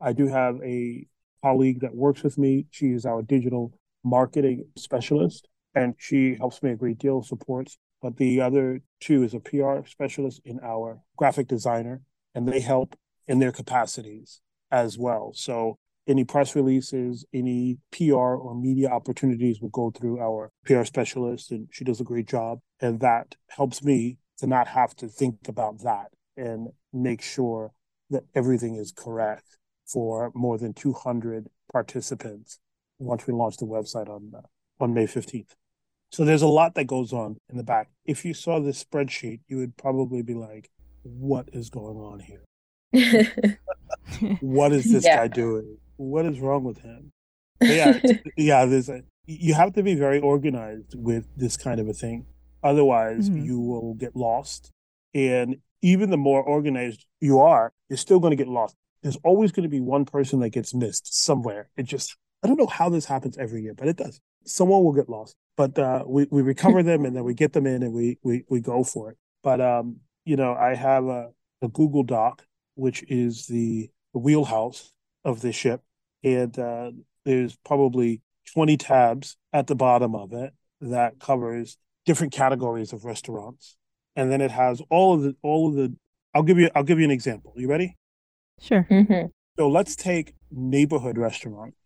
I 0.00 0.12
do 0.12 0.26
have 0.26 0.58
a 0.64 1.06
colleague 1.42 1.80
that 1.80 1.94
works 1.94 2.22
with 2.22 2.38
me. 2.38 2.66
She 2.70 2.86
is 2.86 3.04
our 3.04 3.22
digital 3.22 3.72
marketing 4.04 4.66
specialist, 4.76 5.48
and 5.74 5.94
she 5.98 6.34
helps 6.34 6.62
me 6.62 6.70
a 6.70 6.76
great 6.76 6.98
deal, 6.98 7.22
supports 7.22 7.78
but 8.02 8.16
the 8.16 8.40
other 8.40 8.82
two 9.00 9.22
is 9.22 9.32
a 9.32 9.40
PR 9.40 9.86
specialist 9.86 10.40
in 10.44 10.58
our 10.62 11.00
graphic 11.16 11.46
designer, 11.46 12.02
and 12.34 12.46
they 12.46 12.60
help 12.60 12.96
in 13.28 13.38
their 13.38 13.52
capacities 13.52 14.40
as 14.70 14.98
well. 14.98 15.32
So 15.34 15.76
any 16.08 16.24
press 16.24 16.56
releases, 16.56 17.24
any 17.32 17.78
PR 17.92 18.14
or 18.14 18.54
media 18.54 18.88
opportunities 18.88 19.60
will 19.60 19.68
go 19.68 19.90
through 19.90 20.20
our 20.20 20.50
PR 20.64 20.84
specialist, 20.84 21.52
and 21.52 21.68
she 21.70 21.84
does 21.84 22.00
a 22.00 22.04
great 22.04 22.26
job. 22.26 22.58
And 22.80 22.98
that 23.00 23.36
helps 23.48 23.84
me 23.84 24.18
to 24.38 24.46
not 24.46 24.66
have 24.68 24.96
to 24.96 25.08
think 25.08 25.46
about 25.46 25.82
that 25.84 26.08
and 26.36 26.68
make 26.92 27.22
sure 27.22 27.72
that 28.10 28.24
everything 28.34 28.74
is 28.74 28.92
correct 28.92 29.58
for 29.86 30.32
more 30.34 30.58
than 30.58 30.74
200 30.74 31.48
participants 31.72 32.58
once 32.98 33.26
we 33.26 33.32
launch 33.32 33.56
the 33.58 33.66
website 33.66 34.08
on 34.08 34.32
uh, 34.36 34.40
on 34.80 34.92
May 34.94 35.06
15th. 35.06 35.54
So 36.12 36.26
there's 36.26 36.42
a 36.42 36.46
lot 36.46 36.74
that 36.74 36.84
goes 36.84 37.12
on 37.12 37.38
in 37.48 37.56
the 37.56 37.62
back. 37.62 37.88
If 38.04 38.24
you 38.24 38.34
saw 38.34 38.60
this 38.60 38.84
spreadsheet, 38.84 39.40
you 39.48 39.56
would 39.56 39.78
probably 39.78 40.22
be 40.22 40.34
like, 40.34 40.70
what 41.02 41.48
is 41.54 41.70
going 41.70 41.96
on 41.96 42.20
here? 42.20 42.44
what 44.40 44.72
is 44.72 44.92
this 44.92 45.04
yeah. 45.06 45.16
guy 45.16 45.28
doing? 45.28 45.78
What 45.96 46.26
is 46.26 46.38
wrong 46.38 46.64
with 46.64 46.78
him? 46.78 47.12
But 47.62 47.68
yeah, 47.68 48.00
yeah, 48.36 48.64
there's 48.64 48.88
a, 48.88 49.02
you 49.24 49.54
have 49.54 49.72
to 49.74 49.84
be 49.84 49.94
very 49.94 50.18
organized 50.18 50.96
with 50.96 51.28
this 51.36 51.56
kind 51.56 51.78
of 51.78 51.86
a 51.88 51.92
thing. 51.92 52.26
Otherwise, 52.64 53.30
mm-hmm. 53.30 53.44
you 53.44 53.60
will 53.60 53.94
get 53.94 54.16
lost. 54.16 54.72
And 55.14 55.58
even 55.80 56.10
the 56.10 56.16
more 56.16 56.42
organized 56.42 57.06
you 57.20 57.38
are, 57.38 57.72
you're 57.88 57.98
still 57.98 58.18
going 58.18 58.32
to 58.32 58.36
get 58.36 58.48
lost. 58.48 58.74
There's 59.04 59.18
always 59.22 59.52
going 59.52 59.62
to 59.62 59.68
be 59.68 59.80
one 59.80 60.04
person 60.04 60.40
that 60.40 60.50
gets 60.50 60.74
missed 60.74 61.14
somewhere. 61.14 61.70
It 61.76 61.84
just, 61.84 62.16
I 62.42 62.48
don't 62.48 62.58
know 62.58 62.66
how 62.66 62.88
this 62.88 63.04
happens 63.04 63.38
every 63.38 63.62
year, 63.62 63.74
but 63.74 63.86
it 63.86 63.96
does. 63.96 64.20
Someone 64.44 64.82
will 64.84 64.92
get 64.92 65.08
lost, 65.08 65.36
but 65.56 65.78
uh, 65.78 66.04
we, 66.06 66.26
we 66.30 66.42
recover 66.42 66.82
them 66.82 67.04
and 67.04 67.16
then 67.16 67.24
we 67.24 67.34
get 67.34 67.52
them 67.52 67.66
in 67.66 67.82
and 67.82 67.92
we, 67.92 68.18
we, 68.22 68.44
we 68.48 68.60
go 68.60 68.84
for 68.84 69.10
it. 69.10 69.16
But, 69.42 69.60
um, 69.60 69.96
you 70.24 70.36
know, 70.36 70.54
I 70.54 70.74
have 70.74 71.04
a, 71.06 71.30
a 71.62 71.68
Google 71.68 72.02
Doc, 72.02 72.44
which 72.74 73.04
is 73.08 73.46
the, 73.46 73.90
the 74.12 74.18
wheelhouse 74.18 74.92
of 75.24 75.40
the 75.40 75.52
ship. 75.52 75.82
And 76.24 76.56
uh, 76.58 76.92
there's 77.24 77.56
probably 77.64 78.22
20 78.54 78.76
tabs 78.76 79.36
at 79.52 79.66
the 79.66 79.74
bottom 79.74 80.14
of 80.14 80.32
it 80.32 80.52
that 80.80 81.18
covers 81.18 81.78
different 82.06 82.32
categories 82.32 82.92
of 82.92 83.04
restaurants. 83.04 83.76
And 84.16 84.30
then 84.30 84.40
it 84.40 84.50
has 84.50 84.82
all 84.90 85.14
of 85.14 85.22
the 85.22 85.36
all 85.42 85.68
of 85.68 85.74
the 85.74 85.96
I'll 86.34 86.42
give 86.42 86.58
you 86.58 86.68
I'll 86.74 86.82
give 86.82 86.98
you 86.98 87.04
an 87.04 87.10
example. 87.10 87.54
You 87.56 87.68
ready? 87.68 87.96
Sure. 88.60 88.86
Mm-hmm. 88.90 89.28
So 89.58 89.68
let's 89.68 89.96
take 89.96 90.34
neighborhood 90.50 91.18
restaurants. 91.18 91.76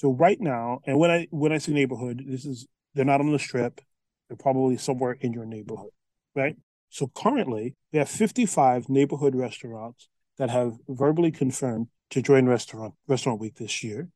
So 0.00 0.12
right 0.12 0.40
now, 0.40 0.80
and 0.86 0.98
when 0.98 1.10
I 1.10 1.28
when 1.30 1.52
I 1.52 1.58
say 1.58 1.72
neighborhood, 1.72 2.24
this 2.26 2.46
is 2.46 2.66
they're 2.94 3.04
not 3.04 3.20
on 3.20 3.32
the 3.32 3.38
strip. 3.38 3.82
They're 4.26 4.36
probably 4.38 4.78
somewhere 4.78 5.18
in 5.20 5.34
your 5.34 5.44
neighborhood, 5.44 5.90
right? 6.34 6.56
So 6.88 7.10
currently, 7.14 7.74
we 7.92 7.98
have 7.98 8.08
55 8.08 8.88
neighborhood 8.88 9.34
restaurants 9.34 10.08
that 10.38 10.48
have 10.48 10.78
verbally 10.88 11.30
confirmed 11.30 11.88
to 12.12 12.22
join 12.22 12.46
restaurant 12.46 12.94
restaurant 13.08 13.40
week 13.40 13.56
this 13.56 13.84
year. 13.84 14.08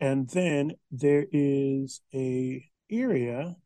And 0.00 0.26
then 0.30 0.72
there 0.90 1.26
is 1.30 2.00
a 2.14 2.64
area 2.90 3.56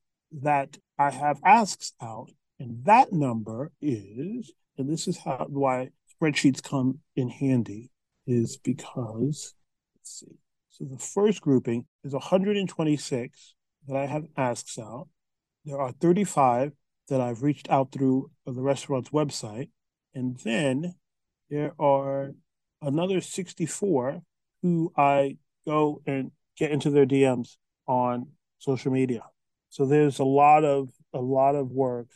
that 0.42 0.76
I 0.98 1.10
have 1.10 1.38
asks 1.44 1.92
out, 2.02 2.30
and 2.58 2.84
that 2.86 3.12
number 3.12 3.70
is, 3.80 4.50
and 4.76 4.90
this 4.90 5.06
is 5.06 5.18
how 5.18 5.46
why 5.48 5.90
spreadsheets 6.20 6.64
come 6.64 6.98
in 7.14 7.28
handy, 7.28 7.92
is 8.26 8.56
because 8.56 9.54
let's 9.94 10.18
see. 10.18 10.36
So 10.80 10.86
the 10.86 10.98
first 10.98 11.42
grouping 11.42 11.84
is 12.04 12.14
126 12.14 13.54
that 13.86 13.96
I 13.96 14.06
have 14.06 14.24
asks 14.36 14.78
out. 14.78 15.08
There 15.66 15.78
are 15.78 15.92
35 15.92 16.72
that 17.08 17.20
I've 17.20 17.42
reached 17.42 17.68
out 17.68 17.92
through 17.92 18.30
the 18.46 18.62
restaurant's 18.62 19.10
website, 19.10 19.68
and 20.14 20.38
then 20.42 20.94
there 21.50 21.74
are 21.78 22.30
another 22.80 23.20
64 23.20 24.22
who 24.62 24.90
I 24.96 25.36
go 25.66 26.00
and 26.06 26.30
get 26.56 26.70
into 26.70 26.88
their 26.88 27.04
DMs 27.04 27.56
on 27.86 28.28
social 28.58 28.90
media. 28.90 29.22
So 29.68 29.84
there's 29.84 30.18
a 30.18 30.24
lot 30.24 30.64
of 30.64 30.88
a 31.12 31.20
lot 31.20 31.56
of 31.56 31.70
work 31.72 32.08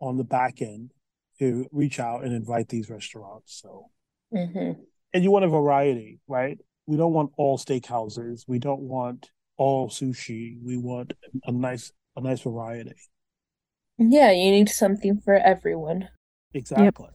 on 0.00 0.18
the 0.18 0.24
back 0.24 0.60
end 0.60 0.92
to 1.38 1.66
reach 1.72 1.98
out 1.98 2.24
and 2.24 2.34
invite 2.34 2.68
these 2.68 2.90
restaurants. 2.90 3.58
So 3.60 3.88
Mm-hmm. 4.34 4.80
and 5.12 5.22
you 5.22 5.30
want 5.30 5.44
a 5.44 5.48
variety, 5.48 6.18
right? 6.26 6.58
We 6.92 6.98
don't 6.98 7.14
want 7.14 7.32
all 7.38 7.56
steakhouses. 7.56 8.44
We 8.46 8.58
don't 8.58 8.82
want 8.82 9.30
all 9.56 9.88
sushi. 9.88 10.58
We 10.62 10.76
want 10.76 11.14
a 11.46 11.50
nice 11.50 11.90
a 12.16 12.20
nice 12.20 12.42
variety. 12.42 12.92
Yeah, 13.96 14.30
you 14.30 14.50
need 14.50 14.68
something 14.68 15.18
for 15.18 15.36
everyone. 15.36 16.10
Exactly. 16.52 17.06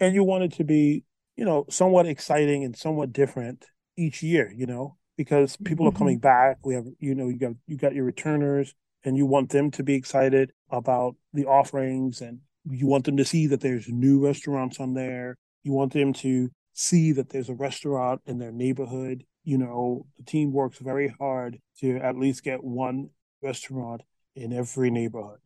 And 0.00 0.14
you 0.14 0.22
want 0.22 0.44
it 0.44 0.52
to 0.52 0.62
be, 0.62 1.02
you 1.36 1.44
know, 1.44 1.66
somewhat 1.68 2.06
exciting 2.06 2.62
and 2.62 2.76
somewhat 2.76 3.12
different 3.12 3.64
each 3.96 4.22
year, 4.22 4.52
you 4.54 4.66
know, 4.66 4.98
because 5.16 5.56
people 5.56 5.88
are 5.88 5.90
Mhm. 5.90 5.96
coming 5.98 6.18
back. 6.20 6.64
We 6.64 6.74
have, 6.74 6.86
you 7.00 7.16
know, 7.16 7.28
you 7.28 7.38
got 7.38 7.54
you 7.66 7.76
got 7.76 7.96
your 7.96 8.04
returners 8.04 8.72
and 9.02 9.16
you 9.16 9.26
want 9.26 9.50
them 9.50 9.72
to 9.72 9.82
be 9.82 9.94
excited 9.94 10.52
about 10.70 11.16
the 11.32 11.46
offerings 11.46 12.20
and 12.20 12.38
you 12.70 12.86
want 12.86 13.04
them 13.04 13.16
to 13.16 13.24
see 13.24 13.48
that 13.48 13.62
there's 13.62 13.88
new 13.88 14.24
restaurants 14.24 14.78
on 14.78 14.94
there. 14.94 15.34
You 15.64 15.72
want 15.72 15.92
them 15.92 16.12
to 16.22 16.50
see 16.78 17.10
that 17.10 17.30
there's 17.30 17.48
a 17.48 17.54
restaurant 17.54 18.20
in 18.24 18.38
their 18.38 18.52
neighborhood. 18.52 19.24
You 19.42 19.58
know, 19.58 20.06
the 20.16 20.22
team 20.24 20.52
works 20.52 20.78
very 20.78 21.12
hard 21.18 21.58
to 21.80 21.96
at 21.98 22.16
least 22.16 22.44
get 22.44 22.62
one 22.62 23.10
restaurant 23.42 24.02
in 24.36 24.52
every 24.52 24.90
neighborhood. 24.90 25.40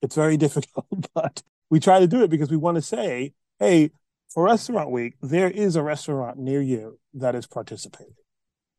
It's 0.00 0.14
very 0.14 0.36
difficult, 0.46 0.86
but 1.14 1.42
we 1.68 1.80
try 1.80 2.00
to 2.00 2.06
do 2.06 2.22
it 2.22 2.30
because 2.30 2.50
we 2.50 2.56
want 2.56 2.76
to 2.76 2.82
say, 2.82 3.34
hey, 3.58 3.90
for 4.32 4.44
Restaurant 4.44 4.90
Week, 4.90 5.16
there 5.20 5.50
is 5.50 5.76
a 5.76 5.82
restaurant 5.82 6.38
near 6.38 6.62
you 6.62 6.98
that 7.14 7.34
is 7.34 7.46
participating. 7.46 8.14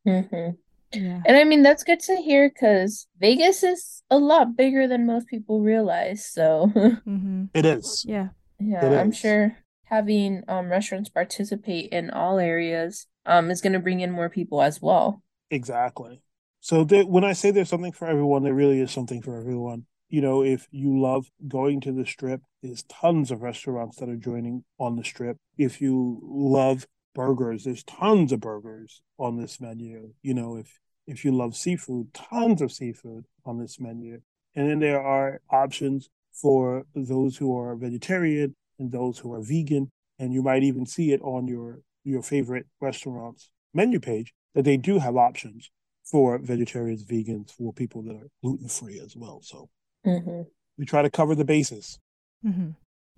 Mm-hmm. 0.08 0.52
Yeah. 0.94 1.22
And 1.26 1.38
I 1.38 1.44
mean, 1.44 1.62
that's 1.62 1.84
good 1.84 2.00
to 2.02 2.16
hear 2.16 2.50
because 2.50 3.06
Vegas 3.20 3.62
is 3.62 4.02
a 4.10 4.18
lot 4.18 4.56
bigger 4.58 4.88
than 4.88 5.06
most 5.06 5.28
people 5.28 5.62
realize. 5.62 6.26
So, 6.26 6.72
Mm-hmm. 6.76 7.46
It 7.54 7.66
is. 7.66 8.04
Yeah. 8.08 8.30
yeah, 8.60 8.86
It 8.86 8.98
I'm 8.98 9.12
is. 9.12 9.18
sure 9.18 9.56
having 9.92 10.44
um 10.48 10.70
restaurants 10.70 11.10
participate 11.10 11.92
in 11.92 12.10
all 12.10 12.40
areas 12.40 13.08
um 13.26 13.52
is 13.52 13.62
going 13.62 13.74
to 13.74 13.80
bring 13.80 14.00
in 14.00 14.12
more 14.12 14.30
people 14.30 14.62
as 14.62 14.82
well. 14.82 15.22
Exactly. 15.52 16.24
So 16.62 16.84
there, 16.84 17.06
when 17.06 17.24
I 17.24 17.34
say 17.34 17.52
there's 17.52 17.70
something 17.70 17.92
for 17.92 18.08
everyone, 18.08 18.44
there 18.44 18.54
really 18.54 18.80
is 18.80 18.92
something 18.92 19.22
for 19.22 19.38
everyone. 19.38 19.86
You 20.10 20.22
know, 20.22 20.44
if 20.44 20.68
you 20.72 21.00
love 21.00 21.30
going 21.48 21.82
to 21.82 21.92
the 21.92 22.06
strip, 22.06 22.42
there's 22.62 22.84
tons 22.84 23.32
of 23.32 23.42
restaurants 23.42 23.98
that 23.98 24.10
are 24.10 24.16
joining 24.16 24.64
on 24.80 24.96
the 24.96 25.04
strip. 25.04 25.38
If 25.58 25.82
you 25.82 26.20
love 26.24 26.86
burgers, 27.16 27.64
there's 27.64 27.84
tons 27.84 28.32
of 28.32 28.40
burgers 28.40 29.02
on 29.18 29.38
this 29.38 29.60
menu. 29.60 30.14
You 30.22 30.34
know, 30.34 30.56
if 30.56 30.80
if 31.08 31.26
you 31.26 31.36
love 31.36 31.56
seafood, 31.56 32.14
tons 32.14 32.62
of 32.62 32.72
seafood 32.72 33.26
on 33.46 33.60
this 33.60 33.80
menu. 33.80 34.22
And 34.56 34.70
then 34.70 34.80
there 34.80 35.02
are 35.02 35.42
options 35.50 36.10
for 36.32 36.86
those 36.96 37.38
who 37.38 37.58
are 37.58 37.76
vegetarian 37.76 38.56
and 38.82 38.92
those 38.92 39.20
who 39.20 39.32
are 39.34 39.42
vegan. 39.42 39.90
And 40.20 40.34
you 40.34 40.42
might 40.44 40.64
even 40.64 40.86
see 40.86 41.14
it 41.14 41.22
on 41.22 41.48
your 41.48 41.80
your 42.04 42.22
favorite 42.22 42.66
restaurant's 42.82 43.50
menu 43.74 44.00
page 44.00 44.34
that 44.56 44.66
they 44.66 44.76
do 44.76 45.00
have 45.00 45.16
options 45.16 45.72
for 46.04 46.38
vegetarians, 46.40 47.06
vegans, 47.06 47.52
for 47.52 47.72
people 47.72 48.02
that 48.04 48.16
are 48.16 48.28
gluten 48.44 48.68
free 48.68 49.00
as 49.00 49.16
well. 49.16 49.40
So 49.42 49.70
Mm-hmm. 50.06 50.42
we 50.80 50.86
try 50.86 51.04
to 51.04 51.12
cover 51.12 51.36
the 51.36 51.46
bases. 51.46 52.00
Mm-hmm. 52.44 52.72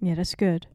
Yeah, 0.06 0.16
that's 0.16 0.36
good. 0.36 0.68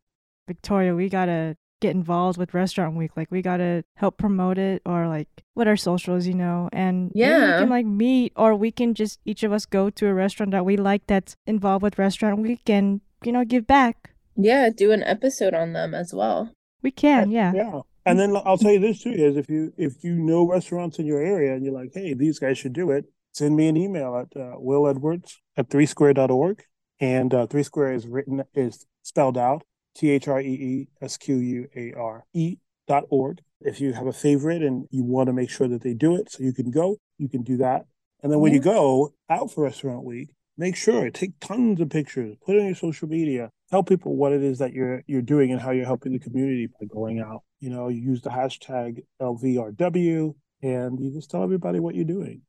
Victoria, 0.46 0.94
we 0.94 1.10
gotta 1.10 1.54
get 1.82 1.94
involved 1.94 2.38
with 2.38 2.54
Restaurant 2.54 2.96
Week. 2.96 3.10
Like, 3.14 3.30
we 3.30 3.42
gotta 3.42 3.84
help 3.96 4.16
promote 4.16 4.56
it, 4.56 4.80
or 4.86 5.06
like 5.06 5.28
what 5.52 5.68
our 5.68 5.76
socials, 5.76 6.26
you 6.26 6.32
know. 6.32 6.70
And 6.72 7.12
yeah, 7.14 7.56
we 7.56 7.60
can 7.62 7.68
like 7.68 7.84
meet, 7.86 8.32
or 8.36 8.54
we 8.54 8.72
can 8.72 8.94
just 8.94 9.20
each 9.26 9.42
of 9.42 9.52
us 9.52 9.66
go 9.66 9.90
to 9.90 10.06
a 10.06 10.14
restaurant 10.14 10.52
that 10.52 10.64
we 10.64 10.78
like 10.78 11.06
that's 11.06 11.36
involved 11.46 11.82
with 11.82 11.98
Restaurant 11.98 12.38
Week, 12.40 12.68
and 12.70 13.02
you 13.22 13.32
know, 13.32 13.44
give 13.44 13.66
back. 13.66 14.14
Yeah, 14.38 14.70
do 14.70 14.92
an 14.92 15.02
episode 15.02 15.52
on 15.52 15.72
them 15.72 15.94
as 15.94 16.14
well. 16.14 16.52
We 16.80 16.92
can, 16.92 17.30
yeah. 17.30 17.52
Yeah. 17.52 17.80
And 18.06 18.18
then 18.18 18.34
I'll 18.36 18.56
tell 18.56 18.70
you 18.70 18.78
this 18.78 19.02
too 19.02 19.10
is 19.10 19.36
if 19.36 19.50
you 19.50 19.74
if 19.76 20.02
you 20.02 20.14
know 20.14 20.48
restaurants 20.48 20.98
in 20.98 21.06
your 21.06 21.20
area 21.20 21.54
and 21.54 21.64
you're 21.64 21.74
like, 21.74 21.90
hey, 21.92 22.14
these 22.14 22.38
guys 22.38 22.56
should 22.56 22.72
do 22.72 22.90
it, 22.92 23.04
send 23.32 23.56
me 23.56 23.68
an 23.68 23.76
email 23.76 24.16
at 24.16 24.40
uh, 24.40 24.52
Will 24.56 24.88
Edwards 24.88 25.42
at 25.56 25.68
three 25.68 25.86
square.org. 25.86 26.62
And 27.00 27.34
uh, 27.34 27.46
three 27.46 27.64
square 27.64 27.92
is 27.92 28.06
written 28.06 28.44
is 28.54 28.86
spelled 29.02 29.36
out 29.36 29.64
T 29.94 30.10
H 30.10 30.28
R 30.28 30.40
E 30.40 30.44
E 30.46 30.88
S 31.02 31.16
Q 31.16 31.36
U 31.36 31.68
A 31.76 31.92
R 31.94 32.24
E 32.32 32.56
dot 32.86 33.04
org. 33.10 33.40
If 33.60 33.80
you 33.80 33.92
have 33.92 34.06
a 34.06 34.12
favorite 34.12 34.62
and 34.62 34.86
you 34.90 35.04
want 35.04 35.26
to 35.26 35.32
make 35.32 35.50
sure 35.50 35.66
that 35.68 35.82
they 35.82 35.94
do 35.94 36.14
it 36.14 36.30
so 36.30 36.44
you 36.44 36.52
can 36.52 36.70
go, 36.70 36.96
you 37.18 37.28
can 37.28 37.42
do 37.42 37.56
that. 37.56 37.86
And 38.22 38.32
then 38.32 38.40
when 38.40 38.52
you 38.52 38.60
go 38.60 39.14
out 39.28 39.52
for 39.52 39.64
restaurant 39.64 40.04
week, 40.04 40.30
make 40.56 40.76
sure 40.76 41.10
take 41.10 41.38
tons 41.40 41.80
of 41.80 41.90
pictures, 41.90 42.36
put 42.44 42.56
it 42.56 42.60
on 42.60 42.66
your 42.66 42.74
social 42.74 43.08
media, 43.08 43.50
tell 43.70 43.82
people 43.82 44.16
what 44.16 44.32
it 44.32 44.42
is 44.42 44.58
that 44.58 44.72
you're 44.72 45.02
you're 45.06 45.22
doing 45.22 45.52
and 45.52 45.60
how 45.60 45.70
you're 45.70 45.86
helping 45.86 46.12
the 46.12 46.18
community 46.18 46.66
by 46.66 46.86
going 46.86 47.20
out. 47.20 47.42
You 47.60 47.70
know, 47.70 47.88
you 47.88 48.00
use 48.00 48.22
the 48.22 48.30
hashtag 48.30 49.02
LVRW 49.20 50.34
and 50.62 51.00
you 51.00 51.12
just 51.12 51.30
tell 51.30 51.42
everybody 51.42 51.80
what 51.80 51.94
you're 51.94 52.04
doing. 52.04 52.42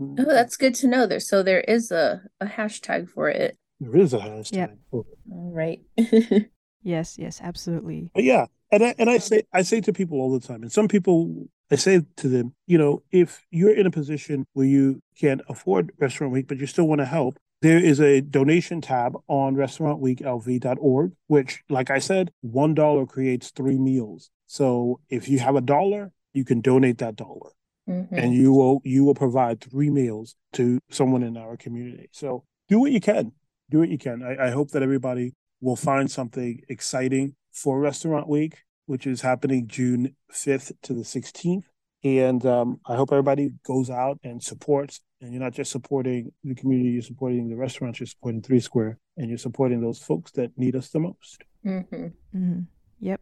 Oh, 0.00 0.14
that's 0.16 0.56
good 0.56 0.74
to 0.76 0.88
know 0.88 1.06
there. 1.06 1.20
So 1.20 1.42
there 1.42 1.62
is 1.62 1.90
a, 1.90 2.22
a 2.40 2.46
hashtag 2.46 3.08
for 3.08 3.30
it. 3.30 3.56
there 3.80 3.96
is 3.96 4.12
a 4.12 4.18
hashtag. 4.18 4.56
Yep. 4.56 4.78
for. 4.90 5.04
All 5.30 5.52
right. 5.54 5.80
Yes, 6.86 7.16
yes, 7.18 7.40
absolutely. 7.42 8.12
But 8.14 8.22
yeah, 8.22 8.46
and 8.70 8.84
I, 8.84 8.94
and 8.96 9.10
I 9.10 9.18
say 9.18 9.42
I 9.52 9.62
say 9.62 9.80
to 9.80 9.92
people 9.92 10.20
all 10.20 10.32
the 10.32 10.46
time, 10.46 10.62
and 10.62 10.70
some 10.70 10.86
people 10.86 11.48
I 11.68 11.74
say 11.74 12.02
to 12.18 12.28
them, 12.28 12.54
you 12.68 12.78
know, 12.78 13.02
if 13.10 13.44
you're 13.50 13.74
in 13.74 13.86
a 13.86 13.90
position 13.90 14.46
where 14.52 14.66
you 14.66 15.00
can't 15.18 15.40
afford 15.48 15.90
Restaurant 15.98 16.32
Week, 16.32 16.46
but 16.46 16.58
you 16.58 16.66
still 16.66 16.86
want 16.86 17.00
to 17.00 17.04
help, 17.04 17.40
there 17.62 17.78
is 17.78 18.00
a 18.00 18.20
donation 18.20 18.80
tab 18.80 19.14
on 19.28 19.56
restaurantweeklv.org, 19.56 21.12
which, 21.26 21.62
like 21.68 21.90
I 21.90 21.98
said, 21.98 22.30
one 22.40 22.74
dollar 22.74 23.06
creates 23.06 23.50
three 23.50 23.78
meals. 23.78 24.30
So 24.46 25.00
if 25.08 25.28
you 25.28 25.38
have 25.40 25.56
a 25.56 25.60
dollar, 25.60 26.12
you 26.32 26.44
can 26.44 26.60
donate 26.60 26.98
that 26.98 27.16
dollar, 27.16 27.50
Mhm. 27.88 28.08
and 28.12 28.34
you 28.34 28.52
will 28.52 28.80
you 28.84 29.04
will 29.04 29.14
provide 29.14 29.60
three 29.60 29.90
meals 29.90 30.36
to 30.52 30.78
someone 30.90 31.22
in 31.22 31.36
our 31.36 31.56
community. 31.56 32.08
So 32.12 32.44
do 32.68 32.80
what 32.80 32.92
you 32.92 33.00
can. 33.00 33.32
Do 33.70 33.78
what 33.80 33.88
you 33.88 33.98
can. 33.98 34.22
I, 34.22 34.46
I 34.46 34.50
hope 34.50 34.70
that 34.70 34.82
everybody 34.82 35.32
will 35.60 35.76
find 35.76 36.10
something 36.10 36.60
exciting 36.68 37.34
for 37.52 37.80
Restaurant 37.80 38.28
Week, 38.28 38.58
which 38.86 39.06
is 39.06 39.22
happening 39.22 39.66
June 39.66 40.14
5th 40.30 40.72
to 40.82 40.92
the 40.92 41.04
16th. 41.04 41.64
And 42.04 42.44
um, 42.46 42.80
I 42.86 42.94
hope 42.94 43.10
everybody 43.10 43.50
goes 43.64 43.90
out 43.90 44.20
and 44.22 44.42
supports. 44.42 45.00
And 45.20 45.32
you're 45.32 45.42
not 45.42 45.54
just 45.54 45.70
supporting 45.72 46.32
the 46.44 46.54
community, 46.54 46.90
you're 46.90 47.02
supporting 47.02 47.48
the 47.48 47.56
restaurants, 47.56 48.00
you're 48.00 48.06
supporting 48.06 48.42
Three 48.42 48.60
Square, 48.60 48.98
and 49.16 49.28
you're 49.28 49.38
supporting 49.38 49.80
those 49.80 49.98
folks 49.98 50.30
that 50.32 50.56
need 50.58 50.76
us 50.76 50.90
the 50.90 51.00
most. 51.00 51.42
Mhm. 51.64 52.12
hmm 52.32 52.60
Yep. 53.00 53.20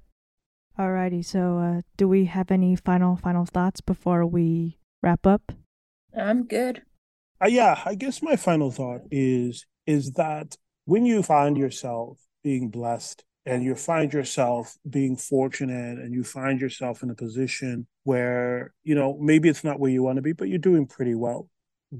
Alrighty. 0.79 1.25
So, 1.25 1.59
uh, 1.59 1.83
do 1.97 2.09
we 2.09 2.25
have 2.25 2.51
any 2.51 2.75
final 2.75 3.17
final 3.17 3.47
thoughts 3.47 3.81
before 3.81 4.27
we 4.27 4.79
wrap 5.03 5.27
up? 5.27 5.53
I'm 6.17 6.45
good. 6.47 6.83
Uh, 7.43 7.49
yeah, 7.49 7.81
I 7.85 7.95
guess 7.95 8.23
my 8.23 8.37
final 8.37 8.71
thought 8.71 9.03
is 9.11 9.67
is 9.87 10.13
that 10.13 10.57
when 10.87 11.07
you 11.07 11.23
find 11.23 11.57
yourself 11.57 12.19
being 12.43 12.71
blessed 12.71 13.25
and 13.47 13.63
you 13.63 13.75
find 13.75 14.13
yourself 14.13 14.77
being 14.89 15.17
fortunate 15.17 15.99
and 15.99 16.15
you 16.15 16.25
find 16.25 16.61
yourself 16.61 17.03
in 17.03 17.11
a 17.11 17.15
position 17.15 17.87
where 18.05 18.73
you 18.83 18.95
know 18.95 19.17
maybe 19.21 19.49
it's 19.49 19.65
not 19.65 19.79
where 19.79 19.91
you 19.91 20.03
want 20.03 20.17
to 20.17 20.23
be 20.23 20.33
but 20.33 20.49
you're 20.49 20.59
doing 20.59 20.87
pretty 20.87 21.15
well 21.15 21.49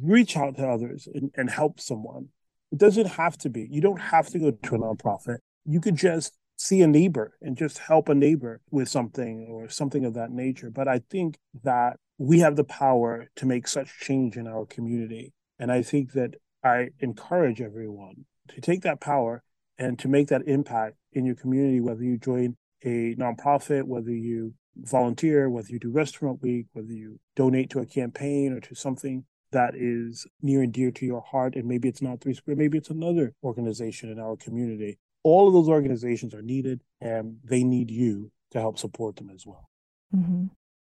reach 0.03 0.37
out 0.37 0.57
to 0.57 0.67
others 0.67 1.09
and, 1.13 1.31
and 1.37 1.51
help 1.51 1.81
someone. 1.81 2.29
It 2.73 2.79
doesn't 2.79 3.07
have 3.07 3.37
to 3.39 3.51
be. 3.51 3.69
You 3.71 3.81
don't 3.81 4.01
have 4.01 4.29
to 4.29 4.39
go 4.39 4.51
to 4.51 4.75
a 4.75 4.79
nonprofit. 4.79 5.39
You 5.65 5.81
could 5.81 5.97
just 5.97 6.33
see 6.57 6.81
a 6.83 6.87
neighbor 6.87 7.37
and 7.41 7.57
just 7.57 7.79
help 7.79 8.09
a 8.09 8.15
neighbor 8.15 8.61
with 8.71 8.89
something 8.89 9.47
or 9.51 9.69
something 9.69 10.05
of 10.05 10.15
that 10.15 10.31
nature. 10.31 10.71
But 10.71 10.89
i 10.89 11.01
think 11.11 11.39
that 11.63 11.97
we 12.19 12.39
have 12.41 12.57
the 12.57 12.65
power 12.65 13.29
to 13.37 13.47
make 13.47 13.67
such 13.67 13.99
change 13.99 14.37
in 14.37 14.47
our 14.47 14.65
community. 14.67 15.33
And 15.59 15.73
i 15.73 15.83
think 15.83 16.13
that 16.13 16.37
i 16.63 16.91
encourage 17.01 17.61
everyone 17.61 18.25
to 18.49 18.61
take 18.61 18.83
that 18.83 19.01
power 19.01 19.43
and 19.79 19.99
to 19.99 20.09
make 20.09 20.29
that 20.29 20.47
impact 20.47 20.97
in 21.13 21.25
your 21.25 21.35
community, 21.35 21.81
whether 21.81 22.05
you 22.05 22.19
join 22.19 22.57
a 22.85 23.15
nonprofit, 23.17 23.85
whether 23.85 24.13
you 24.13 24.55
volunteer, 24.77 25.49
whether 25.49 25.69
you 25.69 25.79
do 25.79 25.91
restaurant 25.91 26.43
week, 26.43 26.67
whether 26.73 26.93
you 26.93 27.19
donate 27.35 27.71
to 27.71 27.81
a 27.81 27.87
campaign 27.87 28.53
or 28.53 28.61
to 28.61 28.75
something 28.75 29.25
that 29.55 29.75
is 29.75 30.27
near 30.43 30.63
and 30.63 30.73
dear 30.73 30.91
to 30.93 31.07
your 31.07 31.23
heart. 31.23 31.57
And 31.57 31.67
maybe 31.67 31.89
it's 31.89 32.03
not 32.03 32.21
Three 32.21 32.35
Square, 32.35 32.57
maybe 32.57 32.79
it's 32.79 32.91
another 32.91 33.33
organization 33.43 34.11
in 34.11 34.21
our 34.21 34.37
community. 34.37 34.99
All 35.23 35.49
of 35.49 35.55
those 35.55 35.69
organizations 35.69 36.35
are 36.35 36.43
needed 36.43 36.83
and 37.01 37.39
they 37.43 37.65
need 37.65 37.91
you 37.91 38.31
to 38.51 38.61
help 38.61 38.79
support 38.79 39.17
them 39.17 39.31
as 39.31 39.47
well. 39.47 39.69
Mm-hmm. 40.15 40.47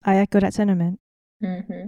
I 0.03 0.18
echo 0.18 0.39
that 0.39 0.53
sentiment. 0.53 0.99
Mm-hmm. 1.43 1.88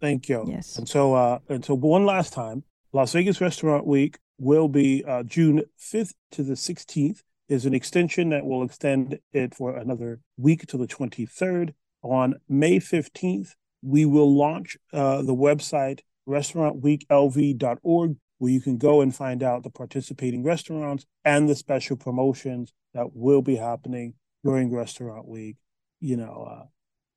Thank 0.00 0.28
you. 0.28 0.44
Yes. 0.48 0.76
And 0.76 0.88
so, 0.88 1.14
uh, 1.14 1.38
and 1.48 1.64
so 1.64 1.74
one 1.74 2.04
last 2.04 2.32
time, 2.32 2.64
Las 2.92 3.12
Vegas 3.12 3.40
Restaurant 3.40 3.86
Week 3.86 4.18
will 4.38 4.68
be 4.68 5.04
uh, 5.06 5.22
June 5.22 5.62
5th 5.78 6.14
to 6.32 6.42
the 6.42 6.54
16th. 6.54 7.22
Is 7.48 7.66
an 7.66 7.74
extension 7.74 8.28
that 8.28 8.46
will 8.46 8.62
extend 8.62 9.18
it 9.32 9.56
for 9.56 9.76
another 9.76 10.20
week 10.36 10.66
to 10.68 10.78
the 10.78 10.86
23rd. 10.86 11.74
On 12.02 12.36
May 12.48 12.78
15th, 12.78 13.54
we 13.82 14.04
will 14.04 14.34
launch 14.34 14.76
uh, 14.92 15.22
the 15.22 15.34
website 15.34 16.00
restaurantweeklv.org, 16.28 18.16
where 18.38 18.52
you 18.52 18.60
can 18.60 18.78
go 18.78 19.00
and 19.00 19.14
find 19.14 19.42
out 19.42 19.62
the 19.62 19.70
participating 19.70 20.42
restaurants 20.42 21.04
and 21.24 21.48
the 21.48 21.54
special 21.54 21.96
promotions 21.96 22.72
that 22.94 23.14
will 23.14 23.42
be 23.42 23.56
happening 23.56 24.14
during 24.44 24.72
Restaurant 24.72 25.26
Week. 25.28 25.56
You 26.00 26.16
know, 26.16 26.48
uh, 26.50 26.64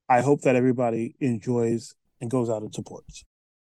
I 0.10 0.22
hope 0.22 0.42
that 0.42 0.56
everybody 0.56 1.16
enjoys 1.20 1.96
and 2.20 2.30
goes 2.30 2.50
out 2.50 2.62
and 2.62 2.74
supports. 2.74 3.24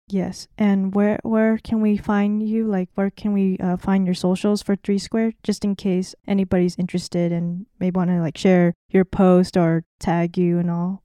Yes. 0.08 0.46
And 0.56 0.94
where 0.94 1.18
where 1.24 1.58
can 1.58 1.80
we 1.80 1.96
find 1.96 2.46
you? 2.46 2.66
Like, 2.66 2.88
where 2.94 3.10
can 3.10 3.32
we 3.32 3.58
uh, 3.58 3.76
find 3.76 4.06
your 4.06 4.14
socials 4.14 4.62
for 4.62 4.76
Three 4.76 4.98
Square, 4.98 5.32
just 5.42 5.64
in 5.64 5.74
case 5.74 6.14
anybody's 6.28 6.76
interested 6.78 7.32
and 7.32 7.66
may 7.80 7.90
want 7.90 8.10
to 8.10 8.20
like 8.20 8.38
share 8.38 8.74
your 8.88 9.04
post 9.04 9.56
or 9.56 9.84
tag 9.98 10.38
you 10.38 10.58
and 10.58 10.70
all? 10.70 11.02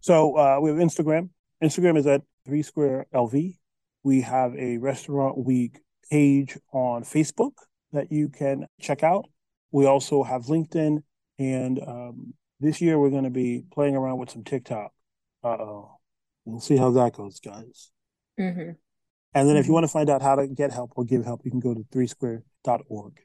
So 0.00 0.36
uh, 0.36 0.58
we 0.60 0.70
have 0.70 0.78
Instagram. 0.78 1.30
Instagram 1.64 1.96
is 1.96 2.06
at 2.06 2.22
Three 2.44 2.62
Square 2.62 3.06
LV. 3.14 3.56
We 4.02 4.20
have 4.20 4.54
a 4.56 4.78
Restaurant 4.78 5.38
Week 5.38 5.80
page 6.10 6.58
on 6.72 7.02
Facebook 7.04 7.52
that 7.92 8.12
you 8.12 8.28
can 8.28 8.66
check 8.80 9.02
out. 9.02 9.24
We 9.72 9.86
also 9.86 10.22
have 10.22 10.42
LinkedIn, 10.42 11.02
and 11.38 11.80
um, 11.86 12.34
this 12.60 12.80
year 12.80 12.98
we're 12.98 13.10
going 13.10 13.24
to 13.24 13.30
be 13.30 13.64
playing 13.72 13.96
around 13.96 14.18
with 14.18 14.30
some 14.30 14.44
TikTok. 14.44 14.92
Uh 15.42 15.48
oh, 15.48 15.98
we'll 16.44 16.60
see 16.60 16.76
how 16.76 16.90
that 16.92 17.14
goes, 17.14 17.40
guys. 17.40 17.90
Mm-hmm. 18.38 18.72
And 19.36 19.48
then 19.48 19.56
if 19.56 19.66
you 19.66 19.70
Mhm. 19.72 19.74
want 19.74 19.84
to 19.84 19.88
find 19.92 20.08
out 20.10 20.22
how 20.22 20.36
to 20.36 20.46
get 20.46 20.72
help 20.72 20.92
or 20.96 21.04
give 21.04 21.24
help, 21.24 21.42
you 21.44 21.50
can 21.50 21.60
go 21.60 21.74
to 21.74 21.80
threesquare.org. 21.92 23.20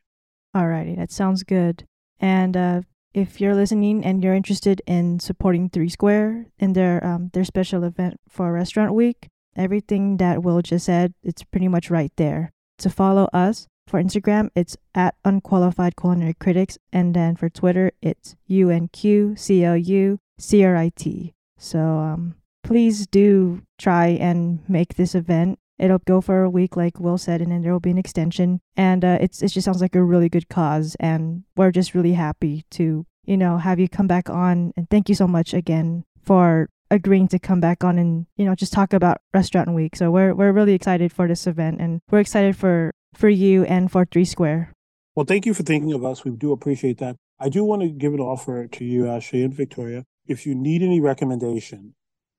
Alrighty, 0.56 0.96
that 0.98 1.12
sounds 1.12 1.44
good. 1.44 1.86
And 2.20 2.58
uh, 2.58 2.82
if 3.14 3.42
you're 3.42 3.56
listening 3.56 4.06
and 4.06 4.24
you're 4.24 4.34
interested 4.34 4.82
in 4.86 5.20
supporting 5.20 5.70
Three 5.70 5.90
Square 5.90 6.46
in 6.60 6.74
their 6.74 7.04
um, 7.06 7.32
their 7.34 7.44
special 7.44 7.84
event 7.84 8.20
for 8.28 8.54
Restaurant 8.54 8.94
Week, 8.94 9.30
everything 9.56 10.18
that 10.18 10.44
Will 10.44 10.62
just 10.62 10.86
said, 10.86 11.14
it's 11.24 11.44
pretty 11.44 11.68
much 11.68 11.90
right 11.90 12.12
there. 12.18 12.52
To 12.80 12.90
follow 12.90 13.30
us 13.34 13.68
for 13.88 14.02
Instagram, 14.02 14.50
it's 14.56 14.78
at 14.94 15.16
Unqualified 15.26 15.96
Culinary 15.96 16.36
Critics, 16.36 16.78
and 16.94 17.14
then 17.14 17.36
for 17.36 17.50
Twitter, 17.50 17.92
it's 18.02 18.36
UNQCLUCRIT. 18.50 21.34
So 21.58 21.80
um, 21.80 22.36
please 22.64 23.08
do 23.08 23.64
try 23.78 24.08
and 24.08 24.60
make 24.70 24.96
this 24.96 25.16
event. 25.16 25.60
It'll 25.80 26.00
go 26.00 26.22
for 26.22 26.44
a 26.44 26.50
week, 26.50 26.76
like 26.76 27.00
Will 27.00 27.18
said, 27.18 27.42
and 27.42 27.52
then 27.52 27.62
there 27.62 27.72
will 27.72 27.80
be 27.80 27.92
an 27.92 27.98
extension. 27.98 28.62
And 28.76 29.06
uh, 29.06 29.18
it's 29.22 29.42
it 29.42 29.50
just 29.50 29.66
sounds 29.66 29.82
like 29.82 29.96
a 29.96 30.04
really 30.04 30.30
good 30.30 30.50
cause, 30.50 30.96
and 31.00 31.44
we're 31.56 31.72
just 31.72 31.96
really 31.96 32.14
happy 32.14 32.66
to 32.72 33.06
you 33.26 33.38
know 33.38 33.58
have 33.58 33.80
you 33.80 33.88
come 33.88 34.08
back 34.08 34.30
on. 34.30 34.74
And 34.76 34.90
thank 34.90 35.10
you 35.10 35.16
so 35.16 35.28
much 35.28 35.54
again 35.54 36.04
for 36.22 36.70
agreeing 36.92 37.28
to 37.30 37.40
come 37.40 37.60
back 37.60 37.84
on 37.84 38.00
and 38.00 38.26
you 38.36 38.46
know 38.46 38.56
just 38.56 38.74
talk 38.74 38.94
about 38.94 39.22
Restaurant 39.34 39.74
Week. 39.74 39.96
So 39.96 40.12
we're 40.12 40.34
we're 40.34 40.52
really 40.52 40.74
excited 40.74 41.12
for 41.12 41.28
this 41.28 41.48
event, 41.48 41.80
and 41.80 42.02
we're 42.12 42.20
excited 42.20 42.56
for 42.58 42.92
for 43.14 43.30
you 43.30 43.64
and 43.66 43.92
for 43.92 44.06
Three 44.06 44.26
Square. 44.26 44.74
Well, 45.16 45.26
thank 45.26 45.46
you 45.46 45.54
for 45.54 45.64
thinking 45.64 45.94
of 45.94 46.06
us. 46.06 46.24
We 46.24 46.32
do 46.32 46.52
appreciate 46.52 46.98
that. 47.00 47.16
I 47.40 47.50
do 47.50 47.64
want 47.64 47.82
to 47.82 47.90
give 47.90 48.14
an 48.14 48.20
offer 48.20 48.68
to 48.68 48.86
you, 48.86 49.08
Ashley 49.08 49.44
and 49.44 49.54
Victoria. 49.54 50.04
If 50.28 50.46
you 50.46 50.54
need 50.56 50.82
any 50.82 51.00
recommendation, 51.02 51.96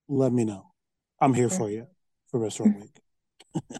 let 0.08 0.32
me 0.32 0.44
know. 0.44 0.72
I'm 1.20 1.34
here 1.34 1.48
for 1.48 1.70
you 1.70 1.86
for 2.30 2.38
Restaurant 2.38 2.80
Week. 2.80 3.00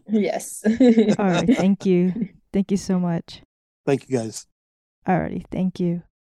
Yes. 0.07 0.63
All 0.65 1.29
right, 1.29 1.47
thank 1.55 1.85
you, 1.85 2.29
thank 2.53 2.71
you 2.71 2.77
so 2.77 2.99
much. 2.99 3.41
Thank 3.85 4.09
you, 4.09 4.17
guys. 4.17 4.45
Alrighty, 5.07 5.45
thank 5.51 5.79
you. 5.79 6.03